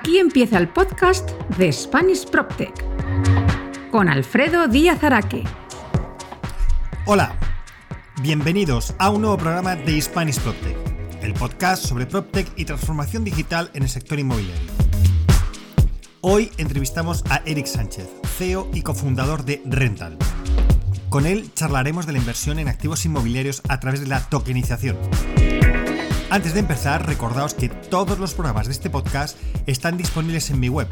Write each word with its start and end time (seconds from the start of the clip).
Aquí 0.00 0.16
empieza 0.16 0.56
el 0.56 0.66
podcast 0.66 1.28
de 1.58 1.70
Spanish 1.70 2.24
PropTech 2.24 2.72
con 3.90 4.08
Alfredo 4.08 4.66
Díaz 4.66 5.04
Araque. 5.04 5.44
Hola, 7.04 7.38
bienvenidos 8.22 8.94
a 8.98 9.10
un 9.10 9.20
nuevo 9.20 9.36
programa 9.36 9.76
de 9.76 10.00
Spanish 10.00 10.38
PropTech, 10.40 10.74
el 11.20 11.34
podcast 11.34 11.84
sobre 11.84 12.06
PropTech 12.06 12.48
y 12.56 12.64
transformación 12.64 13.24
digital 13.24 13.70
en 13.74 13.82
el 13.82 13.90
sector 13.90 14.18
inmobiliario. 14.18 14.70
Hoy 16.22 16.50
entrevistamos 16.56 17.22
a 17.28 17.42
Eric 17.44 17.66
Sánchez, 17.66 18.08
CEO 18.38 18.70
y 18.72 18.80
cofundador 18.80 19.44
de 19.44 19.60
Rental. 19.66 20.16
Con 21.10 21.26
él 21.26 21.52
charlaremos 21.52 22.06
de 22.06 22.12
la 22.12 22.18
inversión 22.20 22.58
en 22.58 22.68
activos 22.68 23.04
inmobiliarios 23.04 23.60
a 23.68 23.80
través 23.80 24.00
de 24.00 24.06
la 24.06 24.20
tokenización 24.30 24.96
antes 26.30 26.54
de 26.54 26.60
empezar, 26.60 27.06
recordaos 27.06 27.54
que 27.54 27.68
todos 27.68 28.18
los 28.18 28.34
programas 28.34 28.66
de 28.66 28.72
este 28.72 28.88
podcast 28.88 29.36
están 29.66 29.96
disponibles 29.96 30.50
en 30.50 30.60
mi 30.60 30.68
web, 30.68 30.86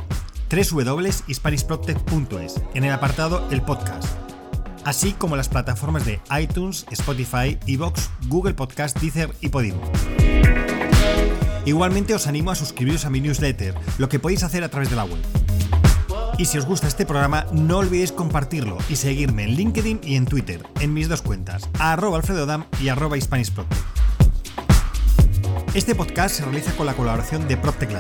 www.hispanishprotect.es, 0.51 2.61
en 2.74 2.84
el 2.84 2.92
apartado 2.92 3.47
El 3.51 3.62
Podcast, 3.62 4.09
así 4.84 5.12
como 5.12 5.37
las 5.37 5.48
plataformas 5.48 6.05
de 6.05 6.20
iTunes, 6.41 6.87
Spotify, 6.91 7.59
Evox, 7.66 8.11
Google 8.27 8.55
Podcast, 8.55 8.98
Deezer 8.98 9.33
y 9.41 9.48
Podimo. 9.48 9.80
Igualmente 11.64 12.14
os 12.14 12.27
animo 12.27 12.50
a 12.50 12.56
suscribiros 12.56 13.05
a 13.05 13.11
mi 13.11 13.20
newsletter, 13.20 13.75
lo 13.98 14.09
que 14.09 14.19
podéis 14.19 14.42
hacer 14.42 14.64
a 14.64 14.69
través 14.69 14.91
de 14.91 14.97
la 14.97 15.05
web. 15.05 15.19
Y 16.39 16.47
si 16.47 16.56
os 16.56 16.66
gusta 16.66 16.86
este 16.86 17.05
programa, 17.05 17.47
no 17.52 17.78
olvidéis 17.78 18.12
compartirlo 18.12 18.78
y 18.89 18.97
seguirme 18.97 19.45
en 19.45 19.56
LinkedIn 19.56 20.00
y 20.02 20.16
en 20.16 20.27
Twitter, 20.27 20.62
en 20.80 20.95
mis 20.95 21.09
dos 21.09 21.23
cuentas, 21.23 21.69
arroba 21.78 22.16
alfredodam 22.16 22.64
y 22.80 22.89
arroba 22.89 23.16
este 25.78 25.95
podcast 25.95 26.34
se 26.34 26.45
realiza 26.45 26.73
con 26.73 26.87
la 26.87 26.95
colaboración 26.95 27.47
de 27.47 27.56
PropTech 27.56 27.91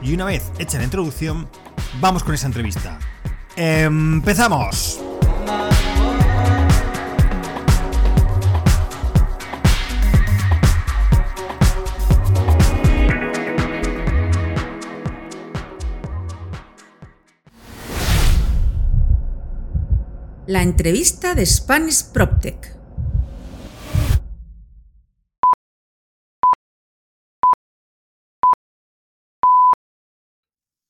Y 0.00 0.14
una 0.14 0.24
vez 0.24 0.50
hecha 0.58 0.78
la 0.78 0.84
introducción, 0.84 1.46
vamos 2.00 2.24
con 2.24 2.34
esa 2.34 2.46
entrevista. 2.46 2.98
¡Empezamos! 3.54 5.02
La 20.46 20.62
entrevista 20.62 21.34
de 21.34 21.44
Spanish 21.44 22.04
PropTech. 22.12 22.75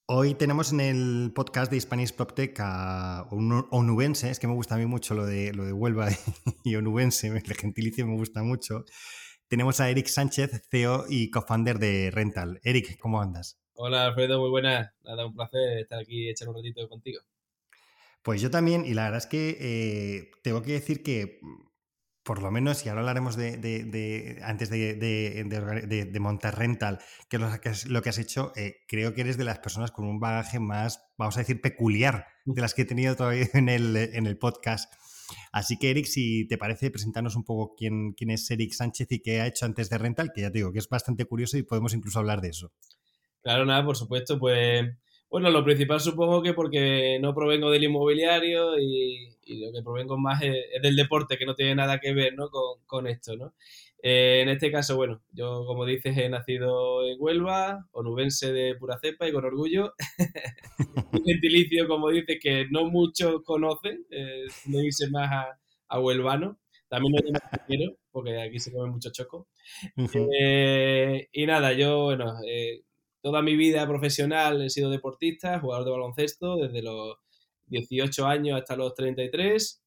Hoy 0.09 0.35
tenemos 0.35 0.73
en 0.73 0.79
el 0.79 1.33
podcast 1.35 1.69
de 1.69 1.81
Spanish 1.81 2.15
PropTech 2.15 2.57
a 2.61 3.27
un 3.33 3.67
onubense, 3.73 4.31
es 4.31 4.39
que 4.39 4.47
me 4.47 4.55
gusta 4.55 4.77
a 4.77 4.79
mí 4.79 4.87
mucho 4.87 5.15
lo 5.15 5.27
de, 5.27 5.53
lo 5.53 5.65
de 5.65 5.73
Huelva 5.73 6.09
y 6.65 6.77
onubense, 6.77 7.27
el 7.27 7.55
gentilicio 7.57 8.07
me 8.07 8.15
gusta 8.15 8.45
mucho. 8.45 8.85
Tenemos 9.49 9.81
a 9.81 9.91
Eric 9.91 10.07
Sánchez, 10.07 10.69
CEO 10.71 11.07
y 11.09 11.33
co-founder 11.33 11.81
de 11.81 12.13
Rental. 12.13 12.61
Eric, 12.63 13.01
¿cómo 13.01 13.21
andas? 13.21 13.59
Hola 13.73 14.07
Alfredo, 14.07 14.39
muy 14.39 14.51
buenas. 14.51 14.93
Nada, 15.03 15.27
un 15.27 15.35
placer 15.35 15.79
estar 15.79 15.99
aquí 15.99 16.27
y 16.27 16.31
echar 16.31 16.51
un 16.51 16.55
ratito 16.55 16.89
contigo. 16.89 17.21
Pues 18.23 18.41
yo 18.41 18.49
también, 18.49 18.87
y 18.87 18.95
la 18.95 19.07
verdad 19.07 19.19
es 19.19 19.27
que 19.27 19.57
eh, 19.59 20.31
tengo 20.45 20.63
que 20.63 20.75
decir 20.75 21.03
que 21.03 21.41
por 22.27 22.43
lo 22.43 22.51
menos, 22.51 22.85
y 22.85 22.89
ahora 22.89 23.03
hablaremos 23.03 23.37
de, 23.37 24.41
antes 24.43 24.69
de, 24.69 26.19
montar 26.21 26.59
rental, 26.59 26.99
que 27.29 27.39
es 27.71 27.87
lo 27.87 28.03
que 28.03 28.09
has 28.09 28.19
hecho, 28.19 28.51
eh, 28.57 28.79
creo 28.89 29.15
que 29.15 29.21
eres 29.21 29.39
de 29.39 29.45
las 29.45 29.61
personas 29.61 29.93
con 29.93 30.07
un 30.07 30.19
bagaje 30.19 30.59
más, 30.59 31.07
vamos 31.17 31.37
a 31.37 31.41
decir, 31.41 31.61
peculiar 31.61 32.27
de 32.45 32.61
las 32.61 32.75
que 32.75 32.83
he 32.83 32.85
tenido 32.85 33.15
todavía 33.15 33.47
en 33.55 33.69
el, 33.69 33.97
en 33.97 34.27
el 34.27 34.37
podcast. 34.39 34.93
Así 35.53 35.79
que, 35.79 35.91
Eric, 35.91 36.07
si 36.07 36.49
te 36.49 36.59
parece, 36.59 36.91
presentarnos 36.91 37.37
un 37.37 37.45
poco 37.45 37.77
quién, 37.77 38.13
quién 38.15 38.31
es 38.31 38.51
Eric 38.51 38.73
Sánchez 38.73 39.07
y 39.13 39.21
qué 39.21 39.41
ha 39.41 39.47
hecho 39.47 39.65
antes 39.65 39.89
de 39.89 39.97
rental, 39.97 40.33
que 40.35 40.41
ya 40.41 40.51
te 40.51 40.59
digo 40.59 40.73
que 40.73 40.81
es 40.81 40.89
bastante 40.89 41.27
curioso 41.27 41.57
y 41.59 41.63
podemos 41.63 41.95
incluso 41.95 42.19
hablar 42.19 42.41
de 42.41 42.49
eso. 42.49 42.73
Claro, 43.41 43.65
nada, 43.65 43.85
por 43.85 43.97
supuesto, 43.97 44.37
pues 44.41 44.85
bueno, 45.29 45.51
lo 45.51 45.65
principal 45.65 46.01
supongo 46.01 46.43
que 46.43 46.55
porque 46.55 47.19
no 47.21 47.35
provengo 47.35 47.71
del 47.71 47.85
inmobiliario 47.85 48.79
y, 48.79 49.35
lo 49.61 49.73
que 49.73 49.83
provengo 49.83 50.19
más 50.19 50.43
es, 50.43 50.55
del 50.83 50.97
deporte, 50.97 51.39
que 51.39 51.47
no 51.47 51.55
tiene 51.55 51.75
nada 51.75 52.01
que 52.01 52.13
ver 52.13 52.35
¿no? 52.35 52.49
con, 52.87 53.07
esto. 53.07 53.37
¿no? 53.37 53.55
Eh, 54.03 54.41
en 54.43 54.49
este 54.49 54.71
caso, 54.71 54.97
bueno, 54.97 55.23
yo 55.33 55.65
como 55.67 55.85
dices 55.85 56.17
he 56.17 56.29
nacido 56.29 57.07
en 57.07 57.17
Huelva, 57.19 57.87
onubense 57.93 58.53
de 58.53 58.75
pura 58.77 58.99
cepa 59.01 59.29
y 59.29 59.33
con 59.33 59.45
orgullo. 59.45 59.95
Un 61.13 61.25
gentilicio, 61.25 61.89
como 61.89 62.11
dices, 62.11 62.39
que 62.41 62.67
no 62.71 62.87
muchos 62.87 63.43
conocen, 63.45 64.05
eh, 64.11 64.47
me 64.67 64.81
dice 64.81 65.09
más 65.11 65.31
a, 65.33 65.59
a 65.89 66.01
huelvano. 66.01 66.59
También 66.89 67.15
lo 67.15 67.41
quiero, 67.67 67.97
porque 68.13 68.41
aquí 68.41 68.61
se 68.61 68.73
come 68.73 68.91
mucho 68.91 69.11
choco. 69.11 69.49
Eh, 70.15 71.29
y 71.33 71.47
nada, 71.47 71.73
yo, 71.73 72.05
bueno, 72.05 72.35
eh, 72.47 72.83
toda 73.27 73.43
mi 73.43 73.57
vida 73.57 73.85
profesional 73.89 74.63
he 74.63 74.71
sido 74.71 74.89
deportista, 74.89 75.59
jugador 75.59 75.85
de 75.85 75.91
baloncesto, 75.91 76.59
desde 76.59 76.81
los 76.81 77.17
18 77.67 78.25
años 78.25 78.61
hasta 78.61 78.77
los 78.77 78.95
33. 78.95 79.83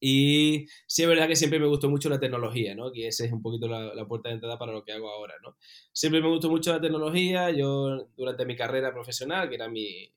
Y 0.00 0.64
sí 0.86 1.02
es 1.02 1.08
verdad 1.10 1.28
que 1.28 1.36
siempre 1.36 1.60
me 1.60 1.66
gustó 1.66 1.90
mucho 1.90 2.08
la 2.08 2.18
tecnología, 2.18 2.74
¿no? 2.74 2.90
Que 2.90 3.08
esa 3.08 3.26
es 3.26 3.32
un 3.32 3.42
poquito 3.42 3.68
la, 3.68 4.08
puerta 4.08 4.30
de 4.30 4.36
entrada 4.36 4.58
para 4.58 4.72
lo 4.72 4.82
que 4.82 4.92
hago 4.92 5.10
ahora, 5.10 5.34
¿no? 5.42 5.58
Siempre 5.92 6.22
me 6.22 6.28
gustó 6.28 6.48
mucho 6.48 6.72
la 6.72 6.80
tecnología. 6.80 7.50
Yo, 7.50 8.08
durante 8.16 8.46
mi 8.46 8.56
carrera 8.56 8.94
profesional, 8.94 9.50
que 9.50 9.56
era 9.56 9.68
mi, 9.68 10.10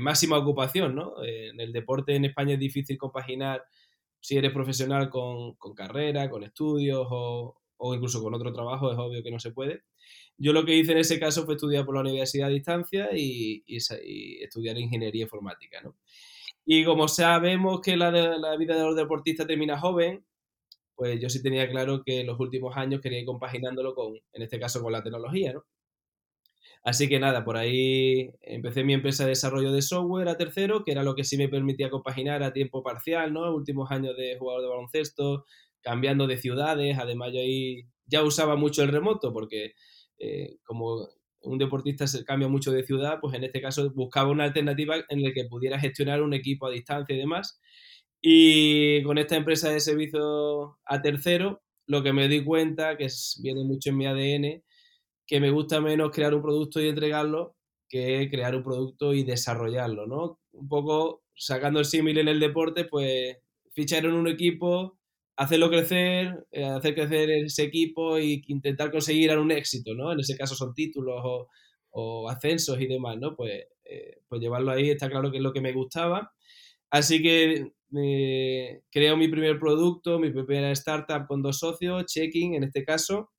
máxima 0.00 0.36
ocupación, 0.36 0.96
¿no? 0.96 1.22
En 1.22 1.60
el 1.60 1.72
deporte 1.72 2.16
en 2.16 2.24
España 2.24 2.54
es 2.54 2.58
difícil 2.58 2.98
compaginar 2.98 3.64
si 4.18 4.36
eres 4.36 4.50
profesional 4.50 5.08
con, 5.10 5.54
carrera, 5.76 6.28
con 6.28 6.42
estudios 6.42 7.06
o, 7.08 7.54
incluso 7.94 8.20
con 8.20 8.34
otro 8.34 8.52
trabajo, 8.52 8.90
es 8.90 8.98
obvio 8.98 9.22
que 9.22 9.30
no 9.30 9.38
se 9.38 9.52
puede. 9.52 9.84
Yo 10.38 10.52
lo 10.52 10.64
que 10.64 10.76
hice 10.76 10.92
en 10.92 10.98
ese 10.98 11.18
caso 11.20 11.44
fue 11.44 11.54
estudiar 11.54 11.84
por 11.84 11.94
la 11.96 12.02
universidad 12.02 12.48
a 12.48 12.50
distancia 12.50 13.08
y, 13.12 13.64
estudiar 13.66 14.78
ingeniería 14.78 15.22
informática, 15.24 15.80
¿no? 15.82 15.96
Y 16.64 16.84
como 16.84 17.08
sabemos 17.08 17.80
que 17.80 17.96
la, 17.96 18.10
la 18.10 18.56
vida 18.56 18.76
de 18.76 18.84
los 18.84 18.96
deportistas 18.96 19.46
termina 19.46 19.78
joven, 19.78 20.24
pues 20.94 21.20
yo 21.20 21.30
sí 21.30 21.42
tenía 21.42 21.68
claro 21.70 22.02
que 22.04 22.24
los 22.24 22.40
últimos 22.40 22.76
años 22.76 23.00
quería 23.00 23.20
ir 23.20 23.26
compaginándolo 23.26 23.94
con, 23.94 24.14
en 24.32 24.42
este 24.42 24.58
caso, 24.60 24.82
con 24.82 24.92
la 24.92 25.02
tecnología, 25.02 25.52
¿no? 25.52 25.64
Así 26.84 27.08
que 27.08 27.20
nada, 27.20 27.44
por 27.44 27.56
ahí 27.56 28.30
empecé 28.40 28.84
mi 28.84 28.94
empresa 28.94 29.24
de 29.24 29.30
desarrollo 29.30 29.72
de 29.72 29.82
software 29.82 30.28
a 30.28 30.36
tercero, 30.36 30.84
que 30.84 30.92
era 30.92 31.02
lo 31.02 31.14
que 31.14 31.24
sí 31.24 31.36
me 31.36 31.48
permitía 31.48 31.90
compaginar 31.90 32.42
a 32.42 32.52
tiempo 32.52 32.82
parcial, 32.82 33.32
¿no? 33.32 33.54
Últimos 33.54 33.90
años 33.90 34.16
de 34.16 34.36
jugador 34.38 34.62
de 34.62 34.68
baloncesto, 34.68 35.44
cambiando 35.80 36.26
de 36.26 36.38
ciudades, 36.38 36.98
además 36.98 37.32
yo 37.32 37.40
ahí 37.40 37.84
ya 38.06 38.22
usaba 38.22 38.56
mucho 38.56 38.82
el 38.82 38.88
remoto 38.88 39.32
porque 39.32 39.74
eh, 40.18 40.56
como 40.64 41.08
un 41.40 41.58
deportista 41.58 42.06
se 42.06 42.24
cambia 42.24 42.48
mucho 42.48 42.72
de 42.72 42.84
ciudad, 42.84 43.18
pues 43.20 43.34
en 43.34 43.44
este 43.44 43.60
caso 43.60 43.90
buscaba 43.94 44.30
una 44.30 44.44
alternativa 44.44 44.96
en 45.08 45.22
la 45.22 45.32
que 45.32 45.44
pudiera 45.44 45.78
gestionar 45.78 46.22
un 46.22 46.34
equipo 46.34 46.66
a 46.66 46.70
distancia 46.70 47.14
y 47.14 47.18
demás. 47.18 47.60
Y 48.20 49.02
con 49.04 49.18
esta 49.18 49.36
empresa 49.36 49.70
de 49.70 49.80
servicio 49.80 50.78
a 50.84 51.00
tercero, 51.02 51.62
lo 51.86 52.02
que 52.02 52.12
me 52.12 52.28
di 52.28 52.44
cuenta, 52.44 52.96
que 52.96 53.08
viene 53.42 53.64
mucho 53.64 53.90
en 53.90 53.96
mi 53.96 54.06
ADN, 54.06 54.62
que 55.26 55.40
me 55.40 55.50
gusta 55.50 55.80
menos 55.80 56.10
crear 56.10 56.34
un 56.34 56.42
producto 56.42 56.80
y 56.80 56.88
entregarlo 56.88 57.56
que 57.88 58.28
crear 58.30 58.54
un 58.54 58.62
producto 58.62 59.14
y 59.14 59.24
desarrollarlo, 59.24 60.06
¿no? 60.06 60.40
Un 60.52 60.68
poco 60.68 61.22
sacando 61.34 61.80
el 61.80 61.86
símil 61.86 62.18
en 62.18 62.28
el 62.28 62.40
deporte, 62.40 62.84
pues 62.84 63.38
fichar 63.72 64.04
en 64.04 64.14
un 64.14 64.28
equipo, 64.28 64.97
hacerlo 65.38 65.70
crecer, 65.70 66.46
eh, 66.50 66.64
hacer 66.64 66.94
crecer 66.94 67.30
ese 67.30 67.62
equipo 67.62 68.16
e 68.18 68.42
intentar 68.48 68.90
conseguir 68.90 69.30
un 69.38 69.52
éxito, 69.52 69.94
¿no? 69.94 70.12
En 70.12 70.20
ese 70.20 70.36
caso 70.36 70.56
son 70.56 70.74
títulos 70.74 71.22
o, 71.90 72.28
ascensos 72.28 72.80
y 72.80 72.86
demás, 72.86 73.18
¿no? 73.18 73.34
Pues, 73.36 73.64
eh, 73.84 74.20
pues 74.28 74.40
llevarlo 74.40 74.70
ahí 74.72 74.90
está 74.90 75.08
claro 75.10 75.30
que 75.30 75.38
es 75.38 75.42
lo 75.42 75.52
que 75.52 75.60
me 75.60 75.72
gustaba. 75.72 76.32
Así 76.90 77.22
que 77.22 77.72
eh, 77.96 78.82
creo 78.90 79.16
mi 79.16 79.28
primer 79.28 79.58
producto, 79.58 80.18
mi 80.18 80.30
primera 80.30 80.70
startup 80.72 81.26
con 81.26 81.42
dos 81.42 81.58
socios, 81.58 82.06
Checking 82.06 82.54
en 82.54 82.64
este 82.64 82.84
caso. 82.84 83.30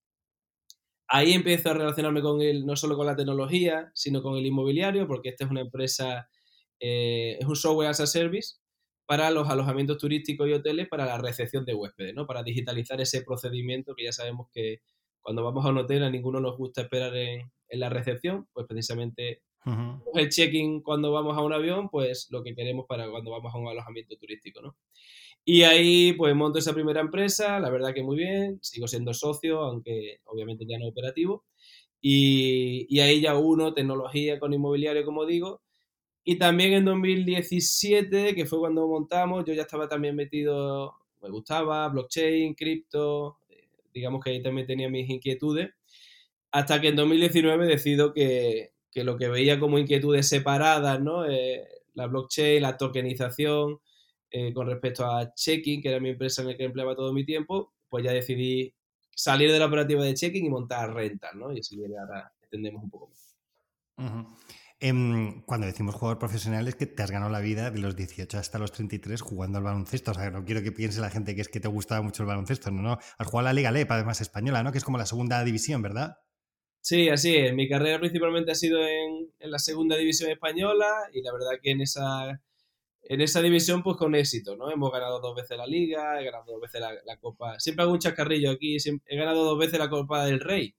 Ahí 1.08 1.34
empiezo 1.34 1.70
a 1.72 1.74
relacionarme 1.74 2.22
con 2.22 2.42
él, 2.42 2.66
no 2.66 2.76
solo 2.76 2.96
con 2.96 3.08
la 3.08 3.16
tecnología, 3.16 3.92
sino 3.94 4.22
con 4.22 4.38
el 4.38 4.46
inmobiliario, 4.46 5.08
porque 5.08 5.30
esta 5.30 5.46
es 5.46 5.52
una 5.52 5.62
empresa, 5.62 6.30
es 6.80 7.46
un 7.46 7.56
software 7.56 7.90
as 7.90 8.00
a 8.00 8.08
service, 8.08 8.56
para 9.10 9.32
los 9.32 9.50
alojamientos 9.50 9.98
turísticos 9.98 10.48
y 10.48 10.54
hoteles 10.54 10.88
para 10.88 11.04
la 11.04 11.18
recepción 11.18 11.66
de 11.66 11.74
huéspedes, 11.74 12.14
¿no? 12.14 12.28
Para 12.28 12.44
digitalizar 12.44 13.02
ese 13.02 13.24
procedimiento 13.24 13.96
que 13.96 14.04
ya 14.04 14.12
sabemos 14.12 14.50
que 14.54 14.82
cuando 15.20 15.44
vamos 15.44 15.66
a 15.66 15.70
un 15.70 15.80
hotel 15.80 16.04
a 16.04 16.12
ninguno 16.12 16.40
nos 16.40 16.56
gusta 16.56 16.84
esperar 16.84 17.16
en, 17.18 17.50
la 17.72 17.90
recepción, 17.90 18.48
pues 18.54 18.68
precisamente 18.68 19.42
el 20.14 20.30
check-in 20.30 20.84
cuando 20.84 21.12
vamos 21.12 21.36
a 21.36 21.42
un 21.42 21.54
avión, 21.54 21.90
pues 21.90 22.28
lo 22.30 22.44
que 22.44 22.54
queremos 22.54 22.86
para 22.88 23.10
cuando 23.10 23.32
vamos 23.32 23.52
a 23.52 23.58
un 23.58 23.68
alojamiento 23.68 24.16
turístico, 24.16 24.62
¿no? 24.62 24.76
Y 25.44 25.64
ahí 25.64 26.14
pues 26.14 26.36
monto 26.36 26.60
esa 26.60 26.76
primera 26.76 27.02
empresa, 27.02 27.60
la 27.60 27.72
verdad 27.72 27.96
que 27.96 28.04
muy 28.04 28.16
bien, 28.16 28.60
sigo 28.62 28.88
siendo 28.88 29.16
socio, 29.16 29.62
aunque 29.62 30.20
obviamente 30.26 30.66
ya 30.70 30.78
no 30.78 30.88
operativo. 30.88 31.46
Y, 32.00 32.86
y 32.88 33.00
ahí 33.00 33.22
ya 33.22 33.36
uno, 33.36 33.74
tecnología 33.74 34.40
con 34.40 34.54
inmobiliario, 34.54 35.04
como 35.04 35.26
digo. 35.26 35.64
Y 36.24 36.38
también 36.38 36.74
en 36.74 36.86
2017, 36.86 38.36
que 38.36 38.46
fue 38.46 38.60
cuando 38.60 38.88
montamos, 38.88 39.46
yo 39.46 39.54
ya 39.54 39.64
estaba 39.64 39.88
también 39.88 40.16
metido, 40.16 40.96
me 41.22 41.30
gustaba, 41.30 41.88
blockchain, 41.90 42.54
cripto, 42.54 43.40
eh, 43.50 43.68
digamos 43.94 44.24
que 44.24 44.32
ahí 44.32 44.44
también 44.44 44.68
tenía 44.68 44.90
mis 44.90 45.10
inquietudes, 45.10 45.72
hasta 46.52 46.82
que 46.82 46.90
en 46.90 46.96
2019 46.96 47.66
decido 47.66 48.14
que, 48.14 48.74
que 48.92 49.04
lo 49.04 49.18
que 49.18 49.30
veía 49.30 49.60
como 49.60 49.80
inquietudes 49.80 50.28
separadas, 50.28 51.02
¿no? 51.02 51.26
Eh, 51.26 51.68
la 51.94 52.08
blockchain, 52.08 52.62
la 52.62 52.78
tokenización, 52.78 53.80
eh, 54.32 54.54
con 54.54 54.68
respecto 54.68 55.06
a 55.06 55.34
Checking, 55.34 55.82
que 55.82 55.90
era 55.90 56.00
mi 56.00 56.10
empresa 56.10 56.42
en 56.42 56.50
la 56.50 56.58
que 56.58 56.64
empleaba 56.64 56.96
todo 56.96 57.14
mi 57.14 57.26
tiempo, 57.26 57.74
pues 57.90 58.04
ya 58.04 58.12
decidí 58.12 58.74
salir 59.16 59.52
de 59.52 59.60
la 59.60 59.66
operativa 59.66 60.04
de 60.04 60.14
Checking 60.14 60.46
y 60.46 60.50
montar 60.50 60.94
Rental, 60.94 61.38
¿no? 61.38 61.52
Y 61.52 61.60
así 61.60 61.80
ahora 61.96 62.32
entendemos 62.42 62.84
un 62.84 62.90
poco 62.90 63.08
más. 63.10 63.36
Em, 64.82 65.42
cuando 65.42 65.68
decimos 65.68 65.96
jugador 65.96 66.20
profesional 66.20 66.66
es 66.70 66.76
que 66.76 66.86
te 66.86 67.04
has 67.04 67.12
ganado 67.12 67.30
la 67.30 67.42
vida 67.42 67.70
de 67.70 67.80
los 67.80 67.98
18 67.98 68.38
hasta 68.38 68.60
los 68.60 68.72
33 68.72 69.22
jugando 69.22 69.58
al 69.58 69.64
baloncesto. 69.66 70.12
O 70.12 70.14
sea, 70.14 70.32
no 70.32 70.46
quiero 70.46 70.64
que 70.64 70.72
piense 70.72 71.02
la 71.02 71.10
gente 71.10 71.36
que 71.36 71.42
es 71.42 71.50
que 71.50 71.60
te 71.60 71.68
gustaba 71.68 72.02
mucho 72.02 72.24
el 72.24 72.28
baloncesto, 72.28 72.72
no, 72.72 72.82
no. 72.82 72.98
Has 73.18 73.28
jugado 73.28 73.46
la 73.46 73.54
Liga 73.54 73.72
LEP, 73.72 73.92
además 73.92 74.22
española, 74.22 74.64
¿no? 74.64 74.72
Que 74.72 74.78
es 74.78 74.86
como 74.86 74.98
la 74.98 75.06
segunda 75.06 75.44
división, 75.44 75.82
¿verdad? 75.82 76.18
Sí, 76.82 77.10
así 77.10 77.36
es. 77.36 77.54
Mi 77.54 77.68
carrera 77.68 78.00
principalmente 78.00 78.52
ha 78.52 78.56
sido 78.56 78.80
en, 78.88 79.30
la 79.40 79.60
segunda 79.60 79.98
división 79.98 80.32
española 80.32 80.88
y 81.14 81.22
la 81.22 81.34
verdad 81.34 81.60
que 81.62 81.72
en 81.72 81.82
esa, 81.82 82.42
en 83.04 83.22
esa 83.22 83.42
división 83.42 83.84
pues 83.84 83.98
con 83.98 84.16
éxito, 84.16 84.56
¿no? 84.56 84.72
Hemos 84.72 84.92
ganado 84.92 85.20
dos 85.20 85.36
veces 85.36 85.58
la 85.58 85.68
Liga, 85.68 86.22
he 86.22 86.26
ganado 86.26 86.46
dos 86.54 86.62
veces 86.62 86.82
la, 87.06 87.18
Copa. 87.18 87.60
Siempre 87.60 87.84
hago 87.84 87.92
un 87.92 88.00
chascarrillo 88.00 88.52
aquí, 88.52 88.78
he 89.08 89.18
ganado 89.18 89.44
dos 89.44 89.60
veces 89.60 89.78
la 89.78 89.90
Copa 89.90 90.26
del 90.26 90.40
Rey. 90.40 90.74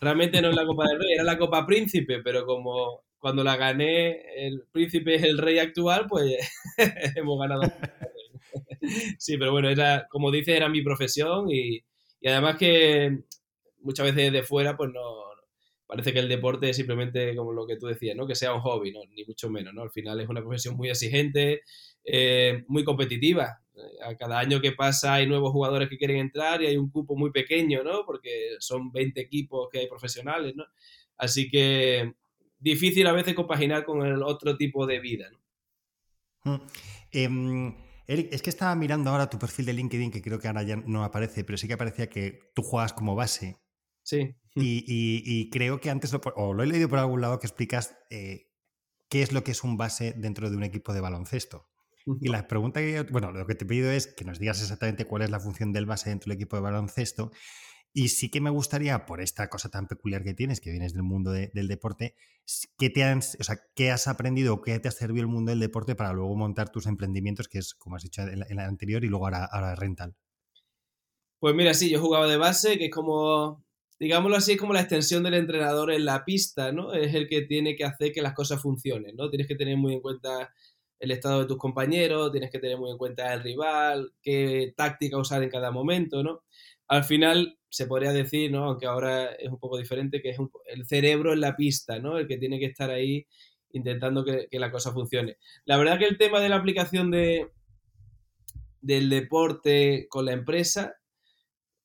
Realmente 0.00 0.42
no 0.42 0.50
es 0.50 0.56
la 0.56 0.66
Copa 0.66 0.86
del 0.88 0.98
Rey, 0.98 1.12
era 1.14 1.24
la 1.24 1.38
Copa 1.38 1.64
Príncipe, 1.64 2.20
pero 2.22 2.44
como 2.44 3.03
cuando 3.24 3.42
la 3.42 3.56
gané, 3.56 4.20
el 4.36 4.64
príncipe 4.70 5.14
es 5.14 5.22
el 5.22 5.38
rey 5.38 5.58
actual, 5.58 6.04
pues 6.06 6.36
hemos 7.16 7.40
ganado. 7.40 7.62
sí, 9.18 9.38
pero 9.38 9.50
bueno, 9.50 9.70
era, 9.70 10.06
como 10.10 10.30
dices, 10.30 10.54
era 10.54 10.68
mi 10.68 10.82
profesión 10.82 11.50
y, 11.50 11.82
y, 12.20 12.28
además 12.28 12.58
que 12.58 13.20
muchas 13.80 14.14
veces 14.14 14.30
de 14.30 14.42
fuera, 14.42 14.76
pues 14.76 14.90
no, 14.92 15.00
parece 15.86 16.12
que 16.12 16.18
el 16.18 16.28
deporte 16.28 16.68
es 16.68 16.76
simplemente 16.76 17.34
como 17.34 17.54
lo 17.54 17.66
que 17.66 17.78
tú 17.78 17.86
decías, 17.86 18.14
¿no? 18.14 18.26
Que 18.26 18.34
sea 18.34 18.52
un 18.52 18.60
hobby, 18.60 18.92
¿no? 18.92 19.00
Ni 19.16 19.24
mucho 19.24 19.48
menos, 19.48 19.72
¿no? 19.72 19.80
Al 19.80 19.90
final 19.90 20.20
es 20.20 20.28
una 20.28 20.42
profesión 20.42 20.76
muy 20.76 20.90
exigente, 20.90 21.62
eh, 22.04 22.62
muy 22.68 22.84
competitiva. 22.84 23.58
A 24.04 24.14
cada 24.16 24.38
año 24.38 24.60
que 24.60 24.72
pasa 24.72 25.14
hay 25.14 25.26
nuevos 25.26 25.50
jugadores 25.50 25.88
que 25.88 25.96
quieren 25.96 26.18
entrar 26.18 26.60
y 26.60 26.66
hay 26.66 26.76
un 26.76 26.90
cupo 26.90 27.16
muy 27.16 27.30
pequeño, 27.30 27.82
¿no? 27.82 28.04
Porque 28.04 28.56
son 28.58 28.92
20 28.92 29.18
equipos 29.18 29.70
que 29.72 29.78
hay 29.78 29.86
profesionales, 29.88 30.52
¿no? 30.54 30.64
Así 31.16 31.48
que 31.48 32.12
difícil 32.58 33.06
a 33.06 33.12
veces 33.12 33.34
compaginar 33.34 33.84
con 33.84 34.04
el 34.06 34.22
otro 34.22 34.56
tipo 34.56 34.86
de 34.86 35.00
vida. 35.00 35.30
¿no? 36.44 36.56
Mm. 36.56 36.60
Em, 37.12 37.74
Eric, 38.06 38.32
es 38.32 38.42
que 38.42 38.50
estaba 38.50 38.74
mirando 38.74 39.10
ahora 39.10 39.30
tu 39.30 39.38
perfil 39.38 39.66
de 39.66 39.72
LinkedIn, 39.72 40.10
que 40.10 40.22
creo 40.22 40.38
que 40.38 40.48
ahora 40.48 40.62
ya 40.62 40.76
no 40.76 41.04
aparece, 41.04 41.44
pero 41.44 41.56
sí 41.56 41.66
que 41.66 41.74
aparecía 41.74 42.10
que 42.10 42.52
tú 42.54 42.62
juegas 42.62 42.92
como 42.92 43.14
base. 43.14 43.56
Sí. 44.02 44.34
Y, 44.56 45.50
creo 45.50 45.80
que 45.80 45.90
antes, 45.90 46.12
lo, 46.12 46.20
o 46.36 46.54
lo 46.54 46.62
he 46.62 46.66
leído 46.68 46.88
por 46.88 47.00
algún 47.00 47.20
lado, 47.20 47.40
que 47.40 47.48
explicas 47.48 47.96
eh, 48.08 48.52
qué 49.08 49.22
es 49.22 49.32
lo 49.32 49.42
que 49.42 49.50
es 49.50 49.64
un 49.64 49.76
base 49.76 50.14
dentro 50.16 50.48
de 50.48 50.56
un 50.56 50.62
equipo 50.62 50.94
de 50.94 51.00
baloncesto. 51.00 51.68
Y 52.20 52.28
la 52.28 52.46
pregunta 52.46 52.80
que 52.80 53.02
bueno, 53.10 53.32
lo 53.32 53.46
que 53.46 53.54
te 53.54 53.64
pido 53.64 53.90
es 53.90 54.06
que 54.06 54.24
nos 54.24 54.38
digas 54.38 54.60
exactamente 54.60 55.06
cuál 55.06 55.22
es 55.22 55.30
la 55.30 55.40
función 55.40 55.72
del 55.72 55.86
base 55.86 56.10
dentro 56.10 56.30
del 56.30 56.36
equipo 56.36 56.56
de 56.56 56.62
baloncesto 56.62 57.32
y 57.96 58.08
sí 58.08 58.28
que 58.28 58.40
me 58.40 58.50
gustaría, 58.50 59.06
por 59.06 59.20
esta 59.20 59.48
cosa 59.48 59.70
tan 59.70 59.86
peculiar 59.86 60.24
que 60.24 60.34
tienes, 60.34 60.60
que 60.60 60.72
vienes 60.72 60.94
del 60.94 61.04
mundo 61.04 61.30
del 61.30 61.68
deporte, 61.68 62.16
¿qué, 62.76 62.90
te 62.90 63.04
o 63.14 63.20
sea, 63.20 63.60
¿qué 63.76 63.92
has 63.92 64.08
aprendido 64.08 64.60
qué 64.62 64.80
te 64.80 64.88
ha 64.88 64.90
servido 64.90 65.22
el 65.22 65.28
mundo 65.28 65.50
del 65.50 65.60
deporte 65.60 65.94
para 65.94 66.12
luego 66.12 66.34
montar 66.34 66.70
tus 66.70 66.86
emprendimientos, 66.86 67.46
que 67.46 67.58
es 67.58 67.72
como 67.72 67.94
has 67.94 68.02
dicho 68.02 68.22
en 68.22 68.56
la, 68.56 68.66
anterior 68.66 69.04
y 69.04 69.08
luego 69.08 69.26
ahora, 69.26 69.44
ahora 69.44 69.76
rental? 69.76 70.16
Pues 71.38 71.54
mira, 71.54 71.72
sí, 71.72 71.88
yo 71.88 72.00
jugaba 72.00 72.26
de 72.26 72.36
base, 72.36 72.78
que 72.78 72.86
es 72.86 72.90
como, 72.90 73.64
digámoslo 74.00 74.38
así, 74.38 74.52
es 74.52 74.58
como 74.58 74.72
la 74.72 74.80
extensión 74.80 75.22
del 75.22 75.34
entrenador 75.34 75.92
en 75.92 76.04
la 76.04 76.24
pista, 76.24 76.72
¿no? 76.72 76.94
Es 76.94 77.14
el 77.14 77.28
que 77.28 77.42
tiene 77.42 77.76
que 77.76 77.84
hacer 77.84 78.10
que 78.10 78.22
las 78.22 78.34
cosas 78.34 78.60
funcionen, 78.60 79.14
¿no? 79.14 79.30
Tienes 79.30 79.46
que 79.46 79.54
tener 79.54 79.76
muy 79.76 79.94
en 79.94 80.00
cuenta 80.00 80.52
el 80.98 81.10
estado 81.12 81.40
de 81.40 81.46
tus 81.46 81.58
compañeros, 81.58 82.32
tienes 82.32 82.50
que 82.50 82.58
tener 82.58 82.76
muy 82.76 82.90
en 82.90 82.98
cuenta 82.98 83.32
el 83.34 83.42
rival, 83.42 84.12
qué 84.20 84.72
táctica 84.76 85.18
usar 85.18 85.44
en 85.44 85.50
cada 85.50 85.70
momento, 85.70 86.24
¿no? 86.24 86.42
Al 86.88 87.04
final, 87.04 87.58
se 87.68 87.86
podría 87.86 88.12
decir, 88.12 88.50
¿no? 88.52 88.64
aunque 88.64 88.86
ahora 88.86 89.32
es 89.32 89.48
un 89.48 89.58
poco 89.58 89.78
diferente, 89.78 90.20
que 90.20 90.30
es 90.30 90.38
el 90.66 90.86
cerebro 90.86 91.32
en 91.32 91.40
la 91.40 91.56
pista, 91.56 91.98
¿no? 91.98 92.18
el 92.18 92.28
que 92.28 92.36
tiene 92.36 92.58
que 92.58 92.66
estar 92.66 92.90
ahí 92.90 93.26
intentando 93.72 94.24
que, 94.24 94.46
la 94.52 94.70
cosa 94.70 94.92
funcione. 94.92 95.38
La 95.64 95.76
verdad 95.76 95.98
que 95.98 96.04
el 96.04 96.18
tema 96.18 96.40
de 96.40 96.48
la 96.48 96.56
aplicación 96.56 97.10
de, 97.10 97.50
del 98.80 99.10
deporte 99.10 100.06
con 100.08 100.26
la 100.26 100.32
empresa, 100.32 100.94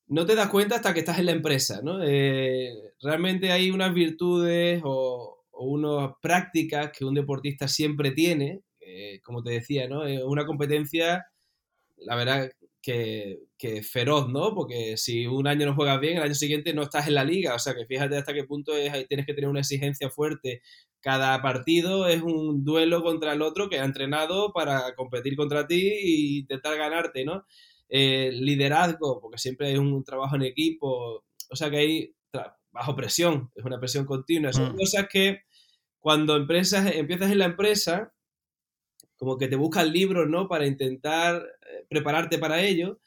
no 0.06 0.26
te 0.26 0.34
das 0.34 0.48
cuenta 0.48 0.76
hasta 0.76 0.92
que 0.94 1.00
estás 1.00 1.18
en 1.18 1.26
la 1.26 1.32
empresa. 1.32 1.80
¿no? 1.82 2.02
Eh, 2.04 2.72
realmente 3.00 3.50
hay 3.50 3.70
unas 3.70 3.92
virtudes 3.92 4.80
o, 4.84 5.38
unas 5.52 6.12
prácticas 6.22 6.90
que 6.96 7.04
un 7.04 7.14
deportista 7.14 7.68
siempre 7.68 8.12
tiene, 8.12 8.62
como 9.22 9.42
te 9.42 9.50
decía, 9.50 9.88
¿no? 9.88 10.04
una 10.26 10.46
competencia, 10.46 11.26
la 11.98 12.16
verdad 12.16 12.50
que, 12.82 13.40
que, 13.58 13.82
feroz, 13.82 14.28
¿no? 14.28 14.54
Porque 14.54 14.96
si 14.96 15.26
un 15.26 15.46
año 15.46 15.66
no 15.66 15.74
juegas 15.74 16.00
bien, 16.00 16.16
el 16.16 16.22
año 16.22 16.34
siguiente 16.34 16.74
no 16.74 16.82
estás 16.82 17.08
en 17.08 17.14
la 17.14 17.24
liga. 17.24 17.54
O 17.54 17.58
sea, 17.58 17.74
que 17.74 17.86
fíjate 17.86 18.16
hasta 18.16 18.32
qué 18.32 18.44
punto 18.44 18.76
es, 18.76 19.06
tienes 19.08 19.26
que 19.26 19.34
tener 19.34 19.50
una 19.50 19.60
exigencia 19.60 20.10
fuerte. 20.10 20.62
Cada 21.00 21.40
partido 21.42 22.06
es 22.08 22.22
un 22.22 22.64
duelo 22.64 23.02
contra 23.02 23.32
el 23.32 23.42
otro 23.42 23.68
que 23.68 23.80
ha 23.80 23.84
entrenado 23.84 24.52
para 24.52 24.94
competir 24.94 25.36
contra 25.36 25.66
ti 25.66 25.88
e 25.88 26.38
intentar 26.38 26.76
ganarte, 26.76 27.24
¿no? 27.24 27.44
Eh, 27.88 28.30
liderazgo, 28.32 29.20
porque 29.20 29.38
siempre 29.38 29.68
hay 29.68 29.76
un 29.76 30.04
trabajo 30.04 30.36
en 30.36 30.42
equipo. 30.42 31.24
O 31.50 31.56
sea, 31.56 31.70
que 31.70 31.76
hay 31.76 32.14
bajo 32.72 32.94
presión, 32.94 33.50
es 33.54 33.64
una 33.64 33.78
presión 33.78 34.04
continua. 34.04 34.52
Son 34.52 34.72
mm. 34.72 34.76
cosas 34.76 35.08
que 35.08 35.42
cuando 35.98 36.36
empresas, 36.36 36.94
empiezas 36.94 37.30
en 37.30 37.38
la 37.38 37.44
empresa, 37.46 38.12
como 39.20 39.36
que 39.36 39.48
te 39.48 39.56
buscan 39.56 39.92
libros, 39.92 40.30
¿no? 40.30 40.48
Para 40.48 40.66
intentar 40.66 41.36
eh, 41.36 41.84
prepararte 41.90 42.38
para 42.38 42.62
ello. 42.62 43.00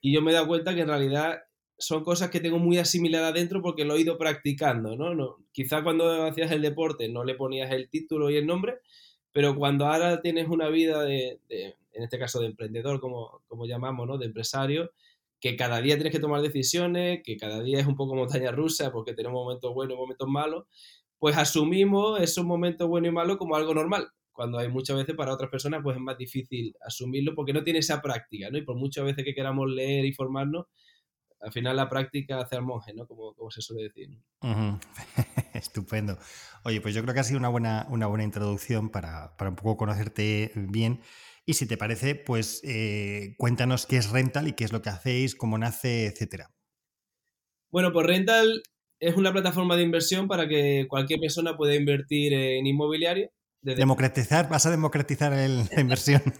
Y 0.00 0.14
yo 0.14 0.22
me 0.22 0.30
he 0.30 0.34
dado 0.34 0.46
cuenta 0.46 0.74
que 0.74 0.80
en 0.80 0.88
realidad 0.88 1.40
son 1.76 2.02
cosas 2.04 2.30
que 2.30 2.40
tengo 2.40 2.58
muy 2.58 2.78
asimiladas 2.78 3.34
dentro 3.34 3.60
porque 3.60 3.84
lo 3.84 3.94
he 3.94 4.00
ido 4.00 4.16
practicando, 4.16 4.96
¿no? 4.96 5.14
no 5.14 5.36
quizá 5.52 5.82
cuando 5.84 6.24
hacías 6.24 6.50
el 6.50 6.62
deporte 6.62 7.08
no 7.08 7.22
le 7.22 7.34
ponías 7.34 7.70
el 7.70 7.88
título 7.88 8.30
y 8.30 8.36
el 8.36 8.46
nombre, 8.46 8.78
pero 9.30 9.54
cuando 9.54 9.86
ahora 9.86 10.20
tienes 10.22 10.48
una 10.48 10.70
vida 10.70 11.04
de, 11.04 11.38
en 11.50 12.02
este 12.02 12.18
caso 12.18 12.40
de 12.40 12.46
emprendedor, 12.46 12.98
como, 13.00 13.42
como 13.46 13.66
llamamos, 13.66 14.08
¿no? 14.08 14.18
De 14.18 14.26
empresario, 14.26 14.90
que 15.38 15.54
cada 15.54 15.82
día 15.82 15.96
tienes 15.96 16.12
que 16.12 16.18
tomar 16.18 16.40
decisiones, 16.40 17.20
que 17.22 17.36
cada 17.36 17.62
día 17.62 17.78
es 17.78 17.86
un 17.86 17.94
poco 17.94 18.14
montaña 18.14 18.52
rusa 18.52 18.90
porque 18.90 19.12
tenemos 19.12 19.44
momentos 19.44 19.72
buenos 19.74 19.96
y 19.96 20.00
momentos 20.00 20.28
malos, 20.28 20.64
pues 21.18 21.36
asumimos 21.36 22.20
esos 22.22 22.44
momentos 22.44 22.88
buenos 22.88 23.10
y 23.10 23.14
malos 23.14 23.36
como 23.36 23.54
algo 23.54 23.74
normal 23.74 24.10
cuando 24.38 24.60
hay 24.60 24.68
muchas 24.68 24.96
veces 24.96 25.16
para 25.16 25.34
otras 25.34 25.50
personas 25.50 25.80
pues 25.82 25.96
es 25.96 26.00
más 26.00 26.16
difícil 26.16 26.72
asumirlo 26.86 27.34
porque 27.34 27.52
no 27.52 27.64
tiene 27.64 27.80
esa 27.80 28.00
práctica, 28.00 28.48
¿no? 28.52 28.58
Y 28.58 28.62
por 28.62 28.76
muchas 28.76 29.04
veces 29.04 29.24
que 29.24 29.34
queramos 29.34 29.68
leer 29.68 30.04
y 30.04 30.12
formarnos, 30.12 30.66
al 31.40 31.50
final 31.50 31.74
la 31.74 31.88
práctica 31.88 32.38
hace 32.38 32.54
al 32.54 32.62
monje, 32.62 32.94
¿no? 32.94 33.08
Como, 33.08 33.34
como 33.34 33.50
se 33.50 33.62
suele 33.62 33.88
decir. 33.88 34.10
Estupendo. 35.54 36.18
Oye, 36.62 36.80
pues 36.80 36.94
yo 36.94 37.02
creo 37.02 37.14
que 37.14 37.18
ha 37.18 37.24
sido 37.24 37.40
una 37.40 37.48
buena, 37.48 37.88
una 37.90 38.06
buena 38.06 38.22
introducción 38.22 38.90
para, 38.90 39.34
un 39.40 39.56
poco 39.56 39.76
conocerte 39.76 40.52
bien. 40.54 41.00
Y 41.44 41.54
si 41.54 41.66
te 41.66 41.76
parece, 41.76 42.14
pues 42.14 42.60
eh, 42.62 43.34
cuéntanos 43.38 43.86
qué 43.86 43.96
es 43.96 44.08
Rental 44.08 44.46
y 44.46 44.52
qué 44.52 44.62
es 44.62 44.72
lo 44.72 44.82
que 44.82 44.90
hacéis, 44.90 45.34
cómo 45.34 45.58
nace, 45.58 46.06
etcétera. 46.06 46.54
Bueno, 47.72 47.92
pues 47.92 48.06
Rental 48.06 48.62
es 49.00 49.16
una 49.16 49.32
plataforma 49.32 49.74
de 49.74 49.82
inversión 49.82 50.28
para 50.28 50.46
que 50.46 50.86
cualquier 50.88 51.18
persona 51.18 51.56
pueda 51.56 51.74
invertir 51.74 52.32
en 52.34 52.68
inmobiliario 52.68 53.32
Democratizar, 53.74 54.48
vas 54.48 54.66
a 54.66 54.70
democratizar 54.70 55.32
la 55.32 55.80
inversión. 55.80 56.22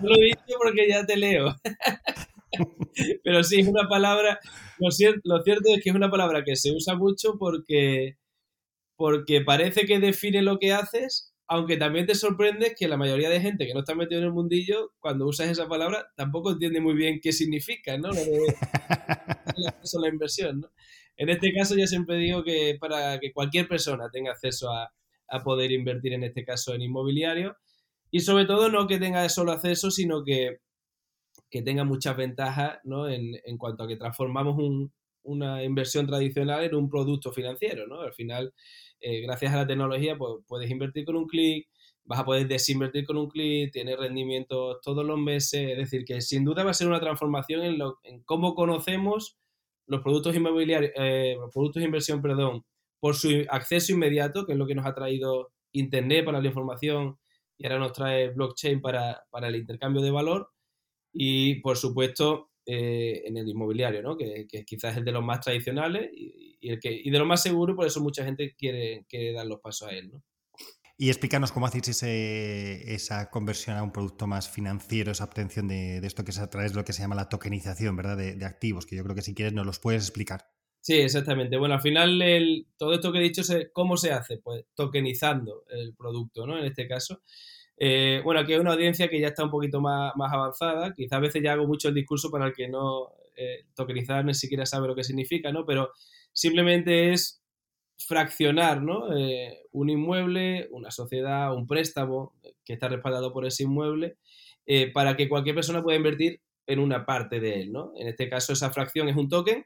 No 0.00 0.10
lo 0.10 0.16
he 0.16 0.26
dicho 0.26 0.58
porque 0.62 0.88
ya 0.88 1.04
te 1.04 1.16
leo. 1.16 1.56
Pero 3.24 3.42
sí, 3.42 3.60
es 3.60 3.66
una 3.66 3.88
palabra, 3.88 4.38
lo 4.78 4.90
cierto, 4.90 5.20
lo 5.24 5.42
cierto 5.42 5.74
es 5.74 5.82
que 5.82 5.90
es 5.90 5.96
una 5.96 6.10
palabra 6.10 6.44
que 6.44 6.54
se 6.54 6.70
usa 6.70 6.94
mucho 6.94 7.36
porque, 7.36 8.16
porque 8.96 9.40
parece 9.40 9.86
que 9.86 9.98
define 9.98 10.42
lo 10.42 10.58
que 10.58 10.72
haces, 10.72 11.34
aunque 11.48 11.76
también 11.76 12.06
te 12.06 12.14
sorprende 12.14 12.74
que 12.78 12.86
la 12.86 12.96
mayoría 12.96 13.30
de 13.30 13.40
gente 13.40 13.66
que 13.66 13.74
no 13.74 13.80
está 13.80 13.94
metido 13.94 14.20
en 14.20 14.26
el 14.26 14.32
mundillo, 14.32 14.92
cuando 15.00 15.26
usas 15.26 15.48
esa 15.48 15.68
palabra, 15.68 16.06
tampoco 16.14 16.52
entiende 16.52 16.80
muy 16.80 16.94
bien 16.94 17.20
qué 17.22 17.32
significa, 17.32 17.96
¿no? 17.98 18.10
la 20.00 20.08
inversión, 20.08 20.60
¿no? 20.60 20.70
En 21.16 21.30
este 21.30 21.52
caso 21.52 21.74
yo 21.76 21.86
siempre 21.86 22.16
digo 22.16 22.44
que 22.44 22.76
para 22.78 23.18
que 23.18 23.32
cualquier 23.32 23.66
persona 23.66 24.08
tenga 24.12 24.30
acceso 24.30 24.70
a, 24.70 24.92
a 25.28 25.42
poder 25.42 25.72
invertir 25.72 26.12
en 26.12 26.24
este 26.24 26.44
caso 26.44 26.74
en 26.74 26.82
inmobiliario. 26.82 27.56
Y 28.10 28.20
sobre 28.20 28.46
todo 28.46 28.70
no 28.70 28.86
que 28.86 28.98
tenga 28.98 29.28
solo 29.28 29.52
acceso, 29.52 29.90
sino 29.90 30.24
que, 30.24 30.60
que 31.50 31.62
tenga 31.62 31.84
muchas 31.84 32.16
ventajas 32.16 32.78
¿no? 32.84 33.08
en, 33.08 33.34
en, 33.44 33.58
cuanto 33.58 33.84
a 33.84 33.88
que 33.88 33.96
transformamos 33.96 34.56
un, 34.58 34.92
una 35.28 35.62
inversión 35.62 36.06
tradicional 36.06 36.64
en 36.64 36.74
un 36.74 36.88
producto 36.88 37.32
financiero, 37.32 37.86
¿no? 37.86 38.00
Al 38.00 38.12
final, 38.14 38.54
eh, 39.00 39.20
gracias 39.20 39.52
a 39.52 39.58
la 39.58 39.66
tecnología, 39.66 40.16
pues 40.16 40.42
puedes 40.46 40.70
invertir 40.70 41.04
con 41.04 41.16
un 41.16 41.26
clic, 41.26 41.68
vas 42.04 42.20
a 42.20 42.24
poder 42.24 42.48
desinvertir 42.48 43.04
con 43.06 43.18
un 43.18 43.28
clic, 43.28 43.70
tienes 43.70 43.98
rendimientos 43.98 44.78
todos 44.82 45.04
los 45.04 45.18
meses, 45.18 45.72
es 45.72 45.76
decir, 45.76 46.04
que 46.04 46.20
sin 46.22 46.44
duda 46.44 46.64
va 46.64 46.70
a 46.70 46.74
ser 46.74 46.88
una 46.88 47.00
transformación 47.00 47.62
en, 47.62 47.78
lo, 47.78 47.98
en 48.02 48.22
cómo 48.22 48.54
conocemos 48.54 49.36
los 49.86 50.02
productos 50.02 50.34
inmobiliarios, 50.34 50.92
eh, 50.96 51.36
los 51.38 51.52
productos 51.52 51.80
de 51.80 51.86
inversión, 51.86 52.22
perdón, 52.22 52.64
por 53.00 53.14
su 53.14 53.44
acceso 53.48 53.92
inmediato, 53.92 54.46
que 54.46 54.52
es 54.52 54.58
lo 54.58 54.66
que 54.66 54.74
nos 54.74 54.86
ha 54.86 54.94
traído 54.94 55.52
Internet 55.72 56.24
para 56.24 56.40
la 56.40 56.48
información 56.48 57.18
y 57.56 57.66
ahora 57.66 57.78
nos 57.78 57.92
trae 57.92 58.28
blockchain 58.28 58.80
para, 58.80 59.24
para 59.30 59.48
el 59.48 59.56
intercambio 59.56 60.02
de 60.02 60.10
valor 60.10 60.50
y, 61.12 61.56
por 61.60 61.76
supuesto, 61.76 62.50
eh, 62.64 63.22
en 63.24 63.36
el 63.36 63.48
inmobiliario, 63.48 64.02
¿no? 64.02 64.16
que, 64.16 64.46
quizás 64.66 64.96
es 64.96 65.04
de 65.04 65.12
los 65.12 65.24
más 65.24 65.40
tradicionales 65.40 66.10
y, 66.14 66.68
el 66.68 66.78
que, 66.80 66.92
y 66.92 67.10
de 67.10 67.18
los 67.18 67.26
más 67.26 67.42
seguros, 67.42 67.76
por 67.76 67.86
eso 67.86 68.00
mucha 68.00 68.24
gente 68.24 68.54
quiere, 68.56 69.06
quiere 69.08 69.32
dar 69.32 69.46
los 69.46 69.60
pasos 69.60 69.88
a 69.88 69.92
él. 69.92 70.10
¿no? 70.12 70.22
Y 71.00 71.08
explícanos 71.08 71.52
cómo 71.52 71.66
hacéis 71.66 71.88
ese, 71.88 72.92
esa 72.92 73.30
conversión 73.30 73.76
a 73.76 73.82
un 73.82 73.92
producto 73.92 74.26
más 74.26 74.50
financiero, 74.50 75.12
esa 75.12 75.24
obtención 75.24 75.68
de, 75.68 76.00
de, 76.00 76.06
esto 76.06 76.24
que 76.24 76.32
es 76.32 76.38
a 76.38 76.50
través 76.50 76.72
de 76.72 76.78
lo 76.78 76.84
que 76.84 76.92
se 76.92 77.02
llama 77.02 77.14
la 77.14 77.28
tokenización, 77.28 77.94
¿verdad? 77.96 78.16
De, 78.16 78.34
de, 78.34 78.44
activos, 78.44 78.84
que 78.84 78.96
yo 78.96 79.04
creo 79.04 79.14
que 79.14 79.22
si 79.22 79.32
quieres 79.32 79.54
nos 79.54 79.64
los 79.64 79.78
puedes 79.78 80.02
explicar. 80.02 80.50
Sí, 80.80 80.94
exactamente. 80.94 81.56
Bueno, 81.58 81.74
al 81.74 81.80
final 81.80 82.22
el, 82.22 82.66
todo 82.76 82.94
esto 82.94 83.12
que 83.12 83.18
he 83.18 83.22
dicho, 83.22 83.42
¿cómo 83.72 83.96
se 83.96 84.12
hace? 84.12 84.38
Pues 84.38 84.64
tokenizando 84.74 85.64
el 85.68 85.94
producto, 85.94 86.46
¿no? 86.46 86.58
En 86.58 86.64
este 86.64 86.88
caso. 86.88 87.22
Eh, 87.76 88.20
bueno, 88.24 88.40
aquí 88.40 88.54
hay 88.54 88.58
una 88.60 88.72
audiencia 88.72 89.08
que 89.08 89.20
ya 89.20 89.28
está 89.28 89.44
un 89.44 89.50
poquito 89.50 89.80
más, 89.80 90.12
más 90.16 90.32
avanzada. 90.32 90.94
Quizás 90.94 91.18
a 91.18 91.20
veces 91.20 91.42
ya 91.42 91.52
hago 91.52 91.66
mucho 91.66 91.88
el 91.88 91.94
discurso 91.94 92.30
para 92.30 92.46
el 92.46 92.54
que 92.54 92.68
no 92.68 93.12
eh, 93.36 93.66
tokenizar 93.74 94.24
ni 94.24 94.34
siquiera 94.34 94.66
sabe 94.66 94.88
lo 94.88 94.94
que 94.96 95.04
significa, 95.04 95.52
¿no? 95.52 95.66
Pero 95.66 95.92
simplemente 96.32 97.12
es 97.12 97.42
fraccionar, 97.98 98.82
¿no? 98.82 99.16
Eh, 99.16 99.60
un 99.72 99.90
inmueble, 99.90 100.68
una 100.70 100.90
sociedad, 100.90 101.54
un 101.54 101.66
préstamo 101.66 102.34
que 102.64 102.74
está 102.74 102.88
respaldado 102.88 103.32
por 103.32 103.46
ese 103.46 103.64
inmueble, 103.64 104.16
eh, 104.66 104.90
para 104.92 105.16
que 105.16 105.28
cualquier 105.28 105.54
persona 105.54 105.82
pueda 105.82 105.96
invertir 105.96 106.40
en 106.68 106.78
una 106.78 107.06
parte 107.06 107.40
de 107.40 107.62
él, 107.62 107.72
¿no? 107.72 107.92
En 107.96 108.08
este 108.08 108.28
caso 108.28 108.52
esa 108.52 108.70
fracción 108.70 109.08
es 109.08 109.16
un 109.16 109.28
token 109.28 109.64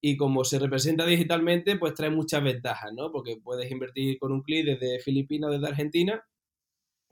y 0.00 0.16
como 0.16 0.44
se 0.44 0.60
representa 0.60 1.04
digitalmente, 1.04 1.76
pues 1.76 1.94
trae 1.94 2.10
muchas 2.10 2.42
ventajas, 2.44 2.92
¿no? 2.94 3.10
Porque 3.10 3.36
puedes 3.42 3.70
invertir 3.70 4.18
con 4.18 4.32
un 4.32 4.42
clic 4.42 4.64
desde 4.64 5.00
Filipinas 5.00 5.50
o 5.50 5.52
desde 5.52 5.66
Argentina 5.66 6.24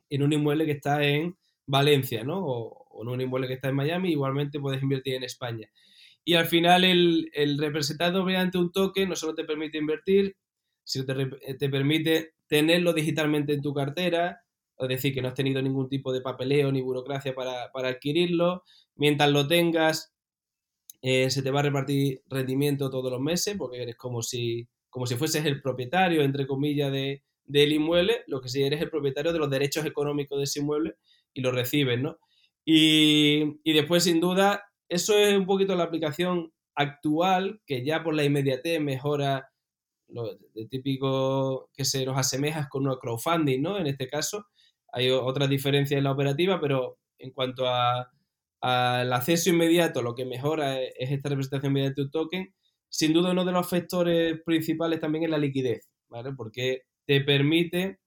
en 0.09 0.23
un 0.23 0.33
inmueble 0.33 0.65
que 0.65 0.73
está 0.73 1.03
en 1.03 1.37
Valencia, 1.67 2.23
¿no? 2.23 2.39
O, 2.39 3.03
en 3.03 3.09
un 3.09 3.21
inmueble 3.21 3.49
que 3.49 3.55
está 3.55 3.69
en 3.69 3.75
Miami, 3.75 4.13
igualmente 4.13 4.61
puedes 4.61 4.81
invertir 4.81 5.15
en 5.15 5.25
España. 5.25 5.69
Y 6.25 6.35
al 6.35 6.47
final 6.47 6.85
el, 6.85 7.29
el 7.35 7.59
representado 7.59 8.25
mediante 8.25 8.59
un 8.59 8.71
token 8.71 9.09
no 9.09 9.17
solo 9.17 9.35
te 9.35 9.45
permite 9.45 9.79
invertir, 9.79 10.37
sino 10.85 11.05
te, 11.05 11.55
te 11.55 11.69
permite 11.69 12.35
tenerlo 12.47 12.93
digitalmente 12.93 13.55
en 13.55 13.63
tu 13.63 13.75
cartera, 13.75 14.42
es 14.91 14.99
decir, 14.99 15.15
que 15.15 15.23
no 15.23 15.29
has 15.29 15.35
tenido 15.35 15.63
ningún 15.63 15.89
tipo 15.89 16.13
de 16.13 16.21
papeleo 16.21 16.73
ni 16.73 16.81
burocracia 16.81 17.35
para, 17.35 17.71
para 17.73 17.89
adquirirlo. 17.89 18.63
Mientras 18.97 19.31
lo 19.31 19.47
tengas, 19.47 20.15
eh, 21.03 21.31
se 21.31 21.43
te 21.43 21.51
va 21.51 21.61
a 21.61 21.65
repartir 21.65 22.23
rendimiento 22.29 22.91
todos 22.91 23.11
los 23.11 23.21
meses, 23.21 23.57
porque 23.57 23.83
eres 23.83 23.97
como 23.97 24.23
si, 24.23 24.69
como 24.91 25.07
si 25.07 25.17
fueses 25.17 25.45
el 25.45 25.61
propietario, 25.61 26.23
entre 26.23 26.47
comillas, 26.47 26.93
de, 26.93 27.23
del 27.45 27.73
inmueble, 27.73 28.23
lo 28.27 28.41
que 28.41 28.49
sí 28.49 28.63
eres 28.63 28.81
el 28.81 28.91
propietario 28.91 29.33
de 29.33 29.39
los 29.39 29.51
derechos 29.51 29.85
económicos 29.85 30.39
de 30.39 30.45
ese 30.45 30.61
inmueble 30.61 30.97
y 31.35 31.41
lo 31.41 31.51
recibes, 31.51 32.01
¿no? 32.01 32.19
Y, 32.65 33.59
y, 33.65 33.73
después, 33.73 34.05
sin 34.05 34.21
duda, 34.21 34.65
eso 34.89 35.19
es 35.19 35.37
un 35.37 35.47
poquito 35.47 35.75
la 35.75 35.85
aplicación 35.85 36.53
actual, 36.75 37.61
que 37.67 37.85
ya 37.85 38.05
por 38.05 38.15
la 38.15 38.25
inmediatez 38.25 38.81
mejora 38.81 39.49
lo 40.13 40.37
típico 40.71 41.71
que 41.75 41.85
se 41.85 42.05
nos 42.05 42.19
asemeja 42.19 42.69
con 42.69 42.87
un 42.87 42.97
crowdfunding, 42.97 43.61
¿no? 43.61 43.79
En 43.79 43.87
este 43.87 44.09
caso, 44.09 44.47
hay 44.93 45.11
otras 45.11 45.49
diferencias 45.49 45.99
en 45.99 46.05
la 46.05 46.13
operativa, 46.13 46.61
pero 46.61 46.99
en 47.19 47.31
cuanto 47.33 47.67
al 47.67 49.13
acceso 49.13 49.51
inmediato, 49.51 50.03
lo 50.03 50.15
que 50.15 50.27
mejora 50.27 50.81
es, 50.81 50.93
es 50.99 51.11
esta 51.11 51.31
representación 51.31 51.73
mediante 51.73 52.03
un 52.03 52.11
token. 52.11 52.55
Sin 52.89 53.15
duda, 53.15 53.33
uno 53.33 53.45
de 53.45 53.53
los 53.53 53.69
factores 53.69 54.41
principales 54.45 55.01
también 55.01 55.25
es 55.25 55.31
la 55.31 55.39
liquidez, 55.39 55.89
¿vale? 56.09 56.33
Porque 56.37 56.83
te 57.07 57.23
permite, 57.23 57.99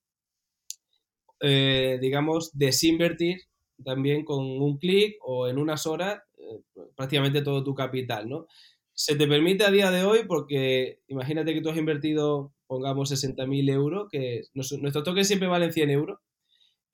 eh, 1.42 1.98
digamos, 2.00 2.52
desinvertir 2.54 3.42
también 3.84 4.24
con 4.24 4.46
un 4.46 4.78
clic 4.78 5.18
o 5.22 5.48
en 5.48 5.58
unas 5.58 5.88
horas 5.88 6.22
eh, 6.38 6.62
prácticamente 6.96 7.42
todo 7.42 7.64
tu 7.64 7.74
capital, 7.74 8.30
¿no? 8.30 8.46
Se 8.94 9.16
te 9.16 9.28
permite 9.28 9.66
a 9.66 9.72
día 9.72 9.92
de 9.92 10.06
hoy 10.06 10.20
porque 10.28 11.00
imagínate 11.08 11.54
que 11.54 11.62
tú 11.62 11.70
has 11.70 11.78
invertido, 11.78 12.54
pongamos, 12.68 13.12
60.000 13.12 13.70
euros, 13.72 14.08
que 14.10 14.44
nuestros 14.54 15.04
tokens 15.04 15.28
siempre 15.28 15.50
valen 15.50 15.74
100 15.74 15.90
euros 15.90 16.20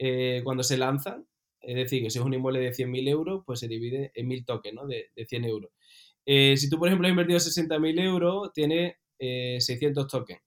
eh, 0.01 0.41
cuando 0.43 0.63
se 0.63 0.77
lanzan, 0.77 1.27
es 1.61 1.75
decir, 1.75 2.01
que 2.01 2.09
si 2.09 2.17
es 2.17 2.25
un 2.25 2.33
inmueble 2.33 2.59
de 2.59 2.71
100.000 2.71 3.07
euros, 3.07 3.43
pues 3.45 3.59
se 3.59 3.67
divide 3.67 4.11
en 4.15 4.27
1.000 4.27 4.45
tokens, 4.45 4.75
¿no? 4.75 4.87
De, 4.87 5.11
de 5.15 5.25
100 5.25 5.45
euros. 5.45 5.71
Eh, 6.25 6.57
si 6.57 6.69
tú, 6.69 6.79
por 6.79 6.87
ejemplo, 6.87 7.07
has 7.07 7.11
invertido 7.11 7.39
60.000 7.39 8.01
euros, 8.01 8.51
tiene 8.53 8.97
600 9.19 10.07
tokens 10.07 10.41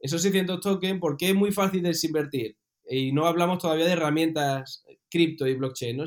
esos 0.00 0.22
600 0.22 0.60
tokens, 0.60 1.00
porque 1.00 1.30
es 1.30 1.34
muy 1.34 1.52
fácil 1.52 1.82
desinvertir. 1.82 2.56
Y 2.88 3.12
no 3.12 3.26
hablamos 3.26 3.58
todavía 3.58 3.86
de 3.86 3.92
herramientas 3.92 4.84
cripto 5.10 5.46
y 5.46 5.54
blockchain, 5.54 6.02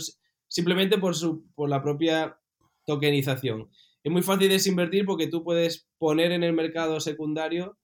simplemente 0.48 0.98
por, 0.98 1.16
su, 1.16 1.46
por 1.56 1.70
la 1.70 1.82
propia 1.82 2.40
tokenización. 2.86 3.70
Es 4.04 4.12
muy 4.12 4.22
fácil 4.22 4.50
desinvertir 4.50 5.06
porque 5.06 5.28
tú 5.28 5.44
puedes 5.44 5.88
poner 5.98 6.32
en 6.32 6.44
el 6.44 6.54
mercado 6.54 7.00
secundario 7.00 7.78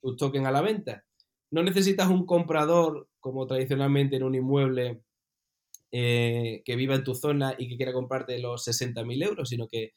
tus 0.00 0.16
tokens 0.16 0.46
a 0.46 0.50
la 0.50 0.60
venta. 0.60 1.04
No 1.50 1.62
necesitas 1.62 2.08
un 2.08 2.26
comprador, 2.26 3.08
como 3.22 3.46
tradicionalmente 3.46 4.16
en 4.16 4.24
un 4.24 4.34
inmueble, 4.34 5.00
eh, 5.92 6.62
que 6.64 6.76
viva 6.76 6.94
en 6.94 7.04
tu 7.04 7.14
zona 7.14 7.54
y 7.56 7.68
que 7.68 7.76
quiera 7.76 7.92
comprarte 7.92 8.38
los 8.38 8.66
60.000 8.66 9.22
euros, 9.22 9.48
sino 9.48 9.68
que 9.68 9.92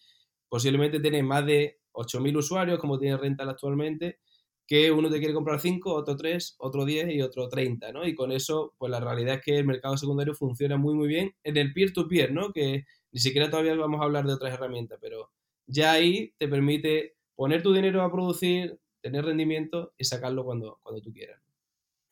posiblemente 0.48 1.00
tienes 1.00 1.24
más 1.24 1.46
de 1.46 1.80
8.000 1.94 2.38
usuarios, 2.38 2.80
como 2.80 3.00
tiene 3.00 3.18
Rental 3.18 3.50
actualmente, 3.50 4.20
que 4.68 4.92
uno 4.92 5.10
te 5.10 5.20
quiere 5.20 5.34
comprar 5.34 5.60
5, 5.60 5.94
otro 5.94 6.16
3, 6.16 6.56
otro 6.60 6.86
10 6.86 7.10
y 7.12 7.22
otro 7.22 7.50
30, 7.50 7.92
¿no? 7.92 8.06
Y 8.06 8.14
con 8.14 8.32
eso, 8.32 8.74
pues 8.78 8.92
la 8.92 9.00
realidad 9.00 9.36
es 9.36 9.42
que 9.44 9.58
el 9.58 9.66
mercado 9.66 9.98
secundario 9.98 10.36
funciona 10.36 10.78
muy, 10.78 10.96
muy 10.96 11.08
bien 11.08 11.34
en 11.44 11.58
el 11.58 11.74
peer-to-peer, 11.74 12.30
-peer, 12.30 12.34
¿no? 12.34 12.52
Que 12.52 12.86
ni 13.12 13.20
siquiera 13.20 13.50
todavía 13.50 13.76
vamos 13.76 14.02
a 14.02 14.06
hablar 14.06 14.26
de 14.26 14.34
otras 14.34 14.54
herramientas, 14.54 15.00
pero 15.02 15.32
ya 15.66 15.94
ahí 15.94 16.34
te 16.38 16.48
permite 16.48 17.16
poner 17.36 17.64
tu 17.64 17.74
dinero 17.74 18.04
a 18.04 18.12
producir, 18.12 18.80
tener 19.02 19.26
rendimiento 19.26 19.94
y 19.98 20.04
sacarlo 20.06 20.44
cuando, 20.44 20.80
cuando 20.84 21.02
tú 21.02 21.12
quieras. 21.14 21.42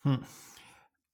Hmm. 0.03 0.23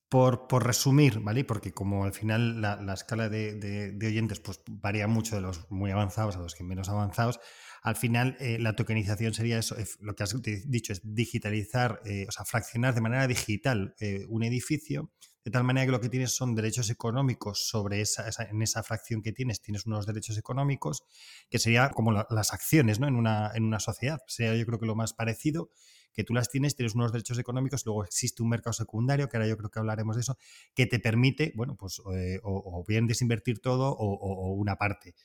Por, 0.09 0.47
por, 0.47 0.65
resumir, 0.65 1.19
¿vale? 1.19 1.43
Porque 1.43 1.71
como 1.71 2.03
al 2.03 2.13
final 2.13 2.61
la, 2.61 2.81
la 2.81 2.95
escala 2.95 3.29
de, 3.29 3.53
de, 3.53 3.91
de, 3.91 4.07
oyentes 4.07 4.39
pues 4.39 4.59
varía 4.67 5.07
mucho 5.07 5.35
de 5.35 5.41
los 5.41 5.69
muy 5.69 5.91
avanzados 5.91 6.35
a 6.35 6.39
los 6.39 6.55
que 6.55 6.63
menos 6.63 6.89
avanzados, 6.89 7.39
al 7.81 7.95
final 7.95 8.35
eh, 8.39 8.57
la 8.59 8.75
tokenización 8.75 9.33
sería 9.33 9.59
eso, 9.59 9.75
lo 9.99 10.15
que 10.15 10.23
has 10.23 10.35
dicho 10.41 10.93
es 10.93 11.01
digitalizar, 11.03 12.01
eh, 12.05 12.25
o 12.27 12.31
sea, 12.31 12.45
fraccionar 12.45 12.93
de 12.93 13.01
manera 13.01 13.27
digital 13.27 13.95
eh, 13.99 14.25
un 14.29 14.43
edificio, 14.43 15.11
de 15.45 15.51
tal 15.51 15.63
manera 15.63 15.85
que 15.85 15.91
lo 15.91 16.01
que 16.01 16.09
tienes 16.09 16.35
son 16.35 16.55
derechos 16.55 16.89
económicos 16.89 17.67
sobre 17.69 18.01
esa, 18.01 18.27
esa, 18.27 18.43
en 18.43 18.61
esa 18.61 18.83
fracción 18.83 19.21
que 19.21 19.31
tienes, 19.31 19.61
tienes 19.61 19.85
unos 19.85 20.05
derechos 20.05 20.37
económicos, 20.37 21.03
que 21.49 21.59
sería 21.59 21.89
como 21.89 22.11
la, 22.11 22.27
las 22.29 22.53
acciones 22.53 22.99
¿no? 22.99 23.07
en, 23.07 23.15
una, 23.15 23.51
en 23.55 23.63
una 23.63 23.79
sociedad. 23.79 24.19
Sería 24.27 24.55
yo 24.55 24.65
creo 24.65 24.79
que 24.79 24.85
lo 24.85 24.95
más 24.95 25.13
parecido, 25.13 25.71
que 26.19 26.25
tú 26.25 26.33
las 26.33 26.49
tienes, 26.49 26.75
tienes 26.75 26.95
unos 26.95 27.13
derechos 27.13 27.39
económicos, 27.39 27.85
luego 27.85 28.03
existe 28.03 28.43
un 28.43 28.49
mercado 28.49 28.73
secundario, 28.73 29.29
que 29.29 29.37
ahora 29.37 29.47
yo 29.47 29.55
creo 29.55 29.69
que 29.69 29.79
hablaremos 29.79 30.17
de 30.17 30.21
eso, 30.21 30.37
que 30.75 30.85
te 30.85 30.99
permite, 30.99 31.53
bueno, 31.55 31.77
pues 31.79 32.01
eh, 32.13 32.41
o, 32.43 32.83
bien 32.85 33.07
desinvertir 33.07 33.61
todo 33.61 33.95
o, 33.97 34.51
una 34.51 34.75
parte. 34.75 35.15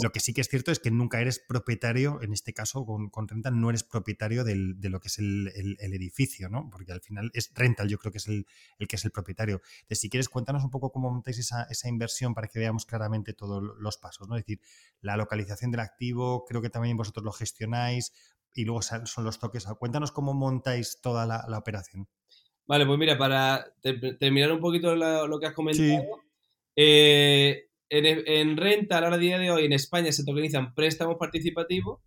Lo 0.00 0.10
que 0.10 0.20
sí 0.20 0.32
que 0.32 0.40
es 0.40 0.48
cierto 0.48 0.70
es 0.70 0.78
que 0.78 0.90
nunca 0.90 1.20
eres 1.20 1.38
propietario, 1.38 2.20
en 2.22 2.32
este 2.32 2.52
caso 2.52 2.86
con, 2.86 3.10
con 3.10 3.28
Rental, 3.28 3.60
no 3.60 3.68
eres 3.68 3.82
propietario 3.82 4.44
del, 4.44 4.80
de 4.80 4.88
lo 4.88 5.00
que 5.00 5.08
es 5.08 5.18
el, 5.18 5.52
el, 5.54 5.76
el, 5.80 5.94
edificio, 5.94 6.48
¿no? 6.48 6.68
Porque 6.70 6.92
al 6.92 7.00
final 7.00 7.30
es 7.34 7.52
Rental, 7.54 7.88
yo 7.88 7.98
creo 7.98 8.12
que 8.12 8.18
es 8.18 8.28
el, 8.28 8.46
el 8.78 8.88
que 8.88 8.96
es 8.96 9.04
el 9.04 9.10
propietario. 9.10 9.60
Entonces, 9.82 10.00
si 10.00 10.08
quieres, 10.08 10.28
cuéntanos 10.28 10.64
un 10.64 10.70
poco 10.70 10.90
cómo 10.92 11.10
montáis 11.10 11.38
esa, 11.38 11.64
esa, 11.64 11.88
inversión 11.88 12.34
para 12.34 12.48
que 12.48 12.58
veamos 12.58 12.86
claramente 12.86 13.34
todos 13.34 13.62
los 13.78 13.98
pasos, 13.98 14.28
¿no? 14.28 14.36
Es 14.36 14.44
decir, 14.44 14.60
la 15.00 15.16
localización 15.16 15.70
del 15.70 15.80
activo, 15.80 16.44
creo 16.46 16.62
que 16.62 16.70
también 16.70 16.96
vosotros 16.96 17.24
lo 17.24 17.32
gestionáis 17.32 18.12
y 18.54 18.64
luego 18.64 18.82
son 18.82 19.24
los 19.24 19.38
toques. 19.38 19.66
Cuéntanos 19.78 20.12
cómo 20.12 20.34
montáis 20.34 21.00
toda 21.00 21.26
la, 21.26 21.44
la 21.48 21.58
operación. 21.58 22.08
Vale, 22.66 22.86
pues 22.86 22.98
mira, 22.98 23.18
para 23.18 23.74
te, 23.80 23.94
terminar 24.14 24.52
un 24.52 24.60
poquito 24.60 24.94
lo, 24.94 25.26
lo 25.26 25.38
que 25.38 25.46
has 25.46 25.52
comentado, 25.52 25.86
sí. 25.88 25.96
eh, 26.76 27.68
en, 27.92 28.06
en, 28.26 28.56
renta, 28.56 28.96
a 28.98 29.10
la 29.10 29.18
día 29.18 29.38
de 29.38 29.50
hoy, 29.50 29.66
en 29.66 29.74
España 29.74 30.10
se 30.12 30.24
tokenizan 30.24 30.74
préstamos 30.74 31.16
participativos, 31.18 32.00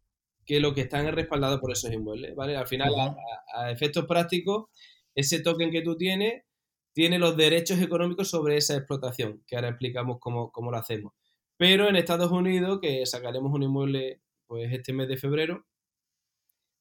que 0.44 0.60
lo 0.60 0.74
que 0.74 0.82
están 0.82 1.06
es 1.06 1.14
respaldado 1.14 1.60
por 1.60 1.72
esos 1.72 1.94
inmuebles, 1.94 2.36
¿vale? 2.36 2.58
Al 2.58 2.68
final, 2.68 2.92
a, 2.96 3.16
a, 3.54 3.72
efectos 3.72 4.06
prácticos, 4.06 4.66
ese 5.14 5.42
token 5.42 5.70
que 5.70 5.84
tú 5.84 5.96
tienes 5.96 6.44
tiene 6.92 7.20
los 7.20 7.38
derechos 7.38 7.80
económicos 7.82 8.30
sobre 8.30 8.58
esa 8.58 8.76
explotación, 8.76 9.44
que 9.46 9.58
ahora 9.58 9.70
explicamos 9.70 10.18
cómo, 10.20 10.52
cómo 10.52 10.72
lo 10.72 10.78
hacemos. 10.78 11.14
Pero 11.56 11.88
en 11.88 11.98
Estados 11.98 12.32
Unidos, 12.32 12.80
que 12.82 13.06
sacaremos 13.06 13.54
un 13.54 13.64
inmueble 13.64 14.22
pues 14.48 14.74
este 14.74 14.92
mes 14.92 15.08
de 15.08 15.18
febrero, 15.18 15.68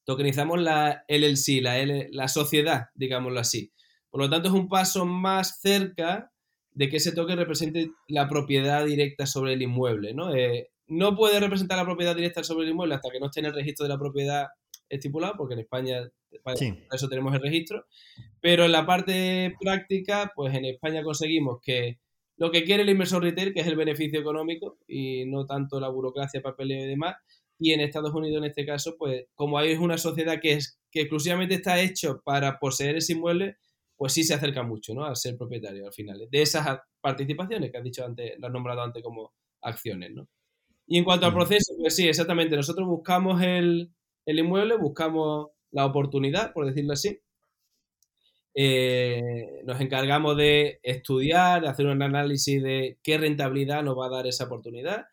tokenizamos 0.03 0.59
la 0.59 1.05
LLC, 1.07 1.61
la, 1.61 1.75
la 2.11 2.27
sociedad, 2.27 2.87
digámoslo 2.95 3.39
así. 3.39 3.71
Por 4.09 4.21
lo 4.21 4.29
tanto, 4.31 4.47
es 4.47 4.53
un 4.55 4.67
paso 4.67 5.05
más 5.05 5.59
cerca 5.59 6.31
de 6.75 6.89
que 6.89 6.97
ese 6.97 7.13
token 7.13 7.37
represente 7.37 7.89
la 8.07 8.27
propiedad 8.27 8.85
directa 8.85 9.25
sobre 9.25 9.53
el 9.53 9.61
inmueble. 9.61 10.13
¿no? 10.13 10.35
Eh, 10.35 10.69
no 10.87 11.15
puede 11.15 11.39
representar 11.39 11.77
la 11.77 11.85
propiedad 11.85 12.15
directa 12.15 12.43
sobre 12.43 12.65
el 12.65 12.71
inmueble 12.71 12.95
hasta 12.95 13.09
que 13.09 13.19
no 13.19 13.27
esté 13.27 13.39
en 13.39 13.47
el 13.47 13.53
registro 13.53 13.85
de 13.85 13.93
la 13.93 13.97
propiedad 13.97 14.47
estipulado, 14.89 15.33
porque 15.37 15.55
en 15.55 15.61
España 15.61 16.11
para 16.43 16.57
eso 16.91 17.09
tenemos 17.09 17.33
el 17.33 17.41
registro. 17.41 17.85
Pero 18.41 18.65
en 18.65 18.71
la 18.71 18.85
parte 18.85 19.55
práctica, 19.59 20.31
pues 20.35 20.53
en 20.53 20.65
España 20.65 21.01
conseguimos 21.01 21.59
que 21.63 21.99
lo 22.37 22.51
que 22.51 22.65
quiere 22.65 22.83
el 22.83 22.89
inversor 22.89 23.23
retail, 23.23 23.53
que 23.53 23.61
es 23.61 23.67
el 23.67 23.77
beneficio 23.77 24.19
económico 24.19 24.77
y 24.87 25.25
no 25.25 25.45
tanto 25.45 25.79
la 25.79 25.89
burocracia, 25.89 26.41
papeleo 26.41 26.83
y 26.83 26.87
demás. 26.87 27.15
Y 27.57 27.71
en 27.71 27.79
Estados 27.79 28.13
Unidos, 28.13 28.39
en 28.39 28.49
este 28.49 28.65
caso, 28.65 28.95
pues 28.97 29.27
como 29.33 29.57
hay 29.57 29.73
una 29.75 29.97
sociedad 29.97 30.41
que, 30.41 30.53
es, 30.53 30.77
que 30.91 31.01
exclusivamente 31.01 31.55
está 31.55 31.79
hecho 31.79 32.21
para 32.25 32.59
poseer 32.59 32.97
ese 32.97 33.13
inmueble, 33.13 33.55
pues 33.97 34.13
sí 34.13 34.23
se 34.23 34.33
acerca 34.33 34.63
mucho 34.63 34.93
¿no? 34.93 35.05
a 35.05 35.15
ser 35.15 35.37
propietario 35.37 35.85
al 35.85 35.93
final 35.93 36.27
de 36.29 36.41
esas 36.41 36.79
participaciones 37.01 37.71
que 37.71 37.77
has 37.77 37.83
dicho 37.83 38.05
antes, 38.05 38.33
las 38.39 38.49
has 38.49 38.53
nombrado 38.53 38.81
antes 38.81 39.01
como 39.03 39.33
acciones. 39.61 40.11
¿no? 40.11 40.27
Y 40.87 40.97
en 40.97 41.03
cuanto 41.03 41.25
al 41.25 41.33
proceso, 41.33 41.73
pues 41.77 41.95
sí, 41.95 42.07
exactamente. 42.07 42.55
Nosotros 42.55 42.87
buscamos 42.87 43.41
el, 43.41 43.91
el 44.25 44.39
inmueble, 44.39 44.77
buscamos 44.77 45.47
la 45.71 45.85
oportunidad, 45.85 46.53
por 46.53 46.65
decirlo 46.65 46.93
así. 46.93 47.19
Eh, 48.53 49.21
nos 49.65 49.81
encargamos 49.81 50.37
de 50.37 50.79
estudiar, 50.83 51.61
de 51.61 51.67
hacer 51.67 51.87
un 51.87 52.01
análisis 52.01 52.61
de 52.63 52.97
qué 53.03 53.17
rentabilidad 53.17 53.83
nos 53.83 53.97
va 53.97 54.07
a 54.07 54.09
dar 54.09 54.27
esa 54.27 54.45
oportunidad. 54.45 55.07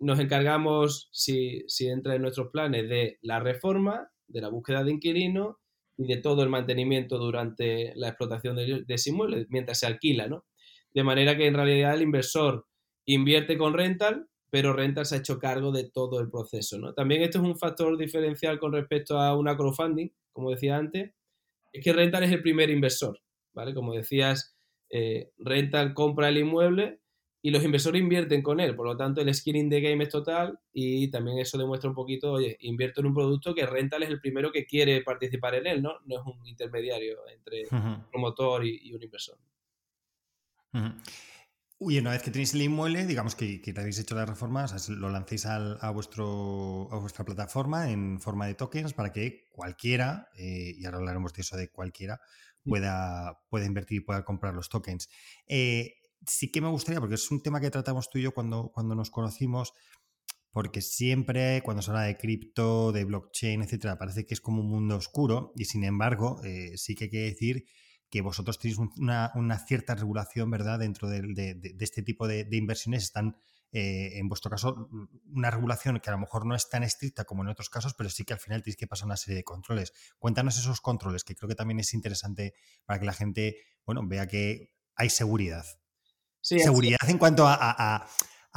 Nos 0.00 0.18
encargamos, 0.18 1.08
si, 1.12 1.64
si 1.68 1.88
entra 1.88 2.14
en 2.14 2.22
nuestros 2.22 2.50
planes, 2.50 2.88
de 2.88 3.18
la 3.22 3.40
reforma, 3.40 4.10
de 4.26 4.40
la 4.40 4.48
búsqueda 4.48 4.82
de 4.82 4.92
inquilinos 4.92 5.56
y 5.96 6.06
de 6.06 6.16
todo 6.16 6.42
el 6.42 6.48
mantenimiento 6.48 7.18
durante 7.18 7.92
la 7.94 8.08
explotación 8.08 8.56
de, 8.56 8.84
ese 8.88 9.10
inmueble, 9.10 9.46
mientras 9.48 9.78
se 9.78 9.86
alquila, 9.86 10.28
¿no? 10.28 10.44
De 10.92 11.04
manera 11.04 11.36
que 11.36 11.46
en 11.46 11.54
realidad 11.54 11.94
el 11.94 12.02
inversor 12.02 12.66
invierte 13.06 13.58
con 13.58 13.74
rental, 13.74 14.28
pero 14.50 14.72
Rental 14.72 15.04
se 15.04 15.16
ha 15.16 15.18
hecho 15.18 15.40
cargo 15.40 15.72
de 15.72 15.90
todo 15.90 16.20
el 16.20 16.30
proceso. 16.30 16.78
¿no? 16.78 16.94
También 16.94 17.22
esto 17.22 17.38
es 17.38 17.44
un 17.44 17.58
factor 17.58 17.98
diferencial 17.98 18.60
con 18.60 18.72
respecto 18.72 19.18
a 19.18 19.36
una 19.36 19.56
crowdfunding, 19.56 20.10
como 20.32 20.50
decía 20.50 20.76
antes, 20.76 21.10
es 21.72 21.82
que 21.82 21.92
Rental 21.92 22.22
es 22.22 22.30
el 22.30 22.40
primer 22.40 22.70
inversor, 22.70 23.20
¿vale? 23.52 23.74
Como 23.74 23.94
decías, 23.94 24.56
eh, 24.90 25.32
Rental 25.38 25.92
compra 25.92 26.28
el 26.28 26.38
inmueble 26.38 27.00
y 27.44 27.50
los 27.50 27.62
inversores 27.62 28.00
invierten 28.00 28.40
con 28.40 28.58
él, 28.58 28.74
por 28.74 28.86
lo 28.86 28.96
tanto 28.96 29.20
el 29.20 29.32
skin 29.34 29.56
in 29.56 29.68
the 29.68 29.82
game 29.82 30.02
es 30.02 30.08
total 30.08 30.58
y 30.72 31.10
también 31.10 31.38
eso 31.38 31.58
demuestra 31.58 31.90
un 31.90 31.94
poquito, 31.94 32.32
oye, 32.32 32.56
invierto 32.60 33.02
en 33.02 33.08
un 33.08 33.12
producto 33.12 33.54
que 33.54 33.66
Rental 33.66 34.02
es 34.02 34.08
el 34.08 34.18
primero 34.18 34.50
que 34.50 34.64
quiere 34.64 35.02
participar 35.02 35.56
en 35.56 35.66
él, 35.66 35.82
¿no? 35.82 35.92
No 36.06 36.20
es 36.20 36.22
un 36.24 36.46
intermediario 36.46 37.18
entre 37.28 37.64
un 37.70 38.06
promotor 38.10 38.64
y, 38.64 38.90
un 38.94 39.02
inversor. 39.02 39.36
Uy, 41.76 41.98
una 41.98 42.12
vez 42.12 42.22
que 42.22 42.30
tenéis 42.30 42.54
el 42.54 42.62
inmueble, 42.62 43.04
digamos 43.04 43.34
que, 43.34 43.60
que 43.60 43.74
habéis 43.76 43.98
hecho 43.98 44.14
las 44.14 44.26
reformas, 44.26 44.88
lo 44.88 45.10
lancéis 45.10 45.44
a, 45.44 45.90
vuestro, 45.90 46.88
a 46.92 46.98
vuestra 46.98 47.26
plataforma 47.26 47.90
en 47.90 48.22
forma 48.22 48.46
de 48.46 48.54
tokens 48.54 48.94
para 48.94 49.12
que 49.12 49.44
cualquiera, 49.52 50.30
eh, 50.38 50.76
y 50.78 50.86
ahora 50.86 50.96
hablaremos 50.96 51.34
de 51.34 51.42
eso 51.42 51.58
de 51.58 51.68
cualquiera, 51.68 52.22
mm. 52.64 52.70
pueda, 52.70 53.38
pueda 53.50 53.66
invertir 53.66 53.98
y 53.98 54.00
pueda 54.00 54.24
comprar 54.24 54.54
los 54.54 54.70
tokens. 54.70 55.10
Eh, 55.46 55.96
sí 56.26 56.50
que 56.50 56.60
me 56.60 56.68
gustaría, 56.68 57.00
porque 57.00 57.16
es 57.16 57.30
un 57.30 57.42
tema 57.42 57.60
que 57.60 57.70
tratamos 57.70 58.10
tú 58.10 58.18
y 58.18 58.22
yo 58.22 58.32
cuando, 58.32 58.70
cuando 58.72 58.94
nos 58.94 59.10
conocimos, 59.10 59.72
porque 60.54 60.80
siempre 60.80 61.62
cuando 61.64 61.82
se 61.82 61.90
habla 61.90 62.04
de 62.04 62.16
cripto, 62.16 62.92
de 62.92 63.04
blockchain, 63.04 63.62
etcétera, 63.62 63.98
parece 63.98 64.24
que 64.24 64.34
es 64.34 64.40
como 64.40 64.60
un 64.60 64.68
mundo 64.68 64.96
oscuro 64.96 65.52
y 65.56 65.64
sin 65.64 65.82
embargo 65.82 66.40
eh, 66.44 66.76
sí 66.76 66.94
que 66.94 67.04
hay 67.04 67.10
que 67.10 67.24
decir 67.24 67.64
que 68.08 68.20
vosotros 68.20 68.60
tenéis 68.60 68.78
una, 68.78 69.58
cierta 69.66 69.96
regulación, 69.96 70.48
¿verdad? 70.48 70.78
Dentro 70.78 71.08
de, 71.08 71.58
este 71.80 72.04
tipo 72.04 72.28
de, 72.28 72.46
inversiones 72.52 73.02
están, 73.02 73.36
eh, 73.72 74.12
en 74.18 74.28
vuestro 74.28 74.48
caso, 74.48 74.88
una 75.32 75.50
regulación 75.50 75.98
que 75.98 76.10
a 76.10 76.12
lo 76.12 76.20
mejor 76.20 76.46
no 76.46 76.54
es 76.54 76.68
tan 76.68 76.84
estricta 76.84 77.24
como 77.24 77.42
en 77.42 77.48
otros 77.48 77.68
casos, 77.68 77.94
pero 77.94 78.08
sí 78.08 78.24
que 78.24 78.34
al 78.34 78.38
final 78.38 78.62
tenéis 78.62 78.76
que 78.76 78.86
pasar 78.86 79.06
una 79.06 79.16
serie 79.16 79.38
de 79.38 79.42
controles. 79.42 79.92
Cuéntanos 80.20 80.56
esos 80.56 80.80
controles, 80.80 81.24
que 81.24 81.34
creo 81.34 81.48
que 81.48 81.56
también 81.56 81.80
es 81.80 81.92
interesante 81.92 82.54
para 82.84 83.00
que 83.00 83.06
la 83.06 83.14
gente, 83.14 83.56
bueno, 83.84 84.06
vea 84.06 84.28
que 84.28 84.70
hay 84.94 85.10
seguridad. 85.10 85.64
Seguridad 86.44 86.98
en 87.08 87.18
cuanto 87.18 87.44
a, 87.46 88.06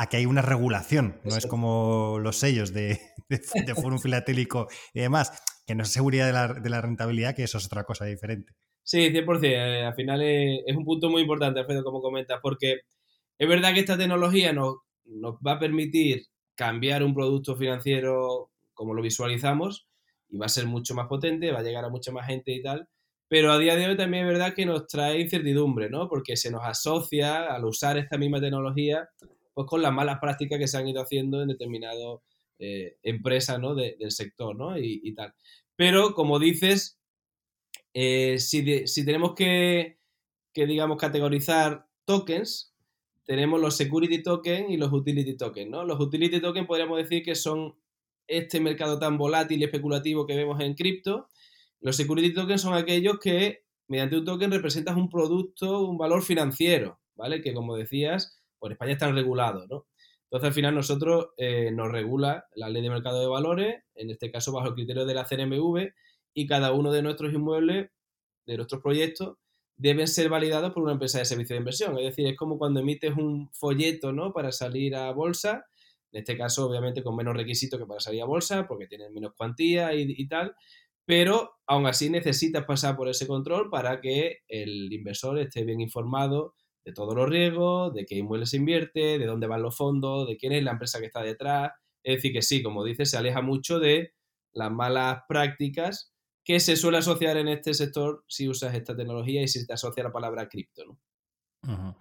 que 0.09 0.17
hay 0.17 0.25
una 0.25 0.41
regulación, 0.41 1.19
no 1.23 1.35
es 1.35 1.47
como 1.47 2.19
los 2.19 2.37
sellos 2.37 2.73
de, 2.73 2.99
de, 3.29 3.75
Forum 3.75 3.99
Filatélico 3.99 4.67
y 4.93 4.99
demás, 4.99 5.31
que 5.65 5.75
no 5.75 5.83
es 5.83 5.89
seguridad 5.89 6.27
de 6.27 6.33
la, 6.33 6.47
de 6.53 6.69
la 6.69 6.81
rentabilidad, 6.81 7.35
que 7.35 7.43
eso 7.43 7.57
es 7.57 7.65
otra 7.65 7.83
cosa 7.83 8.05
diferente. 8.05 8.53
Sí, 8.83 9.09
100%. 9.09 9.43
Eh, 9.43 9.83
al 9.83 9.95
final 9.95 10.21
es, 10.21 10.75
un 10.75 10.85
punto 10.85 11.09
muy 11.09 11.21
importante, 11.21 11.59
Alfredo, 11.59 11.83
como 11.83 12.01
comentas, 12.01 12.39
porque 12.41 12.81
es 13.37 13.47
verdad 13.49 13.73
que 13.73 13.81
esta 13.81 13.97
tecnología 13.97 14.53
nos, 14.53 14.75
nos 15.03 15.35
va 15.45 15.53
a 15.53 15.59
permitir 15.59 16.23
cambiar 16.55 17.03
un 17.03 17.13
producto 17.13 17.57
financiero 17.57 18.51
como 18.73 18.93
lo 18.93 19.01
visualizamos 19.01 19.87
y 20.29 20.37
va 20.37 20.45
a 20.45 20.49
ser 20.49 20.67
mucho 20.67 20.95
más 20.95 21.07
potente, 21.07 21.51
va 21.51 21.59
a 21.59 21.63
llegar 21.63 21.83
a 21.83 21.89
mucha 21.89 22.11
más 22.13 22.27
gente 22.27 22.53
y 22.53 22.61
tal. 22.61 22.87
Pero 23.29 23.51
a 23.51 23.59
día 23.59 23.75
de 23.75 23.87
hoy 23.87 23.97
también 23.97 24.25
es 24.25 24.33
verdad 24.33 24.53
que 24.53 24.65
nos 24.65 24.87
trae 24.87 25.19
incertidumbre, 25.19 25.89
¿no? 25.89 26.07
Porque 26.07 26.37
se 26.37 26.49
nos 26.49 26.61
asocia 26.63 27.53
al 27.53 27.65
usar 27.65 27.97
esta 27.97 28.17
misma 28.17 28.39
tecnología 28.39 29.09
pues 29.57 29.67
con 29.67 29.81
las 29.81 29.91
malas 29.91 30.19
prácticas 30.19 30.59
que 30.59 30.67
se 30.67 30.77
han 30.77 30.87
ido 30.87 31.01
haciendo 31.01 31.41
en 31.41 31.47
determinadas 31.47 31.97
eh, 32.59 32.97
empresas 33.01 33.59
¿no? 33.59 33.73
del 33.73 34.11
sector, 34.11 34.55
¿no? 34.55 34.77
Y, 34.77 35.15
tal. 35.15 35.33
Pero 35.75 36.13
como 36.13 36.37
dices, 36.37 36.99
eh, 37.91 38.37
si, 38.37 38.63
tenemos 39.03 39.33
que, 39.33 39.97
digamos, 40.53 40.97
categorizar 40.97 41.87
tokens, 42.05 42.71
tenemos 43.25 43.59
los 43.59 43.75
security 43.75 44.21
tokens 44.21 44.69
y 44.69 44.77
los 44.77 44.93
utility 44.93 45.35
tokens, 45.35 45.71
¿no? 45.71 45.83
Los 45.83 45.99
utility 45.99 46.39
tokens 46.39 46.67
podríamos 46.67 46.99
decir 46.99 47.23
que 47.23 47.33
son 47.33 47.73
este 48.27 48.59
mercado 48.59 48.99
tan 48.99 49.17
volátil 49.17 49.59
y 49.59 49.63
especulativo 49.63 50.27
que 50.27 50.35
vemos 50.35 50.59
en 50.61 50.75
cripto. 50.75 51.29
Los 51.79 51.95
security 51.95 52.33
tokens 52.33 52.61
son 52.61 52.73
aquellos 52.73 53.19
que 53.19 53.63
mediante 53.87 54.17
un 54.17 54.25
token 54.25 54.51
representas 54.51 54.95
un 54.95 55.09
producto, 55.09 55.87
un 55.87 55.97
valor 55.97 56.21
financiero, 56.23 56.99
¿vale? 57.15 57.41
Que 57.41 57.53
como 57.53 57.75
decías, 57.75 58.41
por 58.59 58.71
España 58.71 58.93
están 58.93 59.15
regulados, 59.15 59.67
¿no? 59.69 59.87
Entonces 60.23 60.47
al 60.47 60.53
final 60.53 60.75
nosotros 60.75 61.27
eh, 61.37 61.71
nos 61.71 61.89
regula 61.89 62.47
la 62.55 62.69
ley 62.69 62.81
de 62.81 62.89
mercado 62.89 63.21
de 63.21 63.27
valores, 63.27 63.83
en 63.95 64.09
este 64.09 64.29
caso 64.29 64.51
bajo 64.51 64.67
el 64.67 64.73
criterio 64.73 65.05
de 65.05 65.13
la 65.13 65.25
CNMV, 65.25 65.93
y 66.33 66.47
cada 66.47 66.73
uno 66.73 66.91
de 66.91 67.01
nuestros 67.01 67.33
inmuebles, 67.33 67.89
de 68.45 68.57
nuestros 68.57 68.81
proyectos, 68.81 69.37
deben 69.77 70.07
ser 70.07 70.27
validados 70.29 70.73
por 70.73 70.83
una 70.83 70.93
empresa 70.93 71.19
de 71.19 71.25
servicio 71.25 71.55
de 71.55 71.59
inversión. 71.59 71.97
Es 71.97 72.03
decir, 72.03 72.27
es 72.27 72.35
como 72.35 72.57
cuando 72.57 72.79
emites 72.79 73.15
un 73.15 73.49
folleto 73.53 74.11
¿no? 74.11 74.33
para 74.33 74.51
salir 74.51 74.95
a 74.95 75.11
bolsa, 75.11 75.65
en 76.11 76.19
este 76.19 76.37
caso 76.37 76.67
obviamente 76.67 77.03
con 77.03 77.15
menos 77.15 77.35
requisitos 77.35 77.79
que 77.79 77.85
para 77.85 77.99
salir 77.99 78.21
a 78.21 78.25
bolsa, 78.25 78.67
porque 78.67 78.87
tienen 78.87 79.13
menos 79.13 79.33
cuantía 79.35 79.93
y, 79.93 80.27
tal, 80.27 80.55
pero 81.07 81.61
aún 81.65 81.87
así 81.87 82.09
necesitas 82.09 82.65
pasar 82.65 82.97
por 82.97 83.07
ese 83.07 83.25
control 83.25 83.69
para 83.69 84.01
que 84.01 84.39
el 84.49 84.91
inversor 84.91 85.39
esté 85.39 85.63
bien 85.63 85.79
informado 85.79 86.53
de 86.83 86.91
todos 86.91 87.15
los 87.15 87.29
riesgos, 87.29 87.93
de 87.93 88.05
qué 88.05 88.15
inmuebles 88.15 88.49
se 88.49 88.57
invierte, 88.57 89.17
de 89.17 89.25
dónde 89.25 89.47
van 89.47 89.61
los 89.61 89.77
fondos, 89.77 90.27
de 90.27 90.35
quién 90.35 90.51
es 90.51 90.63
la 90.63 90.71
empresa 90.71 90.99
que 90.99 91.05
está 91.05 91.21
detrás. 91.21 91.71
Es 92.03 92.17
decir, 92.17 92.33
que 92.33 92.41
sí, 92.41 92.61
como 92.61 92.83
dices, 92.83 93.09
se 93.09 93.15
aleja 93.15 93.41
mucho 93.41 93.79
de 93.79 94.15
las 94.51 94.69
malas 94.69 95.21
prácticas 95.29 96.13
que 96.43 96.59
se 96.59 96.75
suele 96.75 96.97
asociar 96.97 97.37
en 97.37 97.47
este 97.47 97.73
sector 97.73 98.25
si 98.27 98.49
usas 98.49 98.75
esta 98.75 98.93
tecnología 98.93 99.41
y 99.41 99.47
si 99.47 99.65
te 99.65 99.73
asocia 99.73 100.03
la 100.03 100.11
palabra 100.11 100.49
cripto. 100.49 100.83
¿no? 101.63 101.97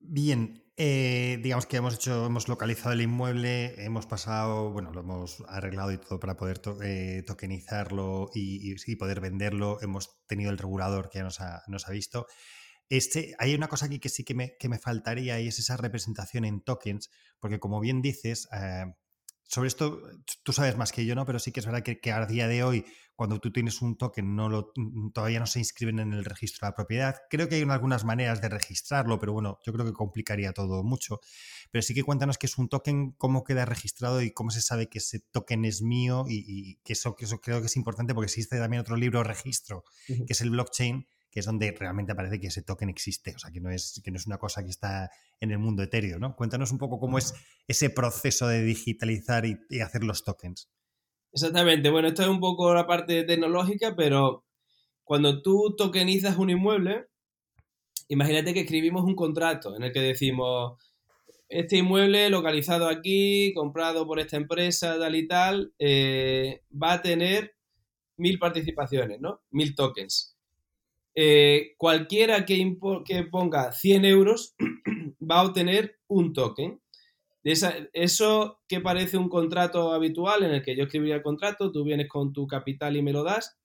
Bien, 0.00 0.63
eh, 0.76 1.38
digamos 1.40 1.66
que 1.66 1.76
hemos 1.76 1.94
hecho, 1.94 2.26
hemos 2.26 2.48
localizado 2.48 2.92
el 2.92 3.00
inmueble, 3.00 3.84
hemos 3.84 4.06
pasado, 4.06 4.72
bueno, 4.72 4.90
lo 4.92 5.00
hemos 5.00 5.40
arreglado 5.46 5.92
y 5.92 5.98
todo 5.98 6.18
para 6.18 6.36
poder 6.36 6.60
eh, 6.82 7.22
tokenizarlo 7.26 8.30
y, 8.34 8.74
poder 8.96 9.20
venderlo. 9.20 9.78
Hemos 9.82 10.24
tenido 10.26 10.50
el 10.50 10.58
regulador 10.58 11.10
que 11.10 11.18
ya 11.18 11.24
nos 11.24 11.40
ha, 11.40 11.90
visto. 11.92 12.26
Este, 12.88 13.34
hay 13.38 13.54
una 13.54 13.68
cosa 13.68 13.86
aquí 13.86 14.00
que 14.00 14.08
sí 14.08 14.24
que 14.24 14.34
me, 14.34 14.56
que 14.58 14.68
me, 14.68 14.78
faltaría 14.78 15.40
y 15.40 15.46
es 15.48 15.58
esa 15.60 15.76
representación 15.76 16.44
en 16.44 16.60
tokens, 16.60 17.10
porque 17.38 17.60
como 17.60 17.80
bien 17.80 18.02
dices, 18.02 18.48
eh, 18.52 18.86
sobre 19.46 19.68
esto 19.68 20.02
tú 20.42 20.52
sabes 20.52 20.76
más 20.76 20.92
que 20.92 21.04
yo, 21.04 21.14
¿no? 21.14 21.26
Pero 21.26 21.38
sí 21.38 21.52
que 21.52 21.60
es 21.60 21.66
verdad 21.66 21.82
que, 21.82 22.00
que, 22.00 22.12
a 22.12 22.26
día 22.26 22.48
de 22.48 22.64
hoy, 22.64 22.84
cuando 23.14 23.38
tú 23.38 23.52
tienes 23.52 23.82
un 23.82 23.96
token, 23.96 24.34
no 24.34 24.48
lo, 24.48 24.72
mm, 24.74 25.10
todavía 25.10 25.38
no 25.38 25.46
se 25.46 25.58
inscriben 25.58 25.98
en 25.98 26.12
el 26.12 26.24
registro 26.24 26.66
de 26.66 26.70
la 26.70 26.74
propiedad. 26.74 27.16
Creo 27.30 27.48
que 27.48 27.56
hay 27.56 27.62
algunas 27.62 28.04
maneras 28.04 28.40
de 28.40 28.48
registrarlo, 28.48 29.18
pero 29.18 29.32
bueno, 29.32 29.58
yo 29.64 29.72
creo 29.72 29.84
que 29.84 29.92
complicaría 29.92 30.52
todo 30.52 30.82
mucho. 30.82 31.20
Pero 31.70 31.82
sí 31.82 31.94
que 31.94 32.02
cuéntanos 32.02 32.38
qué 32.38 32.46
es 32.46 32.58
un 32.58 32.68
token, 32.68 33.12
cómo 33.12 33.44
queda 33.44 33.64
registrado 33.64 34.22
y 34.22 34.32
cómo 34.32 34.50
se 34.50 34.62
sabe 34.62 34.88
que 34.88 34.98
ese 34.98 35.20
token 35.20 35.64
es 35.64 35.82
mío 35.82 36.24
y, 36.28 36.44
y 36.46 36.76
que, 36.84 36.94
eso, 36.94 37.14
que 37.14 37.26
eso 37.26 37.40
creo 37.40 37.60
que 37.60 37.66
es 37.66 37.76
importante 37.76 38.14
porque 38.14 38.26
existe 38.26 38.58
también 38.58 38.80
otro 38.80 38.96
libro 38.96 39.22
registro, 39.22 39.84
que 40.06 40.24
es 40.28 40.40
el 40.40 40.50
blockchain, 40.50 41.06
que 41.34 41.40
es 41.40 41.46
donde 41.46 41.74
realmente 41.76 42.14
parece 42.14 42.38
que 42.38 42.46
ese 42.46 42.62
token 42.62 42.88
existe, 42.88 43.32
o 43.34 43.38
sea, 43.40 43.50
que 43.50 43.60
no 43.60 43.68
es, 43.68 44.00
que 44.04 44.12
no 44.12 44.16
es 44.16 44.26
una 44.26 44.38
cosa 44.38 44.62
que 44.62 44.70
está 44.70 45.10
en 45.40 45.50
el 45.50 45.58
mundo 45.58 45.82
etéreo, 45.82 46.20
¿no? 46.20 46.36
Cuéntanos 46.36 46.70
un 46.70 46.78
poco 46.78 47.00
cómo 47.00 47.18
es 47.18 47.34
ese 47.66 47.90
proceso 47.90 48.46
de 48.46 48.62
digitalizar 48.62 49.44
y, 49.44 49.58
hacer 49.80 50.04
los 50.04 50.22
tokens. 50.22 50.70
Exactamente, 51.32 51.90
bueno, 51.90 52.06
esto 52.06 52.22
es 52.22 52.28
un 52.28 52.38
poco 52.38 52.72
la 52.72 52.86
parte 52.86 53.24
tecnológica, 53.24 53.96
pero 53.96 54.44
cuando 55.02 55.42
tú 55.42 55.74
tokenizas 55.76 56.36
un 56.36 56.50
inmueble, 56.50 57.06
imagínate 58.06 58.54
que 58.54 58.60
escribimos 58.60 59.02
un 59.02 59.16
contrato 59.16 59.74
en 59.74 59.82
el 59.82 59.92
que 59.92 60.02
decimos, 60.02 60.78
este 61.48 61.78
inmueble 61.78 62.30
localizado 62.30 62.86
aquí, 62.86 63.52
comprado 63.54 64.06
por 64.06 64.20
esta 64.20 64.36
empresa, 64.36 64.96
tal 65.00 65.16
y 65.16 65.26
tal, 65.26 65.74
eh, 65.80 66.62
va 66.80 66.92
a 66.92 67.02
tener 67.02 67.56
mil 68.16 68.38
participaciones, 68.38 69.20
¿no? 69.20 69.42
Mil 69.50 69.74
tokens. 69.74 70.33
Eh, 71.14 71.74
cualquiera 71.76 72.44
que, 72.44 72.76
que, 73.04 73.22
ponga 73.24 73.72
100 73.72 74.04
euros 74.04 74.56
va 75.20 75.40
a 75.40 75.44
obtener 75.44 76.00
un 76.08 76.32
token 76.32 76.80
eso 77.44 78.60
que 78.66 78.80
parece 78.80 79.18
un 79.18 79.28
contrato 79.28 79.92
habitual 79.92 80.44
en 80.44 80.52
el 80.52 80.62
que 80.62 80.74
yo 80.74 80.84
escribiría 80.84 81.16
el 81.16 81.22
contrato, 81.22 81.70
tú 81.70 81.84
vienes 81.84 82.08
con 82.08 82.32
tu 82.32 82.46
capital 82.46 82.96
y 82.96 83.02
me 83.02 83.12
lo 83.12 83.22
das, 83.22 83.58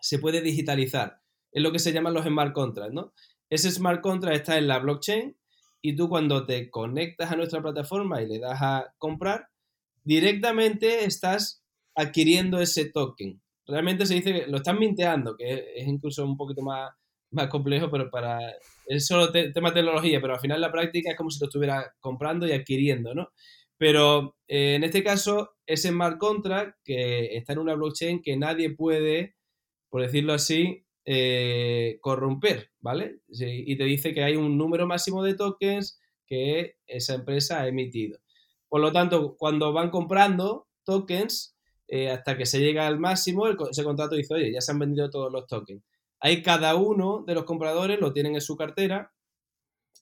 se 0.00 0.18
puede 0.18 0.40
digitalizar. 0.40 1.20
Es 1.50 1.62
lo 1.62 1.72
que 1.72 1.80
se 1.80 1.92
llaman 1.92 2.14
los 2.14 2.24
smart 2.24 2.52
contracts, 2.52 2.94
¿no? 2.94 3.12
Ese 3.50 3.70
smart 3.70 4.00
contract 4.00 4.36
está 4.36 4.56
en 4.56 4.68
la 4.68 4.78
blockchain 4.78 5.36
y 5.82 5.96
tú 5.96 6.08
cuando 6.08 6.46
te 6.46 6.70
conectas 6.70 7.32
a 7.32 7.36
nuestra 7.36 7.60
plataforma 7.60 8.22
y 8.22 8.28
le 8.28 8.38
das 8.38 8.62
a 8.62 8.94
comprar, 8.98 9.48
directamente 10.04 11.04
estás 11.04 11.62
adquiriendo 11.96 12.60
ese 12.60 12.84
token. 12.86 13.42
Realmente 13.72 14.04
se 14.04 14.14
dice 14.14 14.32
que 14.34 14.46
lo 14.48 14.58
están 14.58 14.78
minteando, 14.78 15.34
que 15.34 15.72
es 15.74 15.88
incluso 15.88 16.26
un 16.26 16.36
poquito 16.36 16.60
más, 16.60 16.92
más 17.30 17.48
complejo, 17.48 17.90
pero 17.90 18.10
para 18.10 18.38
es 18.86 19.06
solo 19.06 19.32
tema 19.32 19.72
tecnología, 19.72 20.20
pero 20.20 20.34
al 20.34 20.40
final 20.40 20.60
la 20.60 20.70
práctica 20.70 21.10
es 21.10 21.16
como 21.16 21.30
si 21.30 21.40
lo 21.40 21.46
estuviera 21.46 21.94
comprando 21.98 22.46
y 22.46 22.52
adquiriendo, 22.52 23.14
¿no? 23.14 23.30
Pero 23.78 24.36
eh, 24.46 24.74
en 24.74 24.84
este 24.84 25.02
caso, 25.02 25.54
ese 25.64 25.88
smart 25.88 26.18
contract 26.18 26.76
que 26.84 27.34
está 27.34 27.54
en 27.54 27.60
una 27.60 27.74
blockchain 27.74 28.20
que 28.20 28.36
nadie 28.36 28.76
puede, 28.76 29.36
por 29.88 30.02
decirlo 30.02 30.34
así, 30.34 30.84
eh, 31.06 31.96
corromper, 32.02 32.70
¿vale? 32.80 33.20
y 33.28 33.76
te 33.76 33.84
dice 33.84 34.12
que 34.12 34.22
hay 34.22 34.36
un 34.36 34.56
número 34.58 34.86
máximo 34.86 35.24
de 35.24 35.34
tokens 35.34 35.98
que 36.26 36.76
esa 36.86 37.14
empresa 37.14 37.62
ha 37.62 37.68
emitido. 37.68 38.18
Por 38.68 38.82
lo 38.82 38.92
tanto, 38.92 39.36
cuando 39.38 39.72
van 39.72 39.90
comprando 39.90 40.68
tokens, 40.84 41.56
eh, 41.94 42.08
hasta 42.10 42.38
que 42.38 42.46
se 42.46 42.58
llega 42.58 42.86
al 42.86 42.98
máximo, 42.98 43.46
ese 43.46 43.84
contrato 43.84 44.14
dice, 44.14 44.32
oye, 44.32 44.50
ya 44.50 44.62
se 44.62 44.72
han 44.72 44.78
vendido 44.78 45.10
todos 45.10 45.30
los 45.30 45.46
tokens. 45.46 45.84
Ahí 46.20 46.40
cada 46.40 46.74
uno 46.74 47.22
de 47.26 47.34
los 47.34 47.44
compradores 47.44 48.00
lo 48.00 48.14
tienen 48.14 48.34
en 48.34 48.40
su 48.40 48.56
cartera 48.56 49.12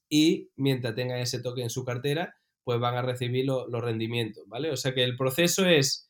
y 0.09 0.53
mientras 0.55 0.95
tengan 0.95 1.19
ese 1.19 1.43
toque 1.43 1.63
en 1.63 1.71
su 1.71 1.85
cartera, 1.85 2.37
pues 2.63 2.79
van 2.79 2.95
a 2.95 3.03
recibir 3.03 3.45
los 3.45 3.83
rendimientos, 3.83 4.45
¿vale? 4.47 4.71
O 4.71 4.77
sea 4.77 4.95
que 4.95 5.03
el 5.03 5.17
proceso 5.17 5.67
es, 5.67 6.09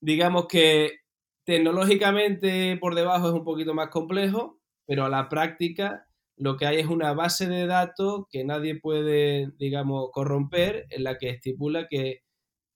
digamos 0.00 0.48
que 0.48 0.96
tecnológicamente 1.44 2.76
por 2.76 2.96
debajo 2.96 3.28
es 3.28 3.34
un 3.34 3.44
poquito 3.44 3.74
más 3.74 3.90
complejo, 3.90 4.58
pero 4.86 5.04
a 5.04 5.08
la 5.08 5.28
práctica 5.28 6.08
lo 6.36 6.56
que 6.56 6.66
hay 6.66 6.78
es 6.78 6.86
una 6.86 7.14
base 7.14 7.46
de 7.46 7.68
datos 7.68 8.24
que 8.28 8.42
nadie 8.42 8.80
puede, 8.80 9.52
digamos, 9.56 10.10
corromper, 10.10 10.86
en 10.90 11.04
la 11.04 11.16
que 11.16 11.30
estipula 11.30 11.86
que 11.88 12.25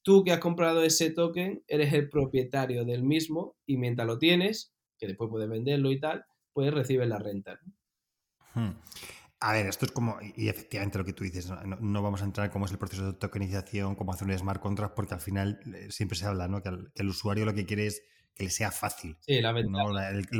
tú 0.03 0.25
que 0.25 0.33
has 0.33 0.41
comprado 0.41 0.83
ese 0.83 1.11
token 1.11 1.63
eres 1.67 1.93
el 1.93 2.09
propietario 2.09 2.85
del 2.85 3.03
mismo 3.03 3.57
y 3.67 3.77
mientras 3.77 4.07
lo 4.07 4.19
tienes, 4.19 4.73
que 4.99 5.07
después 5.07 5.31
puedes 5.31 5.49
venderlo 5.49 5.91
y 5.91 6.01
tal, 6.01 6.25
pues 6.53 6.73
recibe 6.73 7.07
la 7.07 7.19
renta. 7.19 7.59
Hmm. 8.55 8.73
A 9.43 9.53
ver, 9.53 9.67
esto 9.67 9.87
es 9.87 9.93
como, 9.93 10.19
y 10.37 10.49
efectivamente 10.49 10.99
lo 10.99 11.05
que 11.05 11.15
tú 11.15 11.25
dices, 11.25 11.51
no, 11.81 12.03
vamos 12.03 12.21
a 12.21 12.27
entrar 12.27 12.47
en 12.47 12.53
cómo 12.53 12.67
es 12.67 12.73
el 12.73 12.79
proceso 12.79 13.07
de 13.07 13.19
tokenización, 13.19 13.95
cómo 13.95 14.13
hacer 14.13 14.29
un 14.29 14.39
smart 14.39 14.61
contract, 14.61 14.95
porque 14.95 15.15
al 15.15 15.21
final 15.21 15.61
eh, 15.75 15.87
siempre 15.91 16.19
se 16.19 16.27
habla, 16.27 16.47
¿no? 16.47 16.63
Que, 16.63 16.71
el 16.95 17.09
usuario 17.09 17.47
lo 17.47 17.55
que 17.55 17.65
quiere 17.65 17.87
es 17.87 18.03
que 18.41 18.45
le 18.45 18.51
sea 18.51 18.71
fácil. 18.71 19.19
Sí, 19.21 19.39
la, 19.43 19.53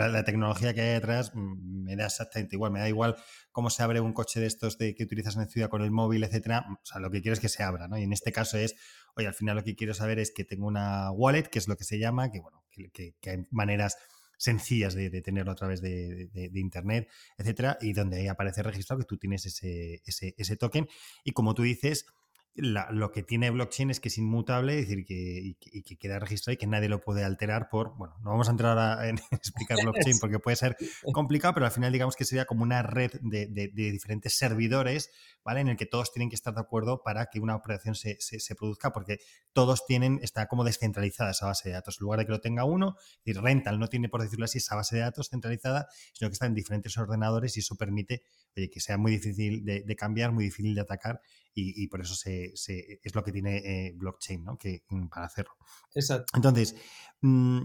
la, 0.09 0.25
tecnología 0.25 0.73
que 0.73 0.81
hay 0.81 0.93
detrás 0.95 1.33
mm, 1.35 1.85
me 1.85 1.97
da 1.97 2.07
exactamente 2.07 2.57
igual, 2.57 2.73
me 2.73 2.81
da 2.81 2.89
igual 2.89 3.15
cómo 3.53 3.69
se 3.69 3.83
abre 3.83 4.01
un 4.01 4.15
coche 4.15 4.41
de 4.41 4.47
estos 4.47 4.79
de, 4.79 4.95
que 4.95 5.05
utilizas 5.05 5.37
en 5.37 5.47
ciudad 5.51 5.69
con 5.69 5.83
el 5.83 5.91
móvil, 5.91 6.25
etcétera. 6.25 6.65
O 6.71 6.87
sea, 6.87 6.99
lo 6.99 7.11
que 7.11 7.21
quiero 7.21 7.35
es 7.35 7.41
que 7.41 7.51
se 7.51 7.63
abra, 7.63 7.89
¿no? 7.89 7.99
Y 7.99 8.05
en 8.05 8.15
este 8.15 8.33
caso 8.33 8.57
es, 8.57 8.75
oye, 9.17 9.27
al 9.27 9.35
final 9.35 9.57
lo 9.57 9.65
que 9.65 9.77
quiero 9.77 9.93
saber 9.93 10.19
es 10.19 10.33
que 10.33 10.45
tengo 10.45 10.67
una 10.67 11.11
wallet, 11.11 11.45
que 11.45 11.59
es 11.59 11.69
lo 11.69 11.77
que 11.77 11.85
se 11.85 11.99
llama, 11.99 12.31
que 12.31 12.41
bueno, 12.41 12.65
que 12.71 13.31
hay 13.31 13.47
maneras 13.51 13.99
sencillas 14.41 14.95
de, 14.95 15.11
tenerlo 15.21 15.53
a 15.53 15.55
través 15.55 15.83
de, 15.83 16.31
Internet, 16.55 17.09
etcétera, 17.37 17.77
y 17.83 17.93
donde 17.93 18.17
ahí 18.17 18.29
aparece 18.29 18.63
registrado 18.63 19.01
que 19.01 19.07
tú 19.07 19.19
tienes 19.19 19.45
ese, 19.45 20.01
ese, 20.07 20.35
ese 20.39 20.57
token. 20.57 20.89
Y 21.25 21.33
como 21.33 21.53
tú 21.53 21.63
dices, 21.63 22.07
lo 22.55 23.13
que 23.13 23.23
tiene 23.23 23.51
blockchain 23.51 23.91
es 23.91 24.01
que 24.01 24.09
es 24.09 24.19
inmutable, 24.19 24.79
es 24.79 24.89
decir, 24.89 25.05
que, 25.05 25.15
y, 25.15 25.83
que, 25.83 25.97
queda 25.97 26.19
registrado 26.19 26.55
y 26.55 26.57
que 26.57 26.67
nadie 26.67 26.89
lo 26.89 27.01
puede 27.01 27.25
alterar 27.25 27.69
por, 27.69 27.97
bueno, 27.97 28.17
no 28.23 28.31
vamos 28.31 28.49
a 28.49 28.51
entrar 28.51 28.77
ahora 28.77 29.09
en 29.09 29.19
explicar 29.31 29.79
blockchain 29.83 30.19
porque 30.21 30.39
puede 30.41 30.57
ser 30.57 30.77
complicado, 31.13 31.55
pero 31.55 31.67
al 31.67 31.73
final 31.73 31.93
digamos 31.93 32.17
que 32.17 32.25
sería 32.25 32.47
como 32.47 32.63
una 32.63 32.83
red 32.83 33.13
de, 33.21 33.47
diferentes 33.73 34.37
servidores, 34.37 35.11
¿vale? 35.45 35.61
En 35.61 35.69
el 35.69 35.77
que 35.77 35.87
todos 35.87 36.13
tienen 36.13 36.29
que 36.29 36.35
estar 36.35 36.53
de 36.53 36.61
acuerdo 36.61 37.03
para 37.05 37.27
que 37.27 37.39
una 37.41 37.55
operación 37.55 37.95
se, 37.95 38.19
produzca, 38.59 38.93
porque 38.93 39.19
todos 39.53 39.87
tienen, 39.87 40.19
está 40.23 40.47
como 40.49 40.65
descentralizada 40.65 41.31
esa 41.31 41.47
base 41.47 41.69
de 41.69 41.75
datos. 41.77 41.99
En 42.01 42.05
lugar 42.05 42.21
de 42.21 42.27
que 42.27 42.33
lo 42.33 42.41
tenga 42.41 42.65
uno, 42.65 42.97
es 42.99 43.25
decir, 43.25 43.43
Rental 43.43 43.79
no 43.79 43.89
tiene, 43.89 44.09
por 44.09 44.23
decirlo 44.23 44.45
así, 44.45 44.59
esa 44.59 44.75
base 44.75 44.97
de 44.97 45.03
datos 45.03 45.29
centralizada, 45.31 45.87
sino 46.13 46.29
que 46.29 46.35
está 46.35 46.47
en 46.47 46.55
diferentes 46.55 46.97
ordenadores 46.99 47.57
y 47.57 47.61
eso 47.61 47.77
permite 47.77 48.23
que 48.55 48.81
sea 48.81 48.99
muy 48.99 49.13
difícil 49.13 49.65
de, 49.65 49.97
cambiar, 49.97 50.33
muy 50.33 50.45
difícil 50.45 50.75
de 50.75 50.81
atacar 50.81 51.21
y, 51.55 51.89
por 51.89 52.01
eso 52.01 52.15
se, 52.15 52.40
es 52.45 53.15
lo 53.15 53.25
que 53.25 53.33
tiene 53.33 53.59
eh, 53.59 53.93
blockchain, 53.95 54.45
¿no? 54.45 54.59
Que, 54.59 54.83
mm, 54.89 55.09
para 55.09 55.27
hacerlo. 55.27 55.57
Exacto. 55.95 56.27
Entonces, 56.35 56.77
mm, 57.21 57.63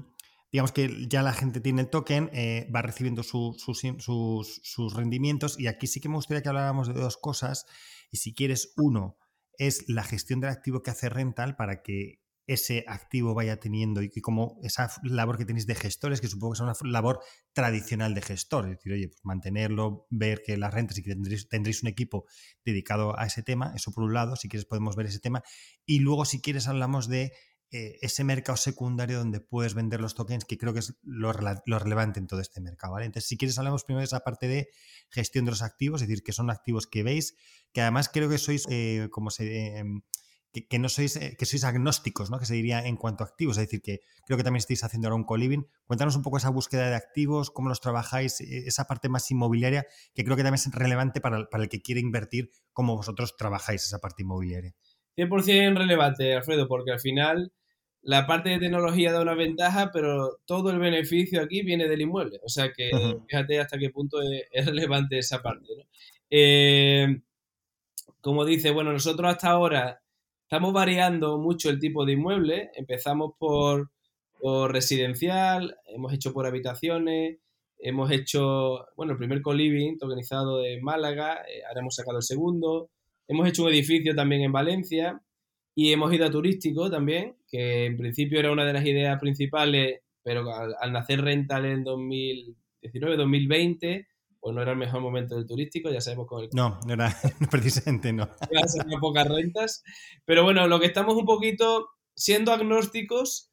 digamos 0.52 0.72
que 0.72 1.08
ya 1.08 1.22
la 1.22 1.34
gente 1.34 1.60
tiene 1.60 1.82
el 1.82 1.90
token, 1.90 2.30
eh, 2.34 2.70
va 2.74 2.82
recibiendo 2.82 3.24
sus, 3.24 3.62
sus, 3.62 4.94
rendimientos 4.94 5.60
y 5.60 5.68
aquí 5.68 5.88
sí 5.88 6.00
que 6.00 6.10
me 6.10 6.16
gustaría 6.16 6.42
que 6.42 6.50
habláramos 6.50 6.88
de 6.88 6.94
dos 6.94 7.18
cosas 7.18 7.66
y 8.12 8.18
si 8.18 8.34
quieres, 8.34 8.74
uno 8.78 9.18
es 9.58 9.90
la 9.90 10.04
gestión 10.04 10.40
del 10.40 10.52
activo 10.52 10.82
que 10.82 10.92
hace 10.92 11.10
Rental 11.10 11.56
para 11.56 11.82
que 11.82 12.22
ese 12.48 12.86
activo 12.88 13.34
vaya 13.34 13.60
teniendo 13.60 14.02
y, 14.02 14.10
como 14.22 14.60
esa 14.62 14.90
labor 15.04 15.38
que 15.38 15.46
tenéis 15.46 15.66
de 15.66 15.76
gestores, 15.76 16.22
que 16.22 16.28
supongo 16.28 16.54
que 16.54 16.58
es 16.58 16.62
una 16.62 16.92
labor 16.92 17.20
tradicional 17.54 18.14
de 18.14 18.22
gestor, 18.22 18.66
es 18.66 18.78
decir, 18.78 18.94
oye, 18.94 19.08
pues 19.08 19.20
mantenerlo, 19.24 20.08
ver 20.10 20.42
que 20.46 20.58
las 20.58 20.74
rentas 20.74 20.98
y 20.98 21.04
que 21.04 21.16
tendréis, 21.50 21.84
un 21.84 21.90
equipo 21.90 22.26
dedicado 22.64 23.18
a 23.18 23.26
ese 23.26 23.42
tema, 23.42 23.74
eso 23.76 23.92
por 23.92 24.04
un 24.04 24.14
lado, 24.14 24.36
si 24.36 24.48
quieres 24.48 24.66
podemos 24.66 24.96
ver 24.96 25.08
ese 25.08 25.20
tema, 25.20 25.44
y 25.86 26.00
luego 26.00 26.26
si 26.26 26.42
quieres 26.42 26.68
hablamos 26.68 27.08
de 27.08 27.34
eh, 27.72 27.98
ese 28.02 28.24
mercado 28.24 28.58
secundario 28.58 29.18
donde 29.18 29.40
puedes 29.40 29.74
vender 29.74 30.00
los 30.00 30.14
tokens, 30.14 30.46
que 30.46 30.58
creo 30.58 30.72
que 30.72 30.80
es 30.80 30.96
lo, 31.04 31.34
relevante 31.34 32.20
en 32.20 32.28
todo 32.28 32.42
este 32.42 32.62
mercado, 32.62 32.94
¿vale? 32.94 33.08
Entonces, 33.08 33.28
si 33.28 33.38
quieres 33.38 33.58
hablamos 33.58 33.84
primero 33.84 34.02
de 34.02 34.06
esa 34.06 34.20
parte 34.20 34.48
de 34.48 34.70
gestión 35.10 35.46
de 35.46 35.52
los 35.52 35.64
activos, 35.64 36.02
es 36.02 36.08
decir, 36.08 36.24
que 36.24 36.32
son 36.32 36.52
activos 36.52 36.86
que 36.86 37.02
veis, 37.02 37.36
que 37.74 37.82
además 37.82 38.08
creo 38.14 38.30
que 38.30 38.38
sois, 38.38 38.66
eh, 38.70 39.08
como 39.12 39.32
se... 39.32 39.80
Em, 39.80 40.02
que, 40.64 40.80
no 40.80 40.90
sois, 40.90 41.16
eh, 41.18 41.36
que 41.38 41.46
sois 41.46 41.64
agnósticos, 41.64 42.32
¿no? 42.32 42.40
Que 42.40 42.46
se 42.46 42.56
diría 42.56 42.86
en 42.86 42.96
cuanto 42.96 43.24
a 43.24 43.28
activos. 43.28 43.58
Es 43.58 43.68
decir, 43.68 43.82
que 43.82 44.00
creo 44.26 44.38
que 44.38 44.44
también 44.44 44.60
estáis 44.60 44.84
haciendo 44.84 45.08
ahora 45.08 45.16
un 45.16 45.26
co-living. 45.26 45.66
Cuéntanos 45.86 46.16
un 46.16 46.24
poco 46.24 46.38
esa 46.38 46.50
búsqueda 46.50 46.90
de 46.90 46.96
activos, 46.96 47.52
cómo 47.52 47.70
los 47.70 47.82
trabajáis, 47.82 48.40
eh, 48.42 48.64
esa 48.66 48.86
parte 48.86 49.10
más 49.10 49.30
inmobiliaria, 49.30 49.86
que 50.14 50.24
creo 50.24 50.38
que 50.38 50.44
también 50.44 50.56
es 50.56 50.72
relevante 50.72 51.22
para, 51.22 51.48
el 51.52 51.70
que 51.70 51.82
quiere 51.82 52.02
invertir, 52.02 52.50
cómo 52.74 52.96
vosotros 52.96 53.36
trabajáis 53.38 53.84
esa 53.84 54.00
parte 54.00 54.24
inmobiliaria. 54.24 54.74
100% 55.18 55.78
relevante, 55.78 56.34
Alfredo, 56.34 56.68
porque 56.68 56.92
al 56.92 57.00
final 57.00 57.54
la 58.02 58.28
parte 58.28 58.50
de 58.50 58.60
tecnología 58.60 59.12
da 59.12 59.22
una 59.22 59.34
ventaja, 59.34 59.92
pero 59.92 60.40
todo 60.46 60.70
el 60.70 60.80
beneficio 60.80 61.42
aquí 61.42 61.64
viene 61.64 61.88
del 61.88 62.02
inmueble. 62.02 62.40
O 62.44 62.50
sea 62.50 62.72
que 62.72 62.92
fíjate 63.28 63.60
hasta 63.60 63.78
qué 63.78 63.90
punto 63.90 64.20
es, 64.22 64.66
relevante 64.66 65.18
esa 65.18 65.42
parte. 65.42 65.68
Eh, 66.30 67.22
como 68.22 68.46
dice, 68.46 68.72
bueno, 68.72 68.92
nosotros 68.92 69.32
hasta 69.32 69.50
ahora 69.50 70.02
Estamos 70.46 70.74
variando 70.74 71.40
mucho 71.40 71.72
el 71.72 71.80
tipo 71.80 72.06
de 72.06 72.14
inmueble. 72.14 72.70
Empezamos 72.76 73.34
por, 73.40 73.90
residencial, 74.70 75.76
hemos 75.88 76.14
hecho 76.14 76.34
por 76.34 76.46
habitaciones, 76.46 77.40
hemos 77.80 78.12
hecho, 78.12 78.86
bueno, 78.96 79.14
el 79.14 79.18
primer 79.18 79.42
co-living 79.42 79.98
tokenizado 79.98 80.60
de 80.60 80.80
Málaga, 80.82 81.42
eh, 81.50 81.64
ahora 81.68 81.82
hemos 81.82 81.96
sacado 81.96 82.18
el 82.18 82.24
segundo, 82.24 82.92
hemos 83.28 83.48
hecho 83.50 83.64
un 83.64 83.70
edificio 83.70 84.14
también 84.14 84.44
en 84.44 84.52
Valencia 84.52 85.20
y 85.74 85.92
hemos 85.92 86.14
ido 86.14 86.28
a 86.28 86.32
turístico 86.32 86.92
también, 86.92 87.38
que 87.48 87.86
en 87.86 87.98
principio 87.98 88.40
era 88.40 88.52
una 88.52 88.66
de 88.66 88.74
las 88.74 88.86
ideas 88.86 89.20
principales, 89.20 90.02
pero 90.22 90.48
al, 90.54 90.76
al 90.80 90.92
nacer 90.92 91.22
Rental 91.22 91.66
en 91.66 91.84
2019, 91.84 93.18
2020, 93.18 94.08
pues 94.46 94.54
no 94.54 94.62
era 94.62 94.74
el 94.74 94.78
mejor 94.78 95.02
momento 95.02 95.36
del 95.36 95.48
turístico, 95.48 95.90
ya 95.90 96.00
sabemos 96.00 96.28
con 96.28 96.44
el... 96.44 96.50
No, 96.54 96.80
no 96.86 96.94
era 96.94 97.12
precisamente, 97.50 98.14
no. 98.14 98.30
Pocas 99.02 99.28
rentas. 99.28 99.84
Pero 100.24 100.44
bueno, 100.44 100.68
lo 100.68 100.80
que 100.80 100.86
estamos 100.86 101.16
un 101.16 101.26
poquito 101.26 101.88
siendo 102.16 102.52
agnósticos, 102.54 103.50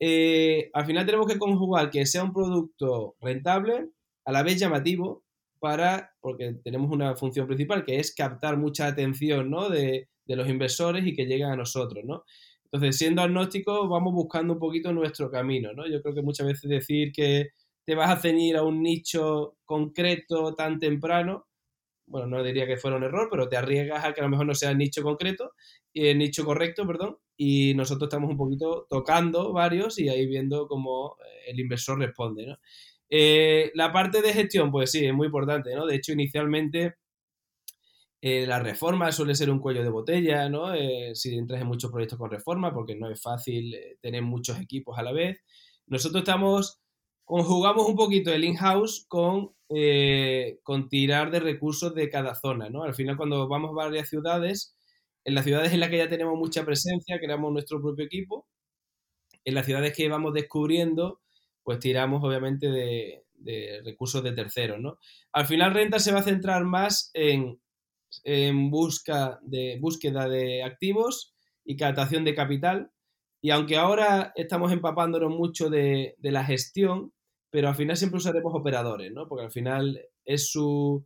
eh, 0.00 0.70
al 0.72 0.86
final 0.86 1.04
tenemos 1.04 1.26
que 1.26 1.38
conjugar 1.38 1.90
que 1.90 2.06
sea 2.06 2.24
un 2.24 2.32
producto 2.32 3.16
rentable, 3.20 3.90
a 4.24 4.32
la 4.32 4.42
vez 4.42 4.58
llamativo, 4.58 5.26
para, 5.58 6.14
porque 6.22 6.54
tenemos 6.64 6.90
una 6.90 7.14
función 7.16 7.46
principal 7.46 7.84
que 7.84 8.00
es 8.00 8.14
captar 8.14 8.56
mucha 8.56 8.86
atención 8.86 9.50
¿no? 9.50 9.68
de, 9.68 10.08
de 10.24 10.36
los 10.36 10.48
inversores 10.48 11.06
y 11.06 11.14
que 11.14 11.26
lleguen 11.26 11.50
a 11.50 11.56
nosotros, 11.56 12.02
¿no? 12.06 12.24
Entonces, 12.64 12.96
siendo 12.96 13.20
agnósticos, 13.20 13.90
vamos 13.90 14.14
buscando 14.14 14.54
un 14.54 14.58
poquito 14.58 14.90
nuestro 14.90 15.30
camino, 15.30 15.74
¿no? 15.74 15.86
Yo 15.86 16.00
creo 16.00 16.14
que 16.14 16.22
muchas 16.22 16.46
veces 16.46 16.70
decir 16.70 17.12
que 17.12 17.50
te 17.90 17.96
vas 17.96 18.10
a 18.10 18.20
ceñir 18.20 18.56
a 18.56 18.62
un 18.62 18.84
nicho 18.84 19.56
concreto 19.64 20.54
tan 20.54 20.78
temprano, 20.78 21.48
bueno, 22.06 22.28
no 22.28 22.44
diría 22.44 22.64
que 22.64 22.76
fuera 22.76 22.96
un 22.96 23.02
error, 23.02 23.26
pero 23.28 23.48
te 23.48 23.56
arriesgas 23.56 24.04
a 24.04 24.12
que 24.12 24.20
a 24.20 24.22
lo 24.22 24.30
mejor 24.30 24.46
no 24.46 24.54
sea 24.54 24.70
el 24.70 24.78
nicho 24.78 25.02
concreto, 25.02 25.54
el 25.92 26.16
nicho 26.16 26.44
correcto, 26.44 26.86
perdón, 26.86 27.16
y 27.36 27.74
nosotros 27.74 28.06
estamos 28.06 28.30
un 28.30 28.36
poquito 28.36 28.86
tocando 28.88 29.52
varios 29.52 29.98
y 29.98 30.08
ahí 30.08 30.24
viendo 30.28 30.68
cómo 30.68 31.16
eh, 31.18 31.50
el 31.50 31.58
inversor 31.58 31.98
responde, 31.98 32.46
¿no? 32.46 32.58
Eh, 33.08 33.72
la 33.74 33.92
parte 33.92 34.22
de 34.22 34.34
gestión, 34.34 34.70
pues 34.70 34.92
sí, 34.92 35.04
es 35.04 35.12
muy 35.12 35.26
importante, 35.26 35.74
¿no? 35.74 35.84
De 35.84 35.96
hecho, 35.96 36.12
inicialmente 36.12 36.94
eh, 38.20 38.46
la 38.46 38.60
reforma 38.60 39.10
suele 39.10 39.34
ser 39.34 39.50
un 39.50 39.58
cuello 39.58 39.82
de 39.82 39.90
botella, 39.90 40.48
¿no? 40.48 40.72
si 41.14 41.34
entras 41.36 41.60
en 41.60 41.66
muchos 41.66 41.90
proyectos 41.90 42.20
con 42.20 42.30
reforma, 42.30 42.72
porque 42.72 42.94
no 42.94 43.10
es 43.10 43.20
fácil 43.20 43.74
tener 44.00 44.22
muchos 44.22 44.60
equipos 44.60 44.96
a 44.96 45.02
la 45.02 45.10
vez. 45.10 45.40
Nosotros 45.90 46.20
estamos, 46.22 46.79
conjugamos 47.30 47.86
un 47.86 47.94
poquito 47.94 48.32
el 48.32 48.42
in-house 48.42 49.06
con, 49.06 49.54
con 50.64 50.88
tirar 50.88 51.30
de 51.30 51.38
recursos 51.38 51.94
de 51.94 52.10
cada 52.10 52.34
zona, 52.34 52.68
¿no? 52.68 52.82
Al 52.82 52.92
final, 52.92 53.16
cuando 53.16 53.46
vamos 53.46 53.70
a 53.70 53.84
varias 53.84 54.08
ciudades, 54.08 54.74
en 55.24 55.36
las 55.36 55.44
ciudades 55.44 55.72
en 55.72 55.78
las 55.78 55.90
que 55.90 55.98
ya 55.98 56.08
tenemos 56.08 56.36
mucha 56.36 56.64
presencia, 56.64 57.20
creamos 57.20 57.52
nuestro 57.52 57.80
propio 57.80 58.04
equipo. 58.04 58.48
En 59.44 59.54
las 59.54 59.64
ciudades 59.64 59.96
que 59.96 60.08
vamos 60.08 60.34
descubriendo, 60.34 61.20
pues 61.62 61.78
tiramos 61.78 62.20
obviamente 62.24 62.68
de, 62.68 63.22
recursos 63.84 64.24
de 64.24 64.32
terceros, 64.32 64.80
¿no? 64.80 64.98
Al 65.30 65.46
final 65.46 65.72
Renta 65.72 66.00
se 66.00 66.12
va 66.12 66.18
a 66.18 66.24
centrar 66.24 66.64
más 66.64 67.12
en, 67.14 67.60
busca 68.72 69.38
de, 69.42 69.78
búsqueda 69.80 70.28
de 70.28 70.64
activos 70.64 71.32
y 71.64 71.76
captación 71.76 72.24
de 72.24 72.34
capital. 72.34 72.90
Y 73.40 73.50
aunque 73.50 73.76
ahora 73.76 74.32
estamos 74.34 74.72
empapándonos 74.72 75.30
mucho 75.30 75.70
de, 75.70 76.16
de 76.18 76.32
la 76.32 76.44
gestión, 76.44 77.12
pero 77.50 77.68
al 77.68 77.74
final 77.74 77.96
siempre 77.96 78.18
usaremos 78.18 78.54
operadores, 78.54 79.12
¿no? 79.12 79.26
Porque 79.28 79.44
al 79.44 79.50
final 79.50 80.00
es 80.24 80.50
su, 80.50 81.04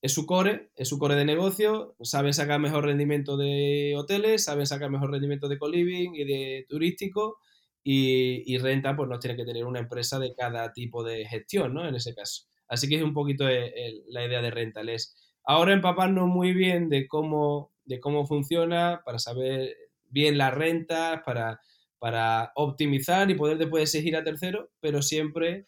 es 0.00 0.12
su 0.12 0.26
core, 0.26 0.70
es 0.74 0.88
su 0.88 0.98
core 0.98 1.14
de 1.14 1.24
negocio, 1.24 1.94
saben 2.02 2.34
sacar 2.34 2.60
mejor 2.60 2.86
rendimiento 2.86 3.36
de 3.36 3.94
hoteles, 3.96 4.44
saben 4.44 4.66
sacar 4.66 4.90
mejor 4.90 5.10
rendimiento 5.12 5.48
de 5.48 5.58
co-living 5.58 6.14
y 6.14 6.24
de 6.24 6.66
turístico 6.68 7.38
y, 7.84 8.58
renta 8.58 8.96
pues 8.96 9.08
no 9.08 9.18
tiene 9.18 9.36
que 9.36 9.44
tener 9.44 9.64
una 9.64 9.80
empresa 9.80 10.18
de 10.18 10.34
cada 10.34 10.72
tipo 10.72 11.02
de 11.04 11.26
gestión, 11.26 11.74
¿no? 11.74 11.86
En 11.86 11.94
ese 11.94 12.14
caso. 12.14 12.44
Así 12.68 12.88
que 12.88 12.96
es 12.96 13.02
un 13.02 13.14
poquito 13.14 13.44
la 13.44 14.24
idea 14.24 14.40
de 14.40 14.50
rental, 14.50 14.88
es 14.88 15.14
ahora 15.44 15.72
empaparnos 15.72 16.28
muy 16.28 16.52
bien 16.52 16.88
de 16.88 17.06
cómo, 17.06 17.72
de 17.84 18.00
cómo 18.00 18.26
funciona 18.26 19.02
para 19.04 19.18
saber 19.18 19.76
bien 20.08 20.38
las 20.38 20.54
rentas, 20.54 21.20
para, 21.24 21.60
para 21.98 22.52
optimizar 22.54 23.30
y 23.30 23.34
poder 23.34 23.58
después 23.58 23.90
seguir 23.90 24.16
a 24.16 24.24
tercero, 24.24 24.70
pero 24.80 25.02
siempre 25.02 25.50
eh, 25.58 25.66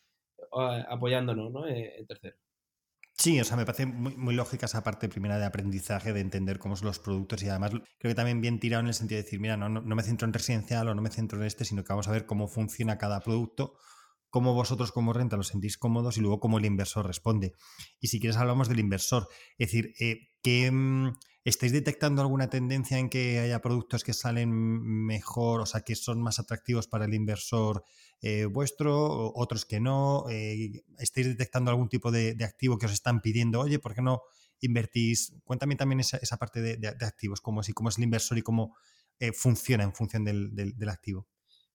apoyándonos 0.60 1.52
¿no? 1.52 1.66
en 1.66 2.06
tercero. 2.06 2.36
Sí, 3.16 3.40
o 3.40 3.44
sea, 3.44 3.56
me 3.56 3.64
parece 3.64 3.86
muy, 3.86 4.34
lógica 4.34 4.66
esa 4.66 4.82
parte 4.82 5.08
primera 5.08 5.38
de 5.38 5.44
aprendizaje, 5.44 6.12
de 6.12 6.20
entender 6.20 6.58
cómo 6.58 6.74
son 6.74 6.88
los 6.88 6.98
productos 6.98 7.42
y 7.42 7.48
además 7.48 7.70
creo 7.70 8.10
que 8.10 8.14
también 8.14 8.40
bien 8.40 8.58
tirado 8.58 8.80
en 8.80 8.88
el 8.88 8.94
sentido 8.94 9.18
de 9.18 9.22
decir, 9.22 9.38
mira, 9.38 9.56
no, 9.56 9.68
no, 9.68 9.82
me 9.82 10.02
centro 10.02 10.26
en 10.26 10.32
residencial 10.32 10.88
o 10.88 10.94
no 10.94 11.02
me 11.02 11.10
centro 11.10 11.38
en 11.38 11.46
este, 11.46 11.64
sino 11.64 11.84
que 11.84 11.92
vamos 11.92 12.08
a 12.08 12.10
ver 12.10 12.26
cómo 12.26 12.48
funciona 12.48 12.98
cada 12.98 13.20
producto, 13.20 13.74
cómo 14.30 14.52
vosotros 14.52 14.90
como 14.90 15.12
renta 15.12 15.36
lo 15.36 15.44
sentís 15.44 15.78
cómodos 15.78 16.18
y 16.18 16.22
luego 16.22 16.40
cómo 16.40 16.58
el 16.58 16.64
inversor 16.64 17.06
responde. 17.06 17.52
Y 18.00 18.08
si 18.08 18.18
quieres 18.18 18.36
hablamos 18.36 18.68
del 18.68 18.80
inversor, 18.80 19.28
es 19.58 19.68
decir, 19.70 19.92
eh, 20.00 20.30
¿qué, 20.42 20.72
mm, 20.72 21.12
¿estáis 21.44 21.72
detectando 21.72 22.22
alguna 22.22 22.48
tendencia 22.48 22.98
en 22.98 23.10
que 23.10 23.38
haya 23.38 23.60
productos 23.60 24.02
que 24.02 24.14
salen 24.14 24.50
mejor, 24.50 25.60
o 25.60 25.66
sea, 25.66 25.82
que 25.82 25.94
son 25.94 26.20
más 26.22 26.38
atractivos 26.38 26.88
para 26.88 27.04
el 27.04 27.14
inversor? 27.14 27.84
Eh, 28.22 28.46
vuestro, 28.46 29.32
otros 29.34 29.66
que 29.66 29.80
no. 29.80 30.24
Eh, 30.30 30.84
¿Estáis 30.98 31.26
detectando 31.26 31.70
algún 31.70 31.88
tipo 31.90 32.10
de, 32.10 32.36
activo 32.42 32.78
que 32.78 32.86
os 32.86 32.92
están 32.92 33.20
pidiendo? 33.20 33.60
Oye, 33.60 33.78
¿por 33.78 33.94
qué 33.94 34.00
no 34.00 34.22
invertís? 34.60 35.34
Cuéntame 35.44 35.76
también 35.76 36.00
esa, 36.00 36.36
parte 36.38 36.62
de, 36.62 36.88
activos, 36.88 37.42
cómo 37.42 37.60
es, 37.60 37.68
es 37.68 37.98
el 37.98 38.04
inversor 38.04 38.38
y 38.38 38.42
cómo 38.42 38.74
eh, 39.20 39.32
funciona 39.32 39.84
en 39.84 39.92
función 39.92 40.24
del, 40.24 40.88
activo. 40.88 41.28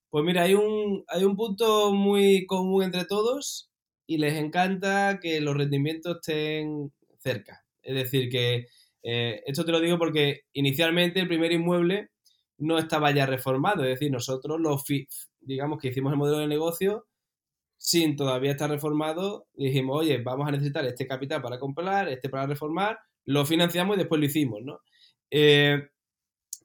Pues 0.10 0.26
mira, 0.26 0.44
hay 0.44 0.56
un, 0.56 1.04
hay 1.08 1.24
un 1.24 1.36
punto 1.36 1.94
muy 1.94 2.48
común 2.48 2.82
entre 2.82 3.06
todos 3.06 3.72
y 4.08 4.18
les 4.18 4.34
encanta 4.34 5.20
que 5.22 5.40
los 5.40 5.56
rendimientos 5.56 6.18
estén 6.18 6.92
cerca. 7.20 7.64
Es 7.84 7.94
decir, 7.94 8.30
que 8.30 8.66
esto 9.02 9.66
te 9.66 9.72
lo 9.72 9.80
digo 9.80 9.98
porque 9.98 10.42
inicialmente 10.54 11.20
el 11.20 11.28
primer 11.28 11.52
inmueble 11.52 12.10
no 12.58 12.78
estaba 12.78 13.12
ya 13.12 13.26
reformado, 13.26 13.84
es 13.84 13.92
decir, 13.92 14.12
nosotros 14.12 14.60
lo 14.60 14.78
digamos 15.42 15.80
que 15.80 15.88
hicimos 15.88 16.12
el 16.12 16.20
modelo 16.20 16.40
de 16.40 16.48
negocio 16.48 17.08
sin 17.80 18.18
todavía 18.18 18.52
estar 18.52 18.70
reformado, 18.70 19.48
dijimos, 19.54 20.02
oye, 20.02 20.22
vamos 20.22 20.48
a 20.48 20.52
necesitar 20.52 20.86
este 20.86 21.08
capital 21.08 21.42
para 21.42 21.60
comprar, 21.60 22.10
este 22.10 22.28
para 22.28 22.46
reformar, 22.46 23.00
lo 23.26 23.46
financiamos 23.46 23.96
y 23.96 24.00
después 24.00 24.20
lo 24.20 24.26
hicimos, 24.26 24.62
¿no? 24.62 24.82
Eh, 25.32 25.88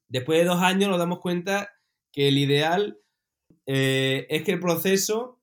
después 0.09 0.41
de 0.41 0.45
dos 0.45 0.61
años 0.61 0.91
nos 0.91 0.99
damos 0.99 1.21
cuenta 1.21 1.71
que 2.13 2.29
el 2.29 2.39
ideal 2.39 2.99
eh, 3.67 4.27
es 4.29 4.43
que 4.43 4.53
el 4.53 4.61
proceso 4.61 5.39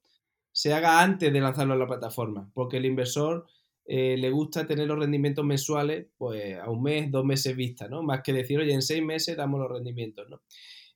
se 0.52 0.74
haga 0.74 1.02
antes 1.02 1.32
de 1.32 1.40
lanzarlo 1.40 1.74
a 1.74 1.78
la 1.78 1.88
plataforma, 1.88 2.52
porque 2.54 2.78
el 2.78 2.86
inversor 2.86 3.48
eh, 3.86 4.16
le 4.18 4.30
gusta 4.30 4.68
tener 4.68 4.88
los 4.88 5.00
rendimientos 5.00 5.44
mensuales 5.44 6.08
pues 6.18 6.58
a 6.58 6.70
un 6.70 6.84
mes, 6.84 7.12
dos 7.12 7.26
meses 7.26 7.56
vista, 7.56 7.88
¿no? 7.88 8.04
Más 8.04 8.22
que 8.24 8.34
decir, 8.34 8.60
oye, 8.60 8.74
en 8.74 8.82
seis 8.82 9.04
meses 9.04 9.36
damos 9.36 9.60
los 9.60 9.72
rendimientos, 9.72 10.30
¿no? 10.30 10.42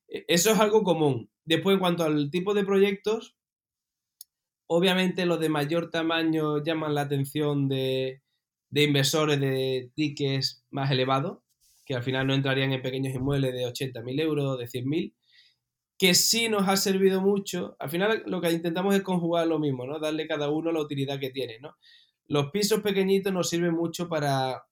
E, 0.07 0.25
eso 0.27 0.51
es 0.51 0.59
algo 0.59 0.83
común. 0.83 1.29
Después, 1.43 1.75
en 1.75 1.79
cuanto 1.79 2.03
al 2.03 2.29
tipo 2.29 2.53
de 2.53 2.63
proyectos, 2.63 3.35
obviamente 4.67 5.25
los 5.25 5.39
de 5.39 5.49
mayor 5.49 5.89
tamaño 5.91 6.63
llaman 6.63 6.95
la 6.95 7.01
atención 7.01 7.67
de, 7.67 8.21
inversores 8.71 9.39
de 9.39 9.91
tickets 9.95 10.65
más 10.69 10.91
elevados, 10.91 11.39
que 11.85 11.95
al 11.95 12.03
final 12.03 12.27
no 12.27 12.33
entrarían 12.33 12.71
en 12.73 12.81
pequeños 12.81 13.13
inmuebles 13.13 13.53
de 13.53 13.65
80.000 13.65 14.21
euros, 14.21 14.57
de 14.57 14.67
100.000, 14.67 15.13
que 15.97 16.13
sí 16.13 16.49
nos 16.49 16.67
ha 16.67 16.77
servido 16.77 17.21
mucho. 17.21 17.75
Al 17.79 17.89
final 17.89 18.23
lo 18.25 18.41
que 18.41 18.51
intentamos 18.51 18.95
es 18.95 19.01
conjugar 19.03 19.47
lo 19.47 19.59
mismo, 19.59 19.85
¿no? 19.85 19.99
Darle 19.99 20.27
cada 20.27 20.49
uno 20.49 20.71
la 20.71 20.81
utilidad 20.81 21.19
que 21.19 21.29
tiene, 21.29 21.59
¿no? 21.59 21.75
Los 22.27 22.49
pisos 22.49 22.81
pequeñitos 22.81 23.31
nos 23.31 23.49
sirven 23.49 23.73
mucho 23.75 24.09
para, 24.09 24.63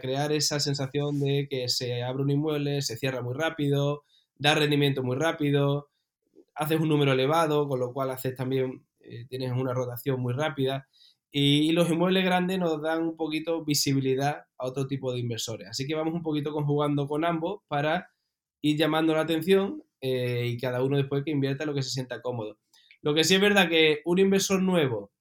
crear 0.00 0.32
esa 0.32 0.60
sensación 0.60 1.20
de 1.20 1.46
que 1.48 1.68
se 1.68 2.02
abre 2.02 2.22
un 2.22 2.30
inmueble, 2.30 2.82
se 2.82 2.98
cierra 2.98 3.22
muy 3.22 3.34
rápido, 3.34 4.04
da 4.36 4.54
rendimiento 4.54 5.02
muy 5.02 5.16
rápido, 5.16 5.88
haces 6.54 6.80
un 6.80 6.88
número 6.88 7.12
elevado, 7.12 7.66
con 7.68 7.80
lo 7.80 7.92
cual 7.92 8.10
haces 8.10 8.34
también, 8.34 8.84
eh, 9.00 9.24
tienes 9.28 9.52
una 9.52 9.72
rotación 9.72 10.20
muy 10.20 10.34
rápida. 10.34 10.86
Y, 11.32 11.72
los 11.72 11.88
inmuebles 11.88 12.24
grandes 12.24 12.58
nos 12.58 12.82
dan 12.82 13.02
un 13.04 13.16
poquito 13.16 13.64
visibilidad 13.64 14.44
a 14.58 14.66
otro 14.66 14.86
tipo 14.86 15.12
de 15.12 15.20
inversores. 15.20 15.68
Así 15.68 15.86
que 15.86 15.94
vamos 15.94 16.12
un 16.12 16.22
poquito 16.22 16.52
conjugando 16.52 17.06
con 17.06 17.24
ambos 17.24 17.62
para 17.68 18.10
ir 18.62 18.76
llamando 18.76 19.14
la 19.14 19.22
atención 19.22 19.82
eh, 20.00 20.46
y 20.46 20.58
cada 20.58 20.82
uno 20.82 20.96
después 20.96 21.22
que 21.24 21.30
invierta 21.30 21.64
lo 21.64 21.74
que 21.74 21.82
se 21.82 21.90
sienta 21.90 22.20
cómodo. 22.20 22.58
Lo 23.00 23.14
que 23.14 23.24
sí 23.24 23.36
es 23.36 23.40
verdad 23.40 23.68
que 23.68 24.02
un 24.04 24.18
inversor 24.18 24.60
nuevo 24.60 25.12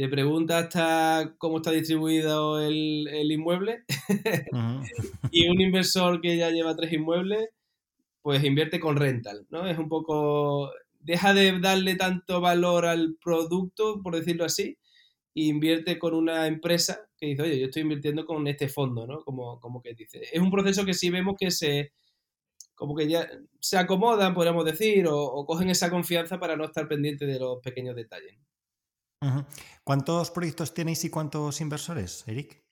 te 0.00 0.08
pregunta 0.08 0.60
hasta 0.60 1.34
cómo 1.36 1.58
está 1.58 1.72
distribuido 1.72 2.58
el, 2.58 3.30
inmueble 3.30 3.84
y 5.30 5.46
un 5.46 5.60
inversor 5.60 6.22
que 6.22 6.38
ya 6.38 6.48
lleva 6.48 6.74
tres 6.74 6.94
inmuebles, 6.94 7.50
pues 8.22 8.42
invierte 8.42 8.80
con 8.80 8.96
rental, 8.96 9.46
¿no? 9.50 9.66
Es 9.66 9.76
un 9.76 9.90
poco, 9.90 10.70
deja 11.00 11.34
de 11.34 11.60
darle 11.60 11.96
tanto 11.96 12.40
valor 12.40 12.86
al 12.86 13.18
producto, 13.22 14.00
por 14.02 14.16
decirlo 14.16 14.46
así, 14.46 14.78
e 15.34 15.42
invierte 15.42 15.98
con 15.98 16.14
una 16.14 16.46
empresa 16.46 17.06
que 17.18 17.26
dice, 17.26 17.42
oye, 17.42 17.60
yo 17.60 17.66
estoy 17.66 17.82
invirtiendo 17.82 18.24
con 18.24 18.46
este 18.46 18.70
fondo, 18.70 19.06
¿no? 19.06 19.22
Como, 19.22 19.60
como 19.60 19.82
que 19.82 19.92
dice. 19.92 20.22
Es 20.32 20.40
un 20.40 20.50
proceso 20.50 20.86
que 20.86 20.94
sí 20.94 21.10
vemos 21.10 21.34
que 21.38 21.50
se, 21.50 21.92
como 22.74 22.96
que 22.96 23.06
ya 23.06 23.28
se 23.60 23.76
acomodan, 23.76 24.32
podríamos 24.32 24.64
decir, 24.64 25.06
o, 25.08 25.14
o 25.14 25.44
cogen 25.44 25.68
esa 25.68 25.90
confianza 25.90 26.40
para 26.40 26.56
no 26.56 26.64
estar 26.64 26.88
pendiente 26.88 27.26
de 27.26 27.38
los 27.38 27.58
pequeños 27.60 27.94
detalles. 27.94 28.38
¿Cuántos 29.84 30.30
proyectos 30.30 30.72
tenéis 30.72 31.04
y 31.04 31.10
cuántos 31.10 31.60
inversores, 31.60 32.24
Eric? 32.26 32.64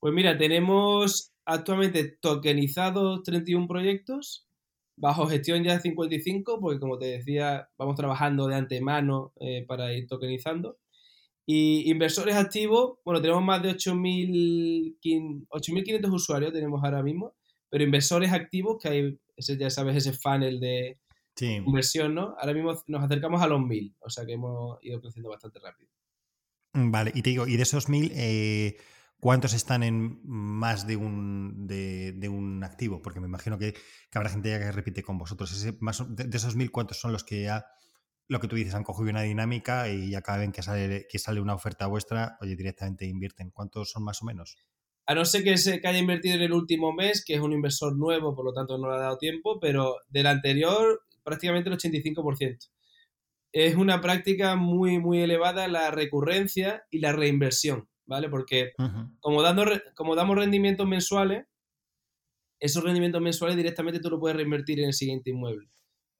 Pues 0.00 0.14
mira, 0.14 0.38
tenemos 0.38 1.34
actualmente 1.44 2.16
tokenizados 2.20 3.22
31 3.22 3.68
proyectos, 3.68 4.48
bajo 4.96 5.26
gestión 5.26 5.62
ya 5.62 5.78
55, 5.78 6.58
porque 6.60 6.80
como 6.80 6.96
te 6.98 7.04
decía, 7.06 7.68
vamos 7.76 7.96
trabajando 7.96 8.46
de 8.46 8.54
antemano 8.54 9.34
eh, 9.40 9.66
para 9.66 9.92
ir 9.92 10.06
tokenizando. 10.06 10.78
Y 11.46 11.90
inversores 11.90 12.36
activos, 12.36 12.98
bueno, 13.04 13.20
tenemos 13.20 13.42
más 13.42 13.62
de 13.62 13.68
8.500 13.70 16.12
usuarios, 16.12 16.54
tenemos 16.54 16.82
ahora 16.82 17.02
mismo, 17.02 17.34
pero 17.68 17.84
inversores 17.84 18.32
activos, 18.32 18.78
que 18.80 18.88
hay, 18.88 19.20
ese, 19.36 19.58
ya 19.58 19.68
sabes, 19.68 19.96
ese 19.96 20.14
funnel 20.14 20.60
de, 20.60 20.98
sí. 21.34 21.54
inversión, 21.54 22.14
¿no? 22.14 22.34
Ahora 22.38 22.54
mismo 22.54 22.72
nos 22.86 23.02
acercamos 23.02 23.42
a 23.42 23.46
los 23.46 23.60
1000, 23.60 23.96
o 24.00 24.10
sea 24.10 24.24
que 24.24 24.32
hemos 24.32 24.78
ido 24.82 25.00
creciendo 25.00 25.30
bastante 25.30 25.58
rápido. 25.60 25.90
Mm, 26.72 26.90
vale, 26.90 27.12
y 27.14 27.22
te 27.22 27.30
digo, 27.30 27.46
y 27.46 27.56
de 27.56 27.62
esos 27.62 27.88
1000, 27.88 28.12
eh, 28.14 28.76
¿Cuántos 29.24 29.54
están 29.54 29.82
en 29.82 30.20
más 30.22 30.86
de 30.86 30.96
un, 30.96 31.66
de, 31.66 32.28
un 32.28 32.62
activo? 32.62 33.00
Porque 33.00 33.20
me 33.20 33.26
imagino 33.26 33.58
que, 33.58 33.72
habrá 34.12 34.28
gente 34.28 34.50
ya 34.50 34.58
que 34.58 34.70
repite 34.70 35.02
con 35.02 35.16
vosotros. 35.16 35.66
más, 35.80 36.04
de, 36.14 36.36
esos 36.36 36.56
mil, 36.56 36.70
¿cuántos 36.70 37.00
son 37.00 37.10
los 37.10 37.24
que 37.24 37.44
ya, 37.44 37.64
lo 38.28 38.38
que 38.38 38.48
tú 38.48 38.56
dices, 38.56 38.74
han 38.74 38.84
cogido 38.84 39.08
una 39.08 39.22
dinámica 39.22 39.88
y 39.88 40.10
ya 40.10 40.20
cada 40.20 40.36
vez 40.36 40.52
que 40.52 40.62
sale, 40.62 41.06
que 41.08 41.18
sale 41.18 41.40
una 41.40 41.54
oferta 41.54 41.86
vuestra, 41.86 42.36
oye, 42.42 42.54
directamente 42.54 43.06
invierten? 43.06 43.50
¿Cuántos 43.50 43.92
son 43.92 44.04
más 44.04 44.20
o 44.20 44.26
menos? 44.26 44.58
A 45.06 45.14
no 45.14 45.24
ser 45.24 45.42
que, 45.42 45.56
se, 45.56 45.80
haya 45.82 45.98
invertido 45.98 46.34
en 46.34 46.42
el 46.42 46.52
último 46.52 46.92
mes, 46.92 47.24
que 47.24 47.32
es 47.32 47.40
un 47.40 47.54
inversor 47.54 47.96
nuevo, 47.96 48.34
por 48.34 48.44
lo 48.44 48.52
tanto 48.52 48.76
no 48.76 48.90
le 48.90 48.96
ha 48.96 49.00
dado 49.00 49.16
tiempo, 49.16 49.58
pero 49.58 49.96
del 50.08 50.26
anterior 50.26 51.00
prácticamente 51.24 51.70
el 51.70 51.76
85%. 51.76 52.70
Es 53.52 53.76
una 53.76 54.00
práctica 54.00 54.56
muy, 54.56 54.98
muy 54.98 55.20
elevada 55.20 55.68
la 55.68 55.90
recurrencia 55.90 56.84
y 56.90 56.98
la 56.98 57.12
reinversión. 57.12 57.88
¿vale? 58.06 58.28
Porque 58.28 58.72
como, 59.20 59.42
dando, 59.42 59.64
como 59.94 60.14
damos 60.14 60.36
rendimientos 60.36 60.86
mensuales, 60.86 61.46
esos 62.60 62.82
rendimientos 62.82 63.20
mensuales 63.20 63.56
directamente 63.56 64.00
tú 64.00 64.10
lo 64.10 64.20
puedes 64.20 64.36
reinvertir 64.36 64.80
en 64.80 64.86
el 64.86 64.94
siguiente 64.94 65.30
inmueble. 65.30 65.68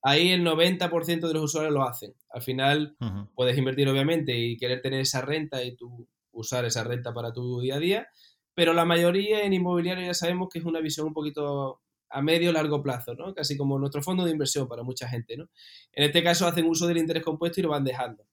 Ahí 0.03 0.31
el 0.31 0.45
90% 0.45 1.27
de 1.27 1.35
los 1.35 1.45
usuarios 1.45 1.73
lo 1.73 1.83
hacen. 1.83 2.15
Al 2.29 2.43
final 2.43 2.97
puedes 3.35 3.57
invertir 3.57 3.89
obviamente 3.89 4.37
y 4.37 4.57
querer 4.57 4.83
tener 4.83 5.01
esa 5.01 5.23
renta 5.23 5.63
y 5.63 5.77
tú 5.77 6.09
usar 6.33 6.65
esa 6.65 6.85
renta 6.85 7.15
para 7.15 7.33
tu 7.33 7.61
día 7.61 7.77
a 7.77 7.79
día, 7.79 8.09
pero 8.55 8.73
la 8.73 8.85
mayoría 8.85 9.45
en 9.45 9.53
inmobiliario 9.53 10.05
ya 10.05 10.15
sabemos 10.15 10.49
que 10.53 10.59
es 10.59 10.65
una 10.65 10.81
visión 10.81 11.07
un 11.07 11.15
poquito 11.15 11.81
a 12.11 12.23
medio 12.23 12.53
largo 12.53 12.83
plazo, 12.83 13.15
¿no? 13.15 13.35
Casi 13.35 13.57
como 13.57 13.79
nuestro 13.79 14.03
fondo 14.03 14.25
de 14.25 14.31
inversión 14.31 14.69
para 14.69 14.83
mucha 14.83 15.09
gente, 15.09 15.37
¿no? 15.37 15.49
En 15.93 16.05
este 16.05 16.23
caso 16.23 16.47
hacen 16.47 16.67
uso 16.67 16.87
del 16.87 16.99
interés 16.99 17.23
compuesto 17.23 17.61
y 17.61 17.63
lo 17.63 17.71
van 17.71 17.85
dejando. 17.85 18.27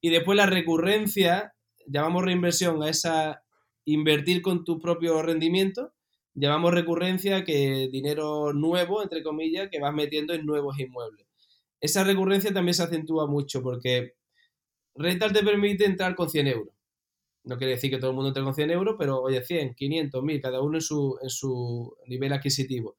Y 0.00 0.10
después 0.10 0.36
la 0.36 0.46
recurrencia 0.46 1.54
llamamos 1.86 2.24
reinversión 2.24 2.82
a 2.82 2.88
esa 2.88 3.42
invertir 3.84 4.42
con 4.42 4.64
tu 4.64 4.78
propio 4.78 5.22
rendimiento, 5.22 5.92
llamamos 6.34 6.72
recurrencia 6.72 7.44
que 7.44 7.88
dinero 7.90 8.52
nuevo, 8.52 9.02
entre 9.02 9.22
comillas, 9.22 9.68
que 9.70 9.80
vas 9.80 9.94
metiendo 9.94 10.34
en 10.34 10.46
nuevos 10.46 10.78
inmuebles. 10.78 11.26
Esa 11.80 12.04
recurrencia 12.04 12.52
también 12.52 12.74
se 12.74 12.84
acentúa 12.84 13.26
mucho 13.26 13.62
porque 13.62 14.14
rental 14.94 15.32
te 15.32 15.42
permite 15.42 15.84
entrar 15.84 16.14
con 16.14 16.30
100 16.30 16.46
euros. 16.46 16.74
No 17.44 17.58
quiere 17.58 17.72
decir 17.72 17.90
que 17.90 17.98
todo 17.98 18.10
el 18.10 18.14
mundo 18.16 18.28
entre 18.28 18.44
con 18.44 18.54
100 18.54 18.70
euros, 18.70 18.94
pero 18.96 19.20
oye, 19.20 19.42
100, 19.44 19.74
500, 19.74 20.22
1000, 20.22 20.40
cada 20.40 20.62
uno 20.62 20.76
en 20.76 20.80
su, 20.80 21.18
en 21.20 21.28
su 21.28 21.96
nivel 22.06 22.32
adquisitivo. 22.32 22.96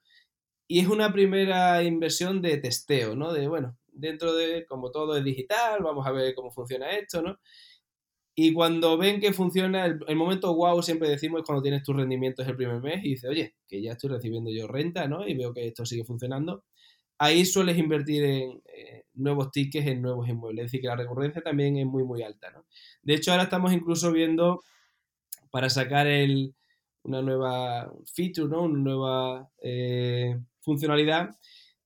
Y 0.73 0.79
es 0.79 0.87
una 0.87 1.13
primera 1.13 1.83
inversión 1.83 2.41
de 2.41 2.57
testeo, 2.57 3.15
¿no? 3.15 3.31
De, 3.31 3.47
bueno, 3.47 3.77
dentro 3.91 4.33
de, 4.33 4.65
como 4.65 4.89
todo 4.89 5.15
es 5.15 5.23
digital, 5.23 5.83
vamos 5.83 6.07
a 6.07 6.11
ver 6.11 6.33
cómo 6.33 6.49
funciona 6.49 6.89
esto, 6.97 7.21
¿no? 7.21 7.37
Y 8.33 8.53
cuando 8.53 8.97
ven 8.97 9.21
que 9.21 9.33
funciona, 9.33 9.85
el, 9.85 10.15
momento 10.15 10.55
wow 10.55 10.81
siempre 10.81 11.07
decimos 11.09 11.41
es 11.41 11.45
cuando 11.45 11.61
tienes 11.61 11.83
tus 11.83 11.95
rendimientos 11.95 12.47
el 12.47 12.55
primer 12.55 12.81
mes 12.81 13.05
y 13.05 13.09
dices, 13.09 13.29
oye, 13.29 13.53
que 13.67 13.83
ya 13.83 13.91
estoy 13.91 14.09
recibiendo 14.09 14.49
yo 14.49 14.67
renta, 14.67 15.07
¿no? 15.07 15.27
Y 15.27 15.35
veo 15.35 15.53
que 15.53 15.67
esto 15.67 15.85
sigue 15.85 16.05
funcionando. 16.05 16.63
Ahí 17.19 17.45
sueles 17.45 17.77
invertir 17.77 18.23
en 18.23 18.63
eh, 18.65 19.03
nuevos 19.13 19.51
tickets, 19.51 19.85
en 19.85 20.01
nuevos 20.01 20.27
inmuebles. 20.27 20.65
Es 20.65 20.71
decir, 20.71 20.81
que 20.81 20.87
la 20.87 20.95
recurrencia 20.95 21.43
también 21.43 21.77
es 21.77 21.85
muy, 21.85 22.03
muy 22.03 22.23
alta, 22.23 22.49
¿no? 22.49 22.65
De 23.03 23.13
hecho, 23.13 23.29
ahora 23.29 23.43
estamos 23.43 23.73
incluso 23.73 24.11
viendo 24.11 24.63
para 25.51 25.69
sacar 25.69 26.07
el, 26.07 26.55
una 27.03 27.21
nueva 27.21 27.93
feature, 28.11 28.49
¿no? 28.49 28.63
Una 28.63 28.79
nueva 28.79 29.51
eh, 29.61 30.35
funcionalidad 30.63 31.29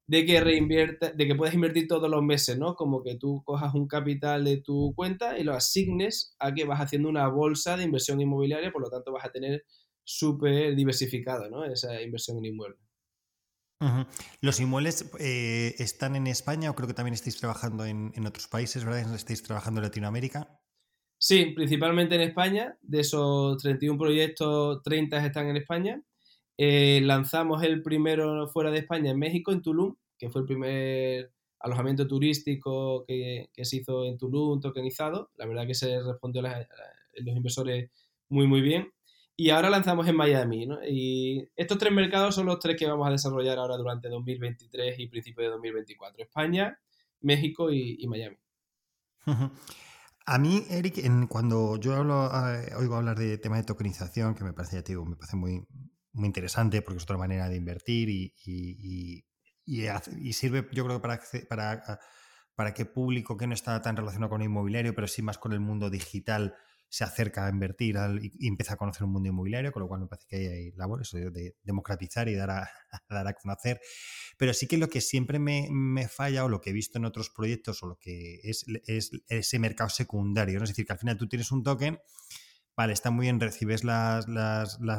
de 0.08 0.26
que 0.26 0.40
reinvierta, 0.40 1.12
de 1.12 1.28
que 1.28 1.36
puedas 1.36 1.54
invertir 1.54 1.88
todos 1.88 2.10
los 2.10 2.24
meses, 2.24 2.58
¿no? 2.58 2.76
Como 2.76 3.04
que 3.04 3.16
tú 3.16 3.44
cojas 3.44 3.74
un 3.74 3.88
capital 3.88 4.46
de 4.46 4.62
tu 4.62 4.94
cuenta 4.96 5.38
y 5.38 5.44
lo 5.44 5.54
asignes 5.54 6.36
a 6.40 6.54
que 6.54 6.64
vas 6.64 6.80
haciendo 6.80 7.10
una 7.10 7.28
bolsa 7.28 7.76
de 7.76 7.84
inversión 7.84 8.22
inmobiliaria, 8.22 8.72
por 8.72 8.82
lo 8.82 8.90
tanto 8.90 9.12
vas 9.12 9.26
a 9.26 9.32
tener 9.32 9.66
súper 10.06 10.76
diversificado, 10.76 11.50
¿no? 11.50 11.66
Esa 11.66 12.02
inversión 12.02 12.38
en 12.38 12.46
inmuebles. 12.46 12.80
¿Los 14.42 14.60
inmuebles 14.60 15.12
eh, 15.20 15.76
están 15.78 16.16
en 16.16 16.26
España 16.26 16.72
o 16.72 16.76
creo 16.76 16.88
que 16.88 16.96
también 16.96 17.14
estáis 17.14 17.38
trabajando 17.38 17.86
en, 17.86 18.26
otros 18.26 18.48
países, 18.48 18.84
¿verdad? 18.84 19.14
¿Estáis 19.14 19.44
trabajando 19.44 19.80
en 19.80 19.86
Latinoamérica? 19.86 20.60
Sí, 21.20 21.48
principalmente 21.56 22.16
en 22.16 22.22
España. 22.22 22.78
De 22.82 23.02
esos 23.02 23.58
31 23.62 24.00
proyectos, 24.00 24.82
30 24.84 25.26
están 25.26 25.48
en 25.48 25.58
España. 25.58 26.02
Eh, 26.58 27.02
lanzamos 27.04 27.62
el 27.64 27.84
primero 27.84 28.48
fuera 28.48 28.72
de 28.72 28.80
España 28.80 29.12
en 29.12 29.20
México, 29.20 29.52
en 29.52 29.62
Tulum, 29.62 29.96
que 30.18 30.30
fue 30.30 30.42
el 30.42 30.48
primer 30.48 31.32
alojamiento 31.60 32.08
turístico 32.08 33.06
que, 33.06 33.50
se 33.62 33.78
hizo 33.78 34.06
en 34.06 34.18
Tulum, 34.18 34.60
tokenizado. 34.60 35.32
La 35.36 35.46
verdad 35.46 35.68
que 35.68 35.76
se 35.76 36.02
respondió 36.02 36.46
a, 36.46 36.68
los 37.16 37.36
inversores 37.36 37.92
muy, 38.30 38.48
muy 38.48 38.62
bien. 38.62 38.92
Y 39.36 39.52
ahora 39.52 39.70
lanzamos 39.70 40.08
en 40.08 40.16
Miami. 40.16 40.66
¿no? 40.66 40.80
Y 40.84 41.48
estos 41.56 41.78
tres 41.78 41.94
mercados 41.94 42.34
son 42.34 42.48
los 42.48 42.60
tres 42.60 42.76
que 42.76 42.88
vamos 42.88 43.08
a 43.08 43.12
desarrollar 43.12 43.60
ahora 43.60 43.78
durante 43.78 44.10
2023 44.10 45.00
y 45.00 45.08
principio 45.08 45.44
de 45.44 45.52
2024. 45.52 46.24
España, 46.24 46.80
México 47.22 47.72
y, 47.72 48.06
Miami. 48.08 48.38
A 50.30 50.40
mí, 50.40 50.66
Eric, 50.70 51.00
cuando 51.30 51.78
yo 51.78 51.96
hablo, 51.96 52.26
eh, 52.26 52.74
oigo 52.78 52.96
hablar 52.96 53.18
de 53.18 53.38
tema 53.38 53.56
de 53.56 53.64
tokenización, 53.64 54.36
que 54.36 54.44
me 54.44 54.52
parece, 54.52 54.76
ya 54.76 55.00
me 55.00 55.16
parece 55.16 55.38
muy, 55.38 55.66
muy 56.18 56.28
interesante 56.28 56.82
porque 56.82 56.98
es 56.98 57.04
otra 57.04 57.18
manera 57.18 57.50
de 57.50 57.56
invertir 57.56 58.10
y, 58.10 58.34
y, 58.46 59.24
y, 59.66 60.34
sirve, 60.34 60.68
yo 60.72 60.86
creo, 60.86 61.02
para, 61.02 61.22
para, 61.50 62.00
para 62.56 62.74
que 62.74 62.86
público 62.86 63.38
que 63.38 63.48
no 63.48 63.54
está 63.54 63.82
tan 63.82 63.96
relacionado 63.96 64.30
con 64.30 64.42
el 64.42 64.48
inmobiliario, 64.48 64.96
pero 64.96 65.08
sí 65.08 65.22
más 65.22 65.38
con 65.38 65.54
el 65.54 65.60
mundo 65.60 65.90
digital, 65.90 66.56
se 66.90 67.04
acerca 67.04 67.46
a 67.46 67.50
invertir 67.50 67.98
y, 68.22 68.48
empieza 68.48 68.74
a 68.74 68.78
conocer 68.78 69.04
un 69.04 69.12
mundo 69.12 69.30
inmobiliario, 69.30 69.72
con 69.72 69.82
lo 69.82 69.88
cual 69.88 70.02
me 70.02 70.08
parece 70.08 70.28
que 70.28 70.36
hay 70.38 70.72
labores 70.72 71.12
de 71.12 71.56
democratizar 71.64 72.30
y 72.30 72.36
dar 72.36 72.50
a, 72.50 72.70
dar 73.10 73.28
a 73.28 73.34
conocer. 73.34 73.82
Pero 74.38 74.54
sí 74.54 74.68
que 74.68 74.78
lo 74.78 74.88
que 74.88 75.02
siempre 75.02 75.40
me, 75.40 75.68
me, 75.70 76.08
falla 76.08 76.46
o 76.46 76.50
lo 76.50 76.62
que 76.62 76.70
he 76.70 76.74
visto 76.74 76.98
en 76.98 77.06
otros 77.06 77.30
proyectos 77.30 77.84
o 77.84 77.88
lo 77.88 77.98
que 77.98 78.40
es, 78.44 78.66
es 78.86 79.12
ese 79.28 79.60
mercado 79.60 79.90
secundario, 79.90 80.58
¿no? 80.58 80.64
es 80.64 80.70
decir, 80.70 80.86
que 80.86 80.94
al 80.94 81.00
final 81.00 81.18
tú 81.18 81.28
tienes 81.28 81.52
un 81.52 81.64
token 81.64 82.00
vale, 82.78 82.94
está 82.94 83.10
muy 83.10 83.26
bien, 83.26 83.40
recibes 83.40 83.84
las, 83.84 84.28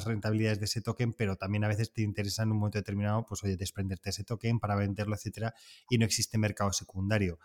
rentabilidades 0.04 0.58
de 0.58 0.64
ese 0.64 0.82
token, 0.82 1.12
pero 1.12 1.36
también 1.36 1.62
a 1.62 1.68
veces 1.68 1.92
te 1.92 2.02
interesa 2.02 2.42
en 2.42 2.50
un 2.50 2.58
momento 2.58 2.78
determinado, 2.78 3.24
pues 3.24 3.44
oye, 3.44 3.56
desprenderte 3.56 4.10
ese 4.10 4.24
token 4.24 4.58
para 4.58 4.74
venderlo, 4.74 5.14
etcétera, 5.14 5.54
y 5.88 5.96
no 5.96 6.04
existe 6.04 6.36
mercado 6.38 6.72
secundario. 6.72 7.38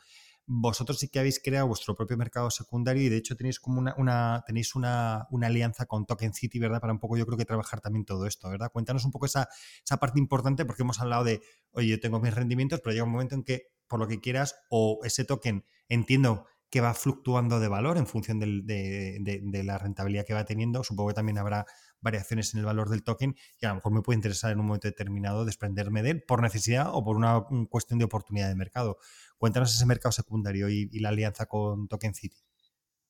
Vosotros 0.46 1.00
sí 1.00 1.08
que 1.08 1.20
habéis 1.20 1.40
creado 1.40 1.68
vuestro 1.68 1.96
propio 1.96 2.18
mercado 2.18 2.50
secundario 2.50 3.04
y 3.04 3.10
de 3.10 3.16
hecho 3.16 3.38
tenéis 3.38 3.60
como 3.60 3.80
una, 3.80 4.44
tenéis 4.46 4.76
una, 4.76 5.28
alianza 5.44 5.86
con 5.86 6.06
Token 6.06 6.34
City, 6.34 6.60
¿verdad? 6.60 6.82
Para 6.82 6.92
un 6.92 7.00
poco 7.00 7.16
yo 7.16 7.26
creo 7.26 7.38
que 7.38 7.46
trabajar 7.46 7.80
también 7.80 8.04
todo 8.04 8.26
esto, 8.26 8.50
¿verdad? 8.50 8.72
Cuéntanos 8.72 9.06
un 9.06 9.12
poco 9.12 9.28
esa, 9.28 9.48
esa 9.86 9.98
parte 9.98 10.20
importante 10.20 10.66
porque 10.66 10.82
hemos 10.82 11.00
hablado 11.00 11.24
de, 11.24 11.42
oye, 11.72 11.88
yo 11.88 12.00
tengo 12.00 12.20
mis 12.20 12.34
rendimientos, 12.34 12.82
pero 12.82 12.92
llega 12.92 13.06
un 13.06 13.12
momento 13.12 13.36
en 13.36 13.44
que 13.44 13.68
por 13.88 14.00
lo 14.00 14.08
que 14.08 14.20
quieras 14.20 14.56
o 14.70 15.00
ese 15.04 15.24
token 15.24 15.64
entiendo 15.88 16.48
que 16.74 16.82
va 16.82 16.96
fluctuando 16.96 17.60
de 17.60 17.68
valor 17.68 17.98
en 17.98 18.08
función 18.08 18.40
de, 18.40 19.62
la 19.64 19.78
rentabilidad 19.78 20.26
que 20.26 20.34
va 20.34 20.44
teniendo. 20.44 20.84
Supongo 20.84 21.10
que 21.10 21.14
también 21.14 21.38
habrá 21.38 21.68
variaciones 22.02 22.52
en 22.56 22.62
el 22.62 22.66
valor 22.66 22.90
del 22.90 23.04
token 23.04 23.36
y 23.62 23.66
a 23.68 23.70
lo 23.70 23.76
mejor 23.76 23.94
me 23.94 24.02
puede 24.02 24.18
interesar 24.18 24.52
en 24.52 24.60
un 24.60 24.66
momento 24.66 24.88
determinado 24.88 25.46
desprenderme 25.46 26.02
de 26.02 26.10
él 26.10 26.24
por 26.24 26.42
necesidad 26.42 26.88
o 26.92 27.04
por 27.04 27.16
una, 27.16 27.46
cuestión 27.70 28.00
de 28.00 28.06
oportunidad 28.06 28.50
de 28.50 28.56
mercado. 28.56 28.98
Cuéntanos 29.38 29.72
ese 29.76 29.86
mercado 29.86 30.12
secundario 30.12 30.68
y, 30.68 30.88
la 30.98 31.10
alianza 31.10 31.46
con 31.46 31.88
Token 31.88 32.16
City. 32.16 32.38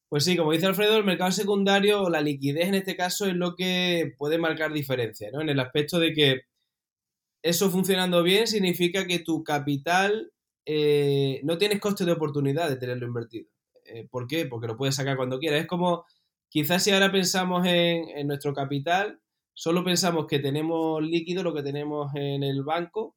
Pues 0.10 0.26
sí, 0.26 0.36
como 0.36 0.52
dice 0.52 0.66
Alfredo, 0.66 0.98
el 0.98 1.06
mercado 1.06 1.32
secundario 1.32 2.02
o 2.02 2.10
la 2.10 2.20
liquidez 2.20 2.68
en 2.68 2.76
este 2.76 2.98
caso 2.98 3.28
es 3.28 3.34
lo 3.34 3.56
que 3.56 4.14
puede 4.18 4.40
marcar 4.40 4.74
diferencia, 4.74 5.30
¿no? 5.32 5.40
En 5.40 5.48
el 5.48 5.60
aspecto 5.62 6.00
de 6.00 6.12
que 6.12 6.42
eso 7.42 7.72
funcionando 7.72 8.24
bien 8.24 8.46
significa 8.46 9.08
que 9.08 9.20
tu 9.20 9.42
capital 9.42 10.34
eh, 10.66 11.40
no 11.44 11.58
tienes 11.58 11.80
coste 11.80 12.04
de 12.04 12.12
oportunidad 12.12 12.68
de 12.68 12.76
tenerlo 12.76 13.08
invertido. 13.08 13.53
Eh, 13.94 14.08
¿Por 14.10 14.28
qué? 14.28 14.46
Porque 14.46 14.68
lo 14.68 14.78
puedes 14.78 14.96
sacar 14.96 15.18
cuando 15.18 15.40
quieras. 15.40 15.62
Es 15.62 15.68
como, 15.68 16.06
quizás 16.50 16.84
si 16.84 16.92
ahora 16.92 17.12
pensamos 17.12 17.66
en, 17.68 18.28
nuestro 18.28 18.54
capital, 18.54 19.20
solo 19.54 19.84
pensamos 19.84 20.26
que 20.28 20.40
tenemos 20.40 21.02
líquido 21.04 21.44
lo 21.44 21.54
que 21.54 21.64
tenemos 21.64 22.14
en 22.16 22.44
el 22.44 22.64
banco 22.64 23.16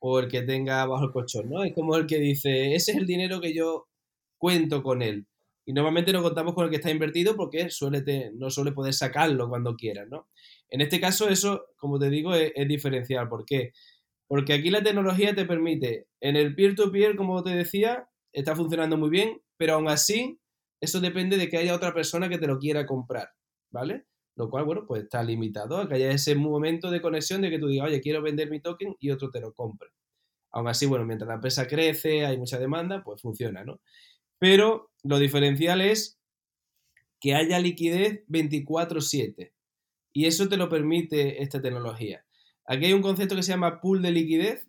o 0.00 0.20
el 0.20 0.28
que 0.28 0.42
tenga 0.42 0.84
bajo 0.86 1.04
el 1.04 1.12
colchón, 1.12 1.48
¿no? 1.50 1.64
Es 1.64 1.74
como 1.74 1.96
el 1.96 2.06
que 2.06 2.18
dice, 2.18 2.74
ese 2.74 2.92
es 2.92 2.98
el 2.98 3.06
dinero 3.06 3.40
que 3.40 3.54
yo 3.54 3.88
cuento 4.38 4.82
con 4.82 5.02
él. 5.02 5.26
Y 5.66 5.72
normalmente 5.72 6.12
no 6.12 6.22
contamos 6.22 6.54
con 6.54 6.64
el 6.64 6.70
que 6.70 6.76
está 6.76 6.90
invertido 6.90 7.36
porque 7.36 7.70
suele 7.70 8.32
no 8.34 8.50
suele 8.50 8.72
poder 8.72 8.94
sacarlo 8.94 9.48
cuando 9.48 9.76
quieras, 9.76 10.08
¿no? 10.10 10.28
En 10.68 10.80
este 10.80 11.00
caso 11.00 11.28
eso, 11.28 11.66
como 11.76 11.98
te 11.98 12.10
digo, 12.10 12.34
es, 12.34 12.52
es 12.54 12.68
diferencial. 12.68 13.28
¿Por 13.28 13.44
qué? 13.44 13.72
Porque 14.26 14.52
aquí 14.52 14.70
la 14.70 14.82
tecnología 14.82 15.34
te 15.34 15.44
permite, 15.44 16.06
en 16.20 16.36
el 16.36 16.54
peer-to-peer, 16.54 17.16
como 17.16 17.42
te 17.42 17.50
decía, 17.50 18.08
está 18.32 18.54
funcionando 18.56 18.96
muy 18.96 19.10
bien, 19.10 19.40
pero 19.60 19.74
aún 19.74 19.88
así, 19.88 20.40
eso 20.80 21.00
depende 21.00 21.36
de 21.36 21.50
que 21.50 21.58
haya 21.58 21.74
otra 21.74 21.92
persona 21.92 22.30
que 22.30 22.38
te 22.38 22.46
lo 22.46 22.58
quiera 22.58 22.86
comprar, 22.86 23.28
¿vale? 23.70 24.06
Lo 24.34 24.48
cual, 24.48 24.64
bueno, 24.64 24.86
pues 24.86 25.02
está 25.02 25.22
limitado 25.22 25.76
a 25.76 25.86
que 25.86 25.96
haya 25.96 26.10
ese 26.12 26.34
momento 26.34 26.90
de 26.90 27.02
conexión 27.02 27.42
de 27.42 27.50
que 27.50 27.58
tú 27.58 27.66
digas, 27.68 27.88
oye, 27.88 28.00
quiero 28.00 28.22
vender 28.22 28.48
mi 28.48 28.62
token 28.62 28.96
y 28.98 29.10
otro 29.10 29.30
te 29.30 29.38
lo 29.38 29.52
compre. 29.52 29.90
Aún 30.50 30.66
así, 30.66 30.86
bueno, 30.86 31.04
mientras 31.04 31.28
la 31.28 31.34
empresa 31.34 31.66
crece, 31.66 32.24
hay 32.24 32.38
mucha 32.38 32.58
demanda, 32.58 33.02
pues 33.04 33.20
funciona, 33.20 33.62
¿no? 33.62 33.82
Pero 34.38 34.92
lo 35.02 35.18
diferencial 35.18 35.82
es 35.82 36.18
que 37.20 37.34
haya 37.34 37.58
liquidez 37.58 38.24
24/7. 38.28 39.52
Y 40.14 40.24
eso 40.24 40.48
te 40.48 40.56
lo 40.56 40.70
permite 40.70 41.42
esta 41.42 41.60
tecnología. 41.60 42.24
Aquí 42.64 42.86
hay 42.86 42.94
un 42.94 43.02
concepto 43.02 43.36
que 43.36 43.42
se 43.42 43.52
llama 43.52 43.82
pool 43.82 44.00
de 44.00 44.10
liquidez, 44.10 44.66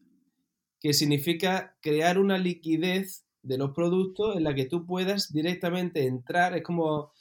que 0.82 0.94
significa 0.94 1.78
crear 1.82 2.20
una 2.20 2.38
liquidez 2.38 3.26
de 3.44 3.58
los 3.58 3.72
productos 3.72 4.36
en 4.36 4.44
la 4.44 4.54
que 4.54 4.66
tú 4.66 4.86
puedas 4.86 5.32
directamente 5.32 6.06
entrar. 6.06 6.56
Es 6.56 6.64
como, 6.64 7.12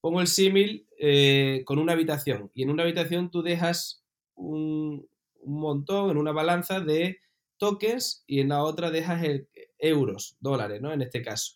pongo 0.00 0.20
el 0.20 0.26
símil 0.26 0.88
eh, 0.98 1.62
con 1.64 1.78
una 1.78 1.92
habitación. 1.92 2.50
Y 2.54 2.62
en 2.62 2.70
una 2.70 2.82
habitación 2.82 3.30
tú 3.30 3.42
dejas 3.42 4.04
un, 4.34 5.08
montón, 5.44 6.10
en 6.10 6.16
una 6.16 6.32
balanza 6.32 6.80
de 6.80 7.18
tokens 7.58 8.24
y 8.26 8.40
en 8.40 8.50
la 8.50 8.62
otra 8.62 8.90
dejas 8.90 9.22
euros, 9.78 10.36
dólares, 10.40 10.80
¿no? 10.80 10.92
En 10.92 11.02
este 11.02 11.22
caso. 11.22 11.54